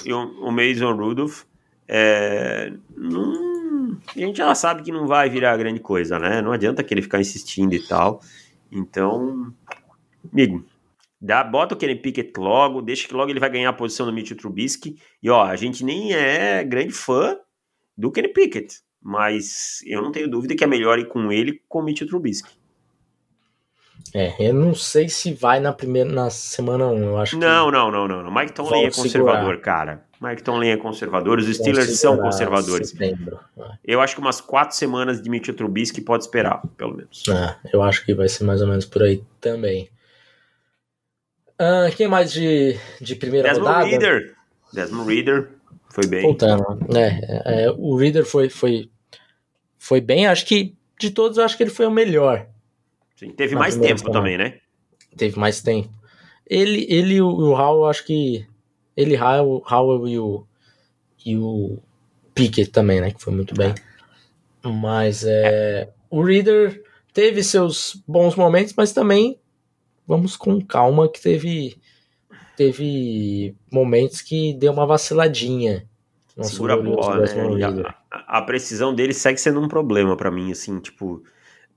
e 0.06 0.14
o, 0.14 0.48
o 0.48 0.52
Mason 0.52 0.94
Rudolph 0.94 1.44
é, 1.88 2.74
não, 2.96 3.98
a 4.16 4.20
gente 4.20 4.38
já 4.38 4.54
sabe 4.54 4.84
que 4.84 4.92
não 4.92 5.08
vai 5.08 5.30
virar 5.30 5.56
grande 5.58 5.80
coisa, 5.80 6.20
né? 6.20 6.42
Não 6.42 6.52
adianta 6.52 6.84
que 6.84 6.94
ele 6.94 7.02
ficar 7.02 7.22
insistindo 7.22 7.74
e 7.74 7.80
tal. 7.80 8.22
Então, 8.72 9.54
amigo, 10.32 10.66
dá, 11.20 11.44
bota 11.44 11.76
o 11.76 11.78
Kenny 11.78 11.96
Pickett 11.96 12.32
logo, 12.38 12.82
deixa 12.82 13.08
que 13.08 13.14
logo 13.14 13.32
ele 13.32 13.40
vai 13.40 13.50
ganhar 13.50 13.70
a 13.70 13.74
posição 13.74 14.06
do 14.06 14.14
Mitchell 14.14 14.38
Trubisky. 14.38 14.96
E 15.22 15.30
ó, 15.30 15.44
a 15.44 15.56
gente 15.56 15.84
nem 15.84 16.14
é 16.14 16.64
grande 16.64 16.94
fã 16.94 17.38
do 17.98 18.12
Kenny 18.12 18.30
Pickett, 18.30 18.76
mas 19.02 19.80
eu 19.86 20.02
não 20.02 20.12
tenho 20.12 20.30
dúvida 20.30 20.56
que 20.56 20.64
é 20.64 20.68
melhor 20.68 21.00
ir 21.00 21.08
com 21.08 21.32
ele 21.32 21.62
com 21.68 21.80
o 21.80 21.84
Mitchell 21.84 22.08
Trubisky. 22.08 22.58
É, 24.14 24.36
eu 24.40 24.54
não 24.54 24.74
sei 24.74 25.10
se 25.10 25.34
vai 25.34 25.60
na 25.60 25.74
primeira 25.74 26.10
na 26.10 26.30
semana 26.30 26.88
1, 26.88 27.04
eu 27.04 27.18
acho 27.18 27.38
Não, 27.38 27.70
não, 27.70 27.92
não, 27.92 28.08
não, 28.08 28.24
não. 28.24 28.34
Mike 28.34 28.54
Tomlin 28.54 28.86
é 28.86 28.92
conservador, 28.92 29.40
segurar. 29.40 29.58
cara. 29.60 30.04
Mike 30.22 30.42
Tomlin 30.44 30.70
é 30.70 30.78
conservador, 30.78 31.38
os 31.38 31.46
Steelers 31.56 32.00
são 32.00 32.18
conservadores. 32.18 32.90
Setembro. 32.90 33.40
É. 33.58 33.64
Eu 33.86 34.02
acho 34.02 34.16
que 34.16 34.22
umas 34.22 34.42
quatro 34.42 34.76
semanas 34.76 35.22
de 35.22 35.30
Mitchell 35.30 35.56
Trubisky 35.56 36.02
pode 36.02 36.24
esperar, 36.24 36.62
pelo 36.78 36.96
menos. 36.96 37.24
É, 37.28 37.56
eu 37.72 37.84
acho 37.84 38.06
que 38.06 38.14
vai 38.14 38.28
ser 38.28 38.44
mais 38.44 38.62
ou 38.62 38.68
menos 38.68 38.86
por 38.86 39.04
aí 39.04 39.22
também. 39.40 39.90
Uh, 41.60 41.96
quem 41.96 42.08
mais 42.08 42.32
de, 42.32 42.78
de 43.02 43.16
primeira 43.16 43.50
Desmond 43.50 43.70
rodada? 43.70 43.90
Reader. 43.90 44.36
Desmond 44.72 45.14
Reader 45.14 45.50
foi 45.90 46.06
bem. 46.06 46.22
Voltando, 46.22 46.64
é, 46.96 47.66
é, 47.66 47.72
o 47.72 47.96
Reader 47.96 48.26
foi, 48.26 48.50
foi, 48.50 48.90
foi 49.78 50.00
bem, 50.00 50.28
acho 50.28 50.46
que 50.46 50.76
de 51.00 51.10
todos 51.10 51.38
eu 51.38 51.44
acho 51.44 51.58
que 51.58 51.64
ele 51.64 51.72
foi 51.72 51.86
o 51.86 51.92
melhor. 51.92 52.48
Sim, 53.16 53.32
teve 53.32 53.56
mais 53.56 53.76
tempo 53.76 54.00
semana. 54.00 54.20
também, 54.20 54.38
né? 54.38 54.60
Teve 55.16 55.40
mais 55.40 55.62
tempo. 55.62 55.90
Ele, 56.46 56.86
ele 56.90 57.16
e 57.16 57.22
o, 57.22 57.52
Howell, 57.52 57.86
acho 57.86 58.06
que. 58.06 58.46
Ele, 58.96 59.18
Howell, 59.18 59.64
Howell 59.70 60.08
e 60.08 60.20
o. 60.20 60.48
E 61.26 61.36
o 61.36 61.80
Pickett 62.34 62.70
também, 62.70 63.02
né? 63.02 63.12
Que 63.12 63.22
foi 63.22 63.34
muito 63.34 63.56
bem. 63.56 63.74
Mas 64.64 65.26
é, 65.26 65.90
o 66.10 66.22
Reader 66.22 66.84
teve 67.12 67.44
seus 67.44 68.02
bons 68.08 68.36
momentos, 68.36 68.74
mas 68.78 68.94
também 68.94 69.40
vamos 70.08 70.38
com 70.38 70.62
calma 70.62 71.12
que 71.12 71.22
teve 71.22 71.78
teve 72.56 73.56
momentos 73.72 74.22
que 74.22 74.54
deu 74.54 74.74
uma 74.74 74.88
vaciladinha. 74.88 75.86
Segura 76.42 76.74
a 76.74 76.78
bola, 76.78 77.18
né? 77.20 77.84
A, 78.12 78.40
a, 78.40 78.42
precisão 78.42 78.94
dele 78.94 79.14
segue 79.14 79.40
sendo 79.40 79.60
um 79.60 79.68
problema 79.68 80.16
para 80.16 80.32
mim, 80.32 80.52
assim, 80.52 80.80
tipo, 80.80 81.24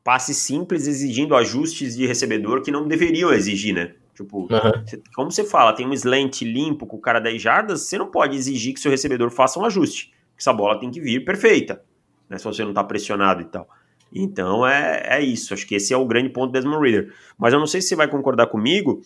passe 0.05 0.35
simples 0.35 0.87
exigindo 0.87 1.35
ajustes 1.35 1.97
de 1.97 2.07
recebedor 2.07 2.63
que 2.63 2.71
não 2.71 2.87
deveriam 2.87 3.33
exigir, 3.33 3.75
né? 3.75 3.95
Tipo, 4.15 4.41
uhum. 4.41 4.87
cê, 4.87 5.03
como 5.15 5.31
você 5.31 5.45
fala, 5.45 5.73
tem 5.73 5.87
um 5.87 5.95
slant 5.95 6.43
limpo 6.43 6.87
com 6.87 6.97
o 6.97 7.01
cara 7.01 7.21
10 7.21 7.41
jardas, 7.41 7.83
você 7.83 7.97
não 7.97 8.11
pode 8.11 8.37
exigir 8.37 8.75
que 8.75 8.81
seu 8.81 8.91
recebedor 8.91 9.31
faça 9.31 9.59
um 9.59 9.65
ajuste. 9.65 10.13
Essa 10.39 10.53
bola 10.53 10.79
tem 10.79 10.91
que 10.91 11.01
vir 11.01 11.25
perfeita, 11.25 11.83
né? 12.29 12.37
Se 12.37 12.45
você 12.45 12.65
não 12.65 12.75
tá 12.75 12.85
pressionado 12.85 13.41
e 13.41 13.47
tal. 13.47 13.69
Então 14.13 14.67
é, 14.67 15.19
é 15.19 15.21
isso. 15.21 15.55
Acho 15.55 15.67
que 15.67 15.75
esse 15.75 15.93
é 15.93 15.97
o 15.97 16.07
grande 16.07 16.29
ponto 16.29 16.47
do 16.49 16.53
Desmond 16.53 16.83
Reader. 16.83 17.15
Mas 17.39 17.53
eu 17.53 17.59
não 17.59 17.67
sei 17.67 17.81
se 17.81 17.89
você 17.89 17.97
vai 17.97 18.09
concordar 18.09 18.47
comigo. 18.47 19.01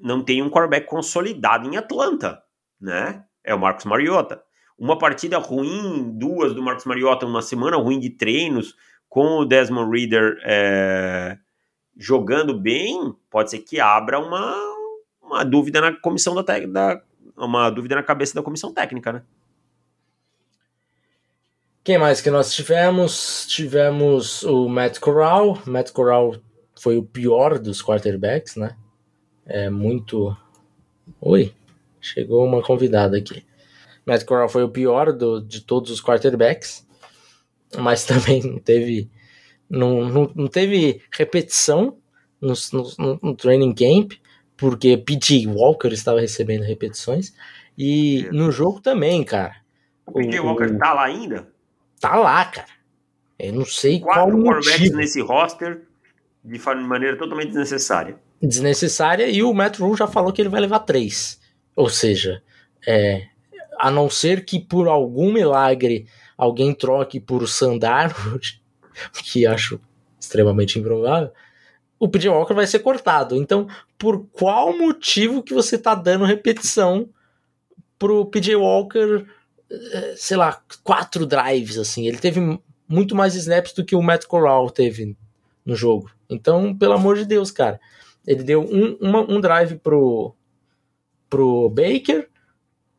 Não 0.00 0.22
tem 0.22 0.42
um 0.42 0.50
quarterback 0.50 0.86
consolidado 0.86 1.68
em 1.68 1.76
Atlanta, 1.76 2.42
né? 2.80 3.24
É 3.44 3.54
o 3.54 3.58
Marcos 3.58 3.84
Mariota. 3.84 4.42
Uma 4.78 4.98
partida 4.98 5.38
ruim, 5.38 6.12
duas 6.18 6.54
do 6.54 6.62
Marcos 6.62 6.84
Mariota, 6.84 7.26
uma 7.26 7.42
semana 7.42 7.76
ruim 7.76 8.00
de 8.00 8.10
treinos 8.10 8.74
com 9.08 9.38
o 9.38 9.44
Desmond 9.44 9.90
Reader 9.90 10.40
é, 10.42 11.38
jogando 11.96 12.58
bem, 12.58 13.14
pode 13.30 13.50
ser 13.50 13.58
que 13.58 13.78
abra 13.78 14.18
uma, 14.18 14.56
uma 15.22 15.44
dúvida 15.44 15.80
na 15.80 15.92
comissão 15.92 16.34
da, 16.34 16.42
da 16.42 17.02
uma 17.36 17.70
dúvida 17.70 17.94
na 17.94 18.02
cabeça 18.02 18.34
da 18.34 18.42
comissão 18.42 18.72
técnica, 18.72 19.12
né? 19.12 19.22
Quem 21.84 21.98
mais 21.98 22.20
que 22.20 22.30
nós 22.30 22.54
tivemos? 22.54 23.46
Tivemos 23.48 24.42
o 24.44 24.68
Matt 24.68 24.98
Corral. 24.98 25.58
Matt 25.66 25.90
Corral 25.90 26.36
foi 26.78 26.96
o 26.96 27.02
pior 27.02 27.58
dos 27.58 27.82
quarterbacks, 27.82 28.56
né? 28.56 28.76
É 29.44 29.68
muito. 29.68 30.36
Oi, 31.20 31.52
chegou 32.00 32.44
uma 32.44 32.62
convidada 32.62 33.16
aqui. 33.16 33.44
Matt 34.06 34.24
Corral 34.24 34.48
foi 34.48 34.62
o 34.62 34.68
pior 34.68 35.12
do, 35.12 35.40
de 35.40 35.60
todos 35.60 35.90
os 35.90 36.00
quarterbacks 36.00 36.86
mas 37.78 38.04
também 38.06 38.42
não 38.42 38.58
teve 38.58 39.10
não, 39.68 40.04
não, 40.04 40.32
não 40.34 40.46
teve 40.48 41.00
repetição 41.10 41.96
no, 42.40 42.52
no, 42.72 43.18
no, 43.22 43.34
training 43.34 43.72
camp, 43.72 44.12
porque 44.56 44.98
P.J. 44.98 45.46
Walker 45.46 45.88
estava 45.88 46.20
recebendo 46.20 46.62
repetições, 46.62 47.32
e 47.78 48.28
no 48.32 48.50
jogo 48.50 48.80
também, 48.80 49.24
cara. 49.24 49.54
O 50.04 50.12
P.J. 50.12 50.40
Walker 50.40 50.76
tá 50.76 50.92
lá 50.92 51.04
ainda? 51.04 51.48
Tá 52.02 52.16
lá, 52.16 52.44
cara. 52.44 52.66
Eu 53.38 53.52
não 53.52 53.64
sei 53.64 54.00
Quatro 54.00 54.32
qual 54.42 54.56
motivo. 54.56 54.96
nesse 54.96 55.20
roster 55.20 55.82
de 56.44 56.58
maneira 56.80 57.16
totalmente 57.16 57.50
desnecessária. 57.50 58.18
Desnecessária, 58.42 59.28
e 59.28 59.40
o 59.40 59.54
Matt 59.54 59.78
Rule 59.78 59.96
já 59.96 60.08
falou 60.08 60.32
que 60.32 60.42
ele 60.42 60.48
vai 60.48 60.60
levar 60.60 60.80
três. 60.80 61.40
Ou 61.76 61.88
seja, 61.88 62.42
é, 62.84 63.28
a 63.78 63.88
não 63.88 64.10
ser 64.10 64.44
que 64.44 64.58
por 64.58 64.88
algum 64.88 65.32
milagre 65.32 66.08
alguém 66.36 66.74
troque 66.74 67.20
por 67.20 67.46
Sandar, 67.48 68.12
que 69.22 69.46
acho 69.46 69.80
extremamente 70.18 70.80
improvável, 70.80 71.30
o 72.00 72.08
PJ 72.08 72.28
Walker 72.30 72.54
vai 72.54 72.66
ser 72.66 72.80
cortado. 72.80 73.36
Então, 73.36 73.68
por 73.96 74.26
qual 74.32 74.76
motivo 74.76 75.40
que 75.40 75.54
você 75.54 75.78
tá 75.78 75.94
dando 75.94 76.24
repetição 76.24 77.08
pro 77.96 78.26
PJ 78.26 78.56
Walker, 78.56 79.24
sei 80.16 80.36
lá, 80.36 80.62
quatro 80.82 81.26
drives, 81.26 81.78
assim? 81.78 82.06
Ele 82.06 82.18
teve 82.18 82.40
muito 82.88 83.14
mais 83.14 83.34
snaps 83.34 83.72
do 83.72 83.84
que 83.84 83.96
o 83.96 84.02
Matt 84.02 84.26
Corral 84.26 84.70
teve 84.70 85.16
no 85.64 85.74
jogo. 85.74 86.10
Então, 86.28 86.76
pelo 86.76 86.94
amor 86.94 87.16
de 87.16 87.24
Deus, 87.24 87.50
cara. 87.50 87.80
Ele 88.26 88.42
deu 88.42 88.60
um, 88.60 88.96
uma, 89.00 89.20
um 89.20 89.40
drive 89.40 89.76
pro, 89.78 90.34
pro 91.28 91.68
Baker, 91.70 92.28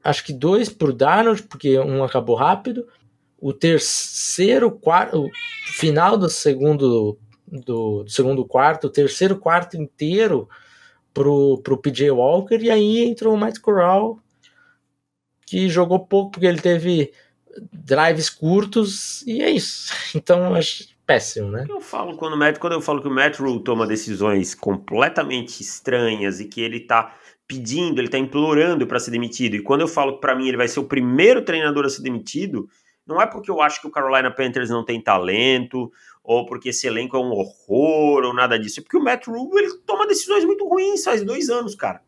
acho 0.04 0.26
que 0.26 0.34
dois 0.34 0.70
pro 0.70 0.94
Darnold, 0.94 1.44
porque 1.44 1.80
um 1.80 2.04
acabou 2.04 2.36
rápido. 2.36 2.88
O 3.40 3.54
terceiro 3.54 4.72
quarto, 4.72 5.30
final 5.78 6.18
do 6.18 6.30
segundo 6.30 6.90
do, 6.90 7.20
do, 7.66 8.06
segundo 8.08 8.46
quarto, 8.46 8.88
o 8.88 8.90
terceiro 8.90 9.38
quarto 9.38 9.78
inteiro 9.78 10.50
pro, 11.14 11.60
pro 11.64 11.78
PJ 11.78 12.10
Walker, 12.12 12.58
e 12.58 12.70
aí 12.70 13.04
entrou 13.04 13.34
o 13.34 13.38
Matt 13.38 13.60
Corral, 13.60 14.20
que 15.54 15.70
jogou 15.70 16.00
pouco 16.00 16.32
porque 16.32 16.48
ele 16.48 16.60
teve 16.60 17.14
drives 17.72 18.28
curtos, 18.28 19.22
e 19.28 19.40
é 19.40 19.52
isso. 19.52 19.94
Então, 20.18 20.56
acho 20.56 20.88
péssimo, 21.06 21.52
né? 21.52 21.68
Eu 21.70 21.80
falo 21.80 22.18
quando, 22.18 22.36
Matt, 22.36 22.58
quando 22.58 22.74
eu 22.74 22.82
falo 22.82 23.04
que 23.04 23.08
o 23.08 23.12
Matt 23.12 23.38
Rule 23.38 23.64
toma 23.64 23.86
decisões 23.86 24.56
completamente 24.56 25.62
estranhas 25.62 26.40
e 26.40 26.46
que 26.46 26.60
ele 26.60 26.80
tá 26.80 27.14
pedindo, 27.48 28.02
ele 28.02 28.10
tá 28.10 28.18
implorando 28.18 28.88
para 28.88 29.00
ser 29.00 29.12
demitido, 29.12 29.56
e 29.56 29.62
quando 29.62 29.82
eu 29.82 29.88
falo 29.88 30.16
que 30.16 30.22
para 30.22 30.34
mim 30.34 30.48
ele 30.48 30.58
vai 30.58 30.68
ser 30.68 30.80
o 30.80 30.86
primeiro 30.86 31.44
treinador 31.44 31.86
a 31.86 31.90
ser 31.90 32.02
demitido, 32.02 32.68
não 33.06 33.22
é 33.22 33.28
porque 33.28 33.52
eu 33.52 33.62
acho 33.62 33.80
que 33.80 33.86
o 33.86 33.92
Carolina 33.92 34.32
Panthers 34.32 34.72
não 34.72 34.84
tem 34.84 35.00
talento, 35.00 35.92
ou 36.24 36.48
porque 36.48 36.70
esse 36.70 36.88
elenco 36.88 37.16
é 37.16 37.20
um 37.20 37.32
horror, 37.32 38.24
ou 38.24 38.34
nada 38.34 38.58
disso. 38.58 38.80
É 38.80 38.84
porque 38.84 38.98
o 38.98 39.04
Matt 39.04 39.28
Rule 39.28 39.52
ele 39.56 39.78
toma 39.86 40.08
decisões 40.08 40.46
muito 40.46 40.68
ruins 40.68 41.04
faz 41.04 41.24
dois 41.24 41.48
anos, 41.48 41.76
cara. 41.76 42.02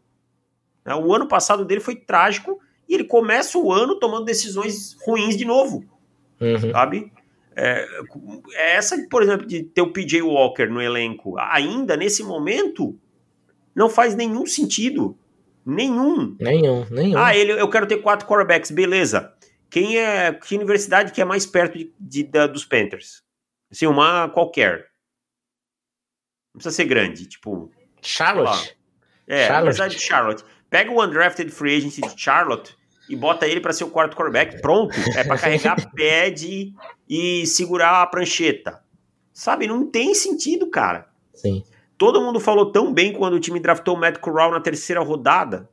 Né, 0.84 0.96
o 0.96 1.14
ano 1.14 1.28
passado 1.28 1.64
dele 1.64 1.82
foi 1.82 1.96
trágico 1.96 2.60
e 2.88 2.94
ele 2.94 3.04
começa 3.04 3.58
o 3.58 3.72
ano 3.72 4.00
tomando 4.00 4.26
decisões 4.26 4.96
ruins 5.06 5.36
de 5.38 5.46
novo. 5.46 5.84
Uhum. 6.40 6.72
Sabe? 6.72 7.12
É, 7.56 7.88
é, 8.54 8.76
essa, 8.76 8.98
por 9.10 9.24
exemplo, 9.24 9.48
de 9.48 9.64
ter 9.64 9.82
o 9.82 9.92
PJ 9.92 10.22
Walker 10.22 10.66
no 10.66 10.82
elenco, 10.82 11.38
ainda 11.40 11.96
nesse 11.96 12.22
momento, 12.22 12.98
não 13.74 13.90
faz 13.90 14.16
nenhum 14.16 14.46
sentido. 14.46 15.18
Nenhum. 15.66 16.36
Nenhum, 16.40 16.86
nenhum. 16.92 17.18
Ah, 17.18 17.36
ele, 17.36 17.54
eu 17.54 17.70
quero 17.70 17.88
ter 17.88 17.98
quatro 17.98 18.28
quarterbacks, 18.28 18.70
beleza. 18.70 19.34
Quem 19.70 19.98
é. 19.98 20.32
Que 20.32 20.56
universidade 20.56 21.12
que 21.12 21.22
é 21.22 21.26
mais 21.26 21.46
perto 21.46 21.78
de, 21.78 21.92
de 22.00 22.24
da, 22.24 22.46
dos 22.46 22.66
Panthers? 22.66 23.24
Assim, 23.72 23.88
uma 23.88 24.30
qualquer. 24.30 24.90
Não 26.54 26.60
precisa 26.60 26.76
ser 26.76 26.86
grande, 26.86 27.26
tipo. 27.26 27.72
Charlotte. 28.02 28.78
É, 29.28 29.48
Charlotte. 29.48 29.70
apesar 29.70 29.88
de 29.88 30.00
Charlotte. 30.00 30.44
Pega 30.70 30.92
o 30.92 31.04
undrafted 31.04 31.50
free 31.52 31.78
agency 31.78 32.02
de 32.02 32.14
Charlotte 32.20 32.76
e 33.10 33.16
bota 33.16 33.48
ele 33.48 33.62
para 33.62 33.74
ser 33.74 33.84
o 33.84 33.90
quarto 33.90 34.16
quarterback. 34.16 34.62
Pronto. 34.62 34.96
É 35.16 35.24
para 35.24 35.38
carregar 35.38 35.76
pad 35.96 36.74
e 37.10 37.46
segurar 37.46 38.02
a 38.02 38.08
prancheta. 38.08 38.82
Sabe? 39.34 39.68
Não 39.68 39.86
tem 39.90 40.14
sentido, 40.16 40.70
cara. 40.70 41.08
Sim. 41.34 41.64
Todo 41.98 42.22
mundo 42.22 42.40
falou 42.40 42.72
tão 42.72 42.94
bem 42.94 43.14
quando 43.14 43.34
o 43.34 43.40
time 43.40 43.60
draftou 43.60 43.96
o 43.96 44.00
Matt 44.00 44.18
Corral 44.18 44.52
na 44.52 44.60
terceira 44.60 45.02
rodada. 45.02 45.70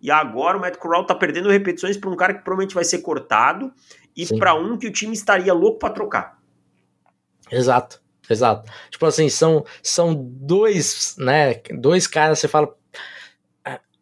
E 0.00 0.10
agora 0.10 0.58
o 0.58 0.60
Matt 0.60 0.76
Corral 0.76 1.04
tá 1.04 1.14
perdendo 1.14 1.48
repetições 1.48 1.96
para 1.96 2.10
um 2.10 2.16
cara 2.16 2.34
que 2.34 2.42
provavelmente 2.42 2.74
vai 2.74 2.84
ser 2.84 2.98
cortado 2.98 3.72
e 4.16 4.26
para 4.38 4.54
um 4.54 4.76
que 4.76 4.86
o 4.86 4.92
time 4.92 5.12
estaria 5.12 5.52
louco 5.52 5.78
para 5.78 5.92
trocar. 5.92 6.38
Exato, 7.50 8.00
exato. 8.28 8.70
Tipo 8.90 9.06
assim, 9.06 9.28
são, 9.28 9.64
são 9.82 10.14
dois, 10.14 11.16
né? 11.18 11.54
Dois 11.78 12.06
caras, 12.06 12.38
você 12.38 12.48
fala. 12.48 12.74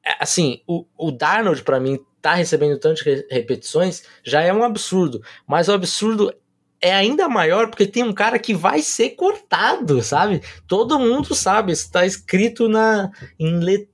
É, 0.04 0.16
assim, 0.20 0.60
o, 0.66 0.84
o 0.96 1.10
Darnold, 1.10 1.62
para 1.62 1.80
mim, 1.80 1.98
tá 2.20 2.34
recebendo 2.34 2.78
tantas 2.78 3.02
repetições, 3.30 4.02
já 4.22 4.42
é 4.42 4.52
um 4.52 4.62
absurdo. 4.62 5.22
Mas 5.46 5.68
o 5.68 5.72
absurdo 5.72 6.34
é 6.80 6.92
ainda 6.92 7.28
maior 7.28 7.68
porque 7.68 7.86
tem 7.86 8.02
um 8.02 8.12
cara 8.12 8.38
que 8.38 8.52
vai 8.52 8.82
ser 8.82 9.10
cortado, 9.10 10.02
sabe? 10.02 10.42
Todo 10.66 10.98
mundo 10.98 11.34
sabe, 11.34 11.72
está 11.72 12.04
escrito 12.04 12.68
na 12.68 13.10
em 13.38 13.58
let, 13.58 13.88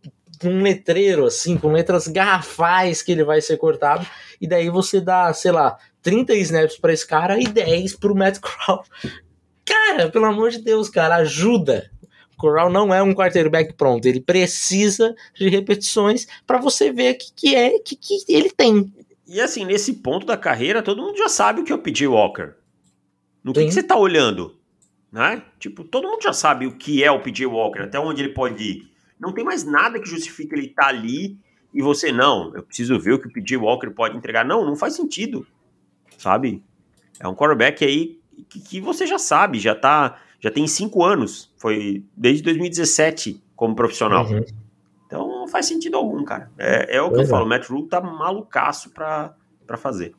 um 0.44 0.62
letreiro 0.62 1.26
assim, 1.26 1.56
com 1.56 1.72
letras 1.72 2.08
garrafais 2.08 3.02
que 3.02 3.12
ele 3.12 3.24
vai 3.24 3.40
ser 3.40 3.56
cortado, 3.58 4.06
e 4.40 4.46
daí 4.46 4.70
você 4.70 5.00
dá, 5.00 5.32
sei 5.32 5.52
lá, 5.52 5.76
30 6.02 6.34
snaps 6.36 6.78
para 6.78 6.92
esse 6.92 7.06
cara 7.06 7.38
e 7.38 7.44
10 7.46 7.96
pro 7.96 8.14
Matt 8.14 8.38
Corral. 8.40 8.84
Cara, 9.64 10.08
pelo 10.08 10.24
amor 10.24 10.50
de 10.50 10.58
Deus, 10.58 10.88
cara, 10.88 11.16
ajuda. 11.16 11.90
Corral 12.40 12.70
não 12.70 12.92
é 12.92 13.02
um 13.02 13.14
quarterback 13.14 13.74
pronto, 13.74 14.06
ele 14.06 14.20
precisa 14.20 15.14
de 15.34 15.48
repetições 15.48 16.26
para 16.46 16.58
você 16.58 16.90
ver 16.90 17.14
o 17.14 17.18
que, 17.18 17.32
que 17.34 17.54
é 17.54 17.78
que, 17.78 17.96
que 17.96 18.24
ele 18.28 18.50
tem. 18.50 18.92
E 19.26 19.40
assim, 19.40 19.64
nesse 19.64 19.94
ponto 19.94 20.26
da 20.26 20.36
carreira, 20.36 20.82
todo 20.82 21.02
mundo 21.02 21.16
já 21.16 21.28
sabe 21.28 21.60
o 21.60 21.64
que 21.64 21.70
é 21.70 21.74
o 21.74 21.78
PJ 21.78 22.06
Walker. 22.08 22.54
No 23.44 23.52
que, 23.52 23.64
que, 23.64 23.72
você 23.72 23.82
tá 23.82 23.96
olhando? 23.96 24.56
Né? 25.12 25.42
Tipo, 25.58 25.84
todo 25.84 26.08
mundo 26.08 26.22
já 26.22 26.32
sabe 26.32 26.66
o 26.66 26.76
que 26.76 27.04
é 27.04 27.10
o 27.10 27.20
PJ 27.20 27.46
Walker, 27.46 27.80
até 27.80 27.98
onde 27.98 28.22
ele 28.22 28.32
pode 28.32 28.62
ir. 28.62 28.90
Não 29.18 29.32
tem 29.32 29.44
mais 29.44 29.64
nada 29.64 30.00
que 30.00 30.08
justifique 30.08 30.54
ele 30.54 30.66
estar 30.66 30.82
tá 30.82 30.88
ali 30.88 31.38
e 31.72 31.82
você, 31.82 32.10
não, 32.10 32.54
eu 32.54 32.62
preciso 32.62 32.98
ver 32.98 33.12
o 33.12 33.18
que 33.18 33.28
o 33.28 33.32
PJ 33.32 33.56
Walker 33.56 33.90
pode 33.90 34.16
entregar. 34.16 34.44
Não, 34.44 34.64
não 34.64 34.74
faz 34.74 34.94
sentido. 34.94 35.46
Sabe? 36.18 36.62
É 37.18 37.28
um 37.28 37.34
quarterback 37.34 37.84
aí 37.84 38.18
que, 38.48 38.60
que 38.60 38.80
você 38.80 39.06
já 39.06 39.18
sabe, 39.18 39.58
já 39.58 39.74
tá. 39.74 40.20
Já 40.40 40.50
tem 40.50 40.66
cinco 40.66 41.04
anos. 41.04 41.52
Foi 41.56 42.04
desde 42.16 42.42
2017 42.44 43.42
como 43.54 43.76
profissional. 43.76 44.26
Uhum. 44.26 44.44
Então 45.06 45.28
não 45.28 45.48
faz 45.48 45.66
sentido 45.66 45.96
algum, 45.96 46.24
cara. 46.24 46.50
É, 46.58 46.96
é 46.96 47.02
o 47.02 47.10
que 47.10 47.18
eu 47.18 47.22
é. 47.22 47.26
falo, 47.26 47.44
o 47.44 47.48
Matt 47.48 47.68
Rule 47.68 47.88
tá 47.88 48.00
malucaço 48.00 48.90
pra, 48.90 49.34
pra 49.66 49.76
fazer. 49.76 50.14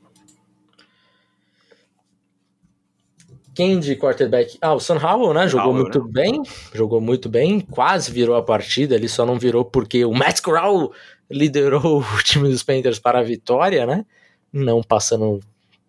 Quem 3.53 3.79
de 3.79 3.95
quarterback? 3.95 4.57
Ah, 4.61 4.73
o 4.73 4.79
Sam 4.79 4.97
Howell, 4.97 5.33
né? 5.33 5.47
Jogou 5.47 5.71
Howell, 5.71 5.83
muito 5.83 6.03
né? 6.03 6.09
bem. 6.09 6.43
Jogou 6.73 7.01
muito 7.01 7.27
bem. 7.27 7.59
Quase 7.59 8.11
virou 8.11 8.35
a 8.35 8.43
partida. 8.43 8.95
Ele 8.95 9.09
só 9.09 9.25
não 9.25 9.37
virou 9.37 9.65
porque 9.65 10.05
o 10.05 10.13
Matt 10.13 10.41
Corral 10.41 10.91
liderou 11.29 11.99
o 11.99 12.23
time 12.23 12.49
dos 12.49 12.63
Panthers 12.63 12.99
para 12.99 13.19
a 13.19 13.23
vitória, 13.23 13.85
né? 13.85 14.05
Não 14.53 14.81
passando 14.81 15.39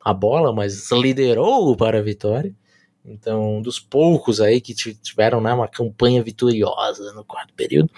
a 0.04 0.12
bola, 0.12 0.52
mas 0.52 0.90
liderou 0.90 1.76
para 1.76 1.98
a 1.98 2.02
vitória. 2.02 2.52
Então, 3.04 3.56
um 3.56 3.62
dos 3.62 3.80
poucos 3.80 4.40
aí 4.40 4.60
que 4.60 4.74
tiveram 4.74 5.40
né, 5.40 5.52
uma 5.52 5.66
campanha 5.66 6.22
vitoriosa 6.22 7.12
no 7.12 7.24
quarto 7.24 7.52
período. 7.54 7.90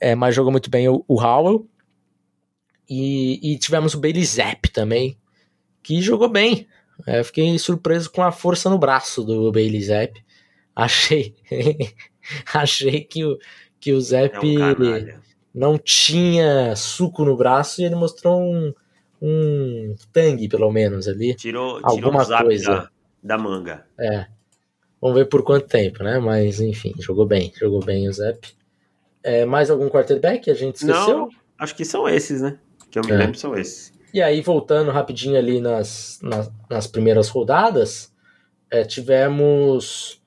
É, 0.00 0.14
mas 0.14 0.34
jogou 0.34 0.52
muito 0.52 0.70
bem 0.70 0.88
o, 0.88 1.04
o 1.08 1.20
Howell. 1.20 1.66
E, 2.88 3.52
e, 3.52 3.58
tivemos 3.58 3.94
o 3.94 4.00
Bailey 4.00 4.24
Zapp 4.24 4.70
também, 4.70 5.18
que 5.82 6.00
jogou 6.00 6.28
bem. 6.28 6.68
É, 7.06 7.22
fiquei 7.22 7.58
surpreso 7.58 8.10
com 8.10 8.22
a 8.22 8.30
força 8.30 8.70
no 8.70 8.78
braço 8.78 9.24
do 9.24 9.50
Bailey 9.50 9.82
Zapp. 9.82 10.24
Achei, 10.76 11.34
achei 12.52 13.00
que 13.00 13.24
o, 13.24 13.38
que 13.80 13.94
o 13.94 14.00
Zapp 14.00 14.36
é 14.36 14.72
um 14.72 15.20
não 15.54 15.78
tinha 15.78 16.76
suco 16.76 17.24
no 17.24 17.34
braço 17.34 17.80
e 17.80 17.84
ele 17.86 17.94
mostrou 17.94 18.38
um, 18.38 18.74
um 19.22 19.94
tangue, 20.12 20.48
pelo 20.50 20.70
menos, 20.70 21.08
ali. 21.08 21.34
Tirou, 21.34 21.80
alguma 21.82 22.22
tirou 22.22 22.42
coisa. 22.42 22.70
Da, 22.70 22.90
da, 23.26 23.38
manga. 23.38 23.86
É. 23.98 24.26
Vamos 25.00 25.18
ver 25.18 25.26
por 25.26 25.42
quanto 25.42 25.66
tempo, 25.66 26.02
né? 26.02 26.18
Mas, 26.18 26.60
enfim, 26.60 26.94
jogou 26.98 27.26
bem. 27.26 27.52
Jogou 27.58 27.84
bem 27.84 28.08
o 28.08 28.12
Zep. 28.12 28.48
É, 29.22 29.44
mais 29.44 29.70
algum 29.70 29.88
quarterback 29.88 30.50
a 30.50 30.54
gente 30.54 30.76
esqueceu? 30.76 31.18
Não, 31.18 31.28
acho 31.58 31.74
que 31.74 31.84
são 31.84 32.08
esses, 32.08 32.40
né? 32.40 32.58
Que 32.90 32.98
eu 32.98 33.04
me 33.04 33.10
é. 33.10 33.16
lembro 33.16 33.38
são 33.38 33.56
esses. 33.56 33.92
E 34.14 34.22
aí, 34.22 34.40
voltando 34.40 34.90
rapidinho 34.90 35.36
ali 35.36 35.60
nas, 35.60 36.20
nas, 36.22 36.50
nas 36.70 36.86
primeiras 36.86 37.28
rodadas, 37.28 38.12
é, 38.70 38.84
tivemos 38.84 40.22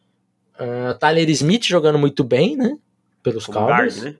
uh, 0.60 0.98
Tyler 1.00 1.30
Smith 1.30 1.64
jogando 1.66 1.98
muito 1.98 2.24
bem, 2.24 2.56
né? 2.56 2.78
Pelos 3.24 3.46
Como 3.46 3.58
Cowboys. 3.58 3.96
Guard, 3.96 4.14
né? 4.14 4.20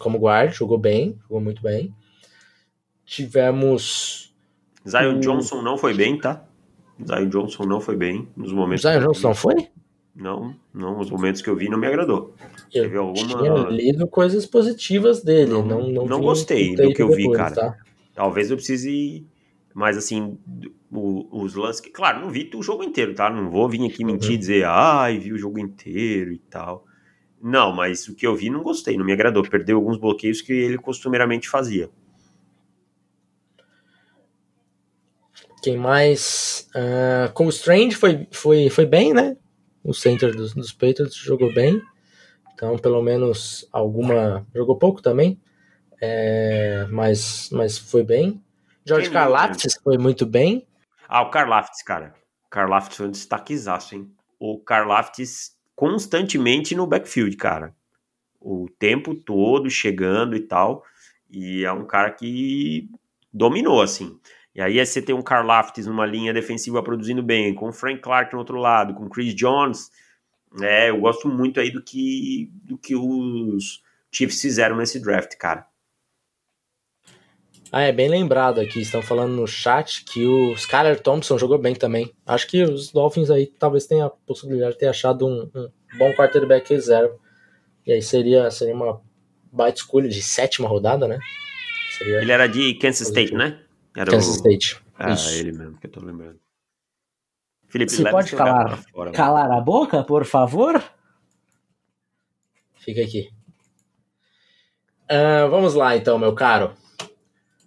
Como 0.00 0.18
guard, 0.18 0.52
jogou 0.52 0.78
bem, 0.78 1.16
jogou 1.22 1.40
muito 1.40 1.62
bem. 1.62 1.94
Tivemos. 3.04 4.34
Zion 4.88 5.16
o... 5.16 5.20
Johnson 5.20 5.62
não 5.62 5.78
foi 5.78 5.94
bem, 5.94 6.18
tá? 6.18 6.44
Zion 7.06 7.28
Johnson 7.28 7.64
não 7.64 7.80
foi 7.80 7.96
bem 7.96 8.28
nos 8.36 8.52
momentos. 8.52 8.82
Zion 8.82 9.00
Johnson 9.00 9.28
não 9.28 9.34
foi? 9.34 9.68
Não, 10.14 10.54
não, 10.72 11.00
os 11.00 11.10
momentos 11.10 11.42
que 11.42 11.50
eu 11.50 11.56
vi 11.56 11.68
não 11.68 11.76
me 11.76 11.88
agradou. 11.88 12.34
Eu 12.72 12.84
Teve 12.84 12.96
alguma... 12.96 13.26
tinha 13.26 13.52
lido 13.68 14.06
coisas 14.06 14.46
positivas 14.46 15.24
dele. 15.24 15.50
Não, 15.50 15.64
não, 15.64 15.88
não, 15.88 16.06
não 16.06 16.20
gostei 16.20 16.76
do 16.76 16.92
que 16.92 17.02
eu 17.02 17.10
vi, 17.10 17.30
cara. 17.32 17.54
Tá? 17.54 17.76
Talvez 18.14 18.50
eu 18.50 18.56
precise. 18.56 19.26
Mas 19.74 19.96
assim, 19.96 20.38
os 20.92 21.54
lances. 21.56 21.82
Claro, 21.92 22.20
não 22.20 22.30
vi 22.30 22.48
o 22.54 22.62
jogo 22.62 22.84
inteiro, 22.84 23.12
tá? 23.12 23.28
Não 23.28 23.50
vou 23.50 23.68
vir 23.68 23.84
aqui 23.84 24.04
mentir 24.04 24.30
e 24.30 24.32
uhum. 24.34 24.38
dizer, 24.38 24.64
ai, 24.66 25.18
vi 25.18 25.32
o 25.32 25.38
jogo 25.38 25.58
inteiro 25.58 26.32
e 26.32 26.38
tal. 26.38 26.84
Não, 27.42 27.74
mas 27.74 28.06
o 28.06 28.14
que 28.14 28.26
eu 28.26 28.36
vi 28.36 28.48
não 28.50 28.62
gostei, 28.62 28.96
não 28.96 29.04
me 29.04 29.12
agradou. 29.12 29.42
Perdeu 29.42 29.76
alguns 29.76 29.98
bloqueios 29.98 30.40
que 30.40 30.52
ele 30.52 30.78
costumeiramente 30.78 31.48
fazia. 31.48 31.90
Quem 35.64 35.78
mais? 35.78 36.68
Uh, 36.76 37.32
Cole 37.32 37.48
Strange 37.48 37.96
foi, 37.96 38.28
foi, 38.30 38.68
foi 38.68 38.84
bem, 38.84 39.14
né? 39.14 39.34
O 39.82 39.94
center 39.94 40.36
dos, 40.36 40.52
dos 40.52 40.72
Patriots 40.74 41.16
jogou 41.16 41.54
bem. 41.54 41.80
Então, 42.52 42.76
pelo 42.76 43.00
menos 43.00 43.66
alguma. 43.72 44.46
Jogou 44.54 44.76
pouco 44.76 45.00
também, 45.00 45.40
é, 46.02 46.86
mas, 46.90 47.48
mas 47.50 47.78
foi 47.78 48.04
bem. 48.04 48.44
George 48.84 49.08
Karlaftis 49.08 49.80
foi 49.82 49.96
muito 49.96 50.26
bem. 50.26 50.66
Ah, 51.08 51.22
o 51.22 51.30
Karlaftis, 51.30 51.82
cara. 51.82 52.14
O 52.44 52.50
Karlaftis 52.50 52.98
foi 52.98 53.06
um 53.06 53.10
destaquezaço, 53.10 53.94
hein? 53.94 54.12
O 54.38 54.58
Karlaftis 54.58 55.56
constantemente 55.74 56.74
no 56.74 56.86
backfield, 56.86 57.34
cara. 57.38 57.74
O 58.38 58.68
tempo 58.78 59.14
todo 59.14 59.70
chegando 59.70 60.36
e 60.36 60.40
tal. 60.40 60.84
E 61.30 61.64
é 61.64 61.72
um 61.72 61.86
cara 61.86 62.10
que 62.10 62.90
dominou, 63.32 63.80
assim. 63.80 64.20
E 64.54 64.60
aí 64.60 64.84
você 64.84 65.02
tem 65.02 65.14
um 65.14 65.22
Karlaftis 65.22 65.86
numa 65.86 66.06
linha 66.06 66.32
defensiva 66.32 66.82
produzindo 66.82 67.22
bem, 67.22 67.54
com 67.54 67.68
o 67.68 67.72
Frank 67.72 68.00
Clark 68.00 68.32
no 68.32 68.38
outro 68.38 68.56
lado, 68.56 68.94
com 68.94 69.06
o 69.06 69.10
Chris 69.10 69.34
Jones. 69.34 69.90
É, 70.60 70.90
eu 70.90 71.00
gosto 71.00 71.28
muito 71.28 71.58
aí 71.58 71.70
do 71.70 71.82
que, 71.82 72.50
do 72.62 72.78
que 72.78 72.94
os 72.94 73.82
Chiefs 74.12 74.40
fizeram 74.40 74.76
nesse 74.76 75.00
draft, 75.00 75.36
cara. 75.36 75.66
Ah, 77.72 77.82
é 77.82 77.90
bem 77.90 78.08
lembrado 78.08 78.60
aqui. 78.60 78.80
Estão 78.80 79.02
falando 79.02 79.32
no 79.32 79.48
chat 79.48 80.04
que 80.04 80.24
o 80.24 80.52
Skyler 80.52 81.00
Thompson 81.00 81.36
jogou 81.36 81.58
bem 81.58 81.74
também. 81.74 82.14
Acho 82.24 82.46
que 82.46 82.62
os 82.62 82.92
Dolphins 82.92 83.32
aí 83.32 83.48
talvez 83.48 83.84
tenham 83.84 84.06
a 84.06 84.10
possibilidade 84.10 84.74
de 84.74 84.78
ter 84.78 84.86
achado 84.86 85.26
um, 85.26 85.50
um 85.52 85.98
bom 85.98 86.12
quarterback 86.12 86.72
reserva. 86.72 87.16
E 87.84 87.92
aí 87.92 88.00
seria, 88.00 88.48
seria 88.52 88.72
uma 88.76 89.02
baita 89.50 89.78
escolha 89.78 90.08
de 90.08 90.22
sétima 90.22 90.68
rodada, 90.68 91.08
né? 91.08 91.18
Seria 91.98 92.22
Ele 92.22 92.30
era 92.30 92.46
de 92.46 92.74
Kansas 92.74 93.08
State, 93.08 93.34
né? 93.34 93.63
Era 93.96 94.10
Kansas 94.10 94.34
o... 94.34 94.36
State. 94.36 94.82
Ah, 94.98 95.12
Isso. 95.12 95.34
ele 95.34 95.52
mesmo 95.52 95.78
que 95.78 95.86
eu 95.86 95.90
tô 95.90 96.00
lembrando. 96.00 96.38
Felipe, 97.68 97.90
Você 97.90 98.08
pode 98.08 98.34
calar, 98.36 98.78
fora, 98.92 99.10
calar 99.12 99.50
a 99.50 99.60
boca, 99.60 100.04
por 100.04 100.24
favor? 100.24 100.82
Fica 102.76 103.00
aqui. 103.00 103.30
Uh, 105.10 105.50
vamos 105.50 105.74
lá, 105.74 105.96
então, 105.96 106.18
meu 106.18 106.34
caro. 106.34 106.74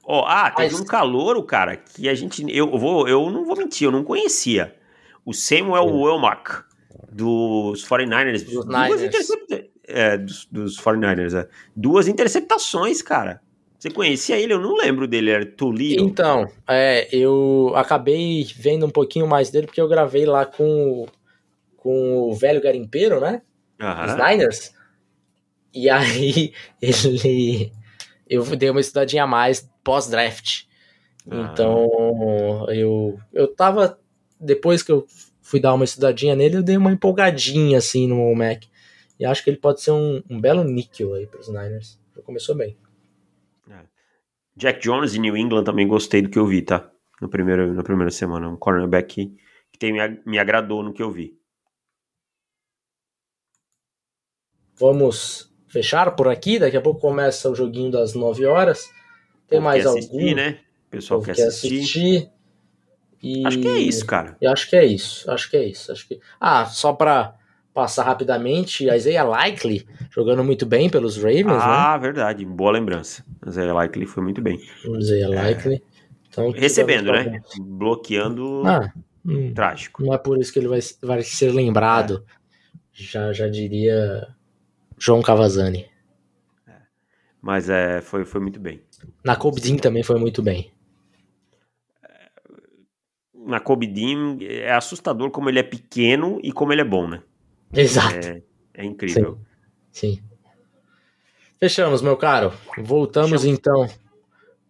Oh, 0.04 0.24
ah, 0.26 0.50
teve 0.52 0.74
Mas... 0.74 0.82
um 0.82 0.86
calouro, 0.86 1.44
cara, 1.44 1.76
que 1.76 2.08
a 2.08 2.14
gente. 2.14 2.46
Eu, 2.56 2.78
vou, 2.78 3.08
eu 3.08 3.30
não 3.30 3.44
vou 3.46 3.58
mentir, 3.58 3.86
eu 3.86 3.92
não 3.92 4.04
conhecia. 4.04 4.74
O 5.26 5.34
Samuel 5.34 5.90
Sim. 5.90 5.96
Welmack, 5.96 6.64
dos 7.12 7.86
49ers. 7.86 8.46
Dos 8.46 8.66
Niners. 8.66 9.30
É, 9.84 10.18
dos, 10.18 10.46
dos 10.46 10.80
49ers, 10.80 11.34
é. 11.34 11.50
Duas 11.76 12.08
interceptações, 12.08 13.02
cara. 13.02 13.42
Você 13.78 13.92
conhecia 13.92 14.40
ele? 14.40 14.54
Eu 14.54 14.60
não 14.60 14.76
lembro 14.76 15.08
dele, 15.08 15.30
era 15.30 15.46
Toledo. 15.46 16.04
Então, 16.04 16.48
é, 16.68 17.08
eu 17.12 17.72
acabei 17.76 18.44
vendo 18.56 18.86
um 18.86 18.90
pouquinho 18.90 19.28
mais 19.28 19.52
dele 19.52 19.68
porque 19.68 19.80
eu 19.80 19.88
gravei 19.88 20.26
lá 20.26 20.46
com, 20.46 21.06
com 21.76 22.30
o 22.30 22.34
velho 22.34 22.62
garimpeiro, 22.62 23.22
né? 23.22 23.42
Uhum. 23.80 24.06
Os 24.06 24.16
Niners. 24.16 24.74
E 25.74 25.90
aí 25.90 26.54
ele 26.82 27.72
eu 28.30 28.44
dei 28.56 28.70
uma 28.70 28.82
estudadinha 28.82 29.24
a 29.24 29.28
mais 29.28 29.70
pós-draft. 29.84 30.64
Ah. 31.30 31.52
Então, 31.52 32.66
eu 32.70 33.20
eu 33.32 33.48
tava 33.54 34.00
depois 34.40 34.82
que 34.82 34.92
eu 34.92 35.06
fui 35.42 35.60
dar 35.60 35.74
uma 35.74 35.86
estudadinha 35.86 36.36
nele, 36.36 36.58
eu 36.58 36.64
dei 36.64 36.78
uma 36.78 36.92
empolgadinha 36.92 37.78
assim 37.78 38.08
no 38.08 38.34
Mac. 38.36 38.64
E 39.20 39.26
acho 39.26 39.44
que 39.44 39.50
ele 39.50 39.58
pode 39.58 39.82
ser 39.82 39.92
um, 39.92 40.22
um 40.30 40.40
belo 40.42 40.64
níquel 40.64 41.14
aí 41.14 41.26
para 41.26 41.40
os 41.40 41.48
Niners. 41.48 42.00
Já 42.16 42.22
começou 42.22 42.56
bem. 42.56 42.76
Jack 44.58 44.82
Jones 44.82 45.12
de 45.12 45.20
New 45.20 45.38
England 45.38 45.64
também 45.64 45.88
gostei 45.88 46.22
do 46.22 46.30
que 46.30 46.40
eu 46.40 46.48
vi, 46.48 46.64
tá? 46.64 46.90
No 47.22 47.30
primeiro, 47.30 47.74
na 47.74 47.84
primeira 47.84 48.10
semana. 48.10 48.50
Um 48.50 48.58
cornerback 48.58 49.14
que, 49.14 49.38
que 49.72 49.78
tem, 49.78 49.94
me, 49.94 50.22
me 50.26 50.40
agradou 50.40 50.82
no 50.82 50.92
que 50.92 51.02
eu 51.02 51.12
vi. 51.12 51.38
Vamos 54.76 55.54
fechar 55.68 56.16
por 56.16 56.28
aqui. 56.28 56.58
Daqui 56.58 56.76
a 56.76 56.82
pouco 56.82 57.00
começa 57.00 57.50
o 57.50 57.56
joguinho 57.56 57.92
das 57.92 58.16
9 58.16 58.46
horas. 58.48 58.90
Tem 59.48 59.60
mais 59.60 59.84
quer 59.84 59.90
assistir, 59.90 60.12
algum? 60.12 60.36
né? 60.36 60.60
O 60.88 60.90
pessoal 60.90 61.22
quer, 61.22 61.36
quer 61.36 61.48
assistir. 61.48 61.78
assistir. 61.78 62.32
E... 63.22 63.46
Acho 63.46 63.60
que 63.60 63.68
é 63.68 63.78
isso, 63.78 64.06
cara. 64.06 64.38
Eu 64.42 64.52
acho 64.52 64.68
que 64.68 64.76
é 64.76 64.86
isso. 64.86 65.30
Acho 65.30 65.50
que 65.52 65.58
é 65.58 65.66
isso. 65.66 65.92
Acho 65.92 66.08
que... 66.08 66.20
Ah, 66.40 66.66
só 66.66 66.94
para 66.94 67.38
passar 67.78 68.06
rapidamente, 68.06 68.90
a 68.90 68.98
Isaiah 68.98 69.24
Likely 69.24 69.88
jogando 70.10 70.44
muito 70.44 70.66
bem 70.66 70.90
pelos 70.90 71.16
Ravens, 71.16 71.46
né? 71.46 71.60
ah, 71.62 71.94
né? 71.94 72.00
verdade, 72.00 72.44
boa 72.44 72.72
lembrança. 72.72 73.24
A 73.40 73.50
Isaiah 73.50 73.72
Likely 73.72 74.08
foi 74.08 74.24
muito 74.24 74.42
bem. 74.42 74.60
Isaiah 74.84 75.32
é... 75.32 75.44
Likely. 75.44 75.84
Então, 76.28 76.50
Recebendo, 76.50 77.12
né? 77.12 77.40
Bloqueando. 77.60 78.64
Ah, 78.66 78.92
hum, 79.24 79.54
trágico. 79.54 80.04
Não 80.04 80.12
é 80.12 80.18
por 80.18 80.40
isso 80.40 80.52
que 80.52 80.58
ele 80.58 80.68
vai, 80.68 80.80
vai 81.04 81.22
ser 81.22 81.52
lembrado. 81.52 82.26
É. 82.28 82.34
Já, 82.94 83.32
já 83.32 83.48
diria 83.48 84.28
João 84.98 85.22
Cavazani. 85.22 85.86
É. 86.68 86.74
Mas 87.40 87.70
é, 87.70 88.02
foi, 88.02 88.26
foi 88.26 88.42
muito 88.42 88.60
bem. 88.60 88.82
Na 89.24 89.36
Cobdin 89.36 89.78
também 89.78 90.02
foi 90.02 90.18
muito 90.18 90.42
bem. 90.42 90.72
Na 93.36 93.60
Cobdin 93.60 94.40
é 94.42 94.74
assustador 94.74 95.30
como 95.30 95.48
ele 95.48 95.60
é 95.60 95.64
pequeno 95.64 96.40
e 96.42 96.52
como 96.52 96.74
ele 96.74 96.82
é 96.82 96.86
bom, 96.86 97.08
né? 97.08 97.22
Exato. 97.74 98.28
É, 98.28 98.42
é 98.74 98.86
incrível. 98.86 99.40
Sim. 99.92 100.16
Sim. 100.16 100.24
Fechamos, 101.60 102.02
meu 102.02 102.16
caro. 102.16 102.54
Voltamos 102.78 103.42
Fechamos. 103.42 103.60
então 103.60 103.90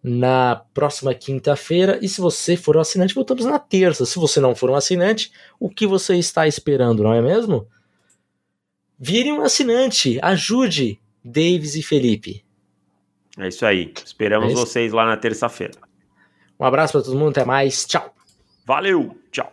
na 0.02 0.62
próxima 0.72 1.14
quinta-feira. 1.14 1.98
E 2.00 2.08
se 2.08 2.20
você 2.20 2.56
for 2.56 2.76
um 2.76 2.80
assinante, 2.80 3.14
voltamos 3.14 3.44
na 3.44 3.58
terça. 3.58 4.06
Se 4.06 4.18
você 4.18 4.40
não 4.40 4.54
for 4.54 4.70
um 4.70 4.74
assinante, 4.74 5.30
o 5.58 5.68
que 5.68 5.86
você 5.86 6.16
está 6.16 6.46
esperando, 6.46 7.02
não 7.02 7.12
é 7.12 7.20
mesmo? 7.20 7.66
Vire 8.98 9.32
um 9.32 9.42
assinante. 9.42 10.18
Ajude 10.22 11.00
Davis 11.24 11.74
e 11.74 11.82
Felipe. 11.82 12.44
É 13.38 13.48
isso 13.48 13.64
aí. 13.64 13.92
Esperamos 14.04 14.48
é 14.48 14.52
isso? 14.52 14.60
vocês 14.66 14.92
lá 14.92 15.06
na 15.06 15.16
terça-feira. 15.16 15.74
Um 16.58 16.64
abraço 16.64 16.92
para 16.94 17.02
todo 17.02 17.18
mundo. 17.18 17.30
Até 17.30 17.44
mais. 17.44 17.86
Tchau. 17.86 18.14
Valeu. 18.64 19.16
Tchau. 19.30 19.52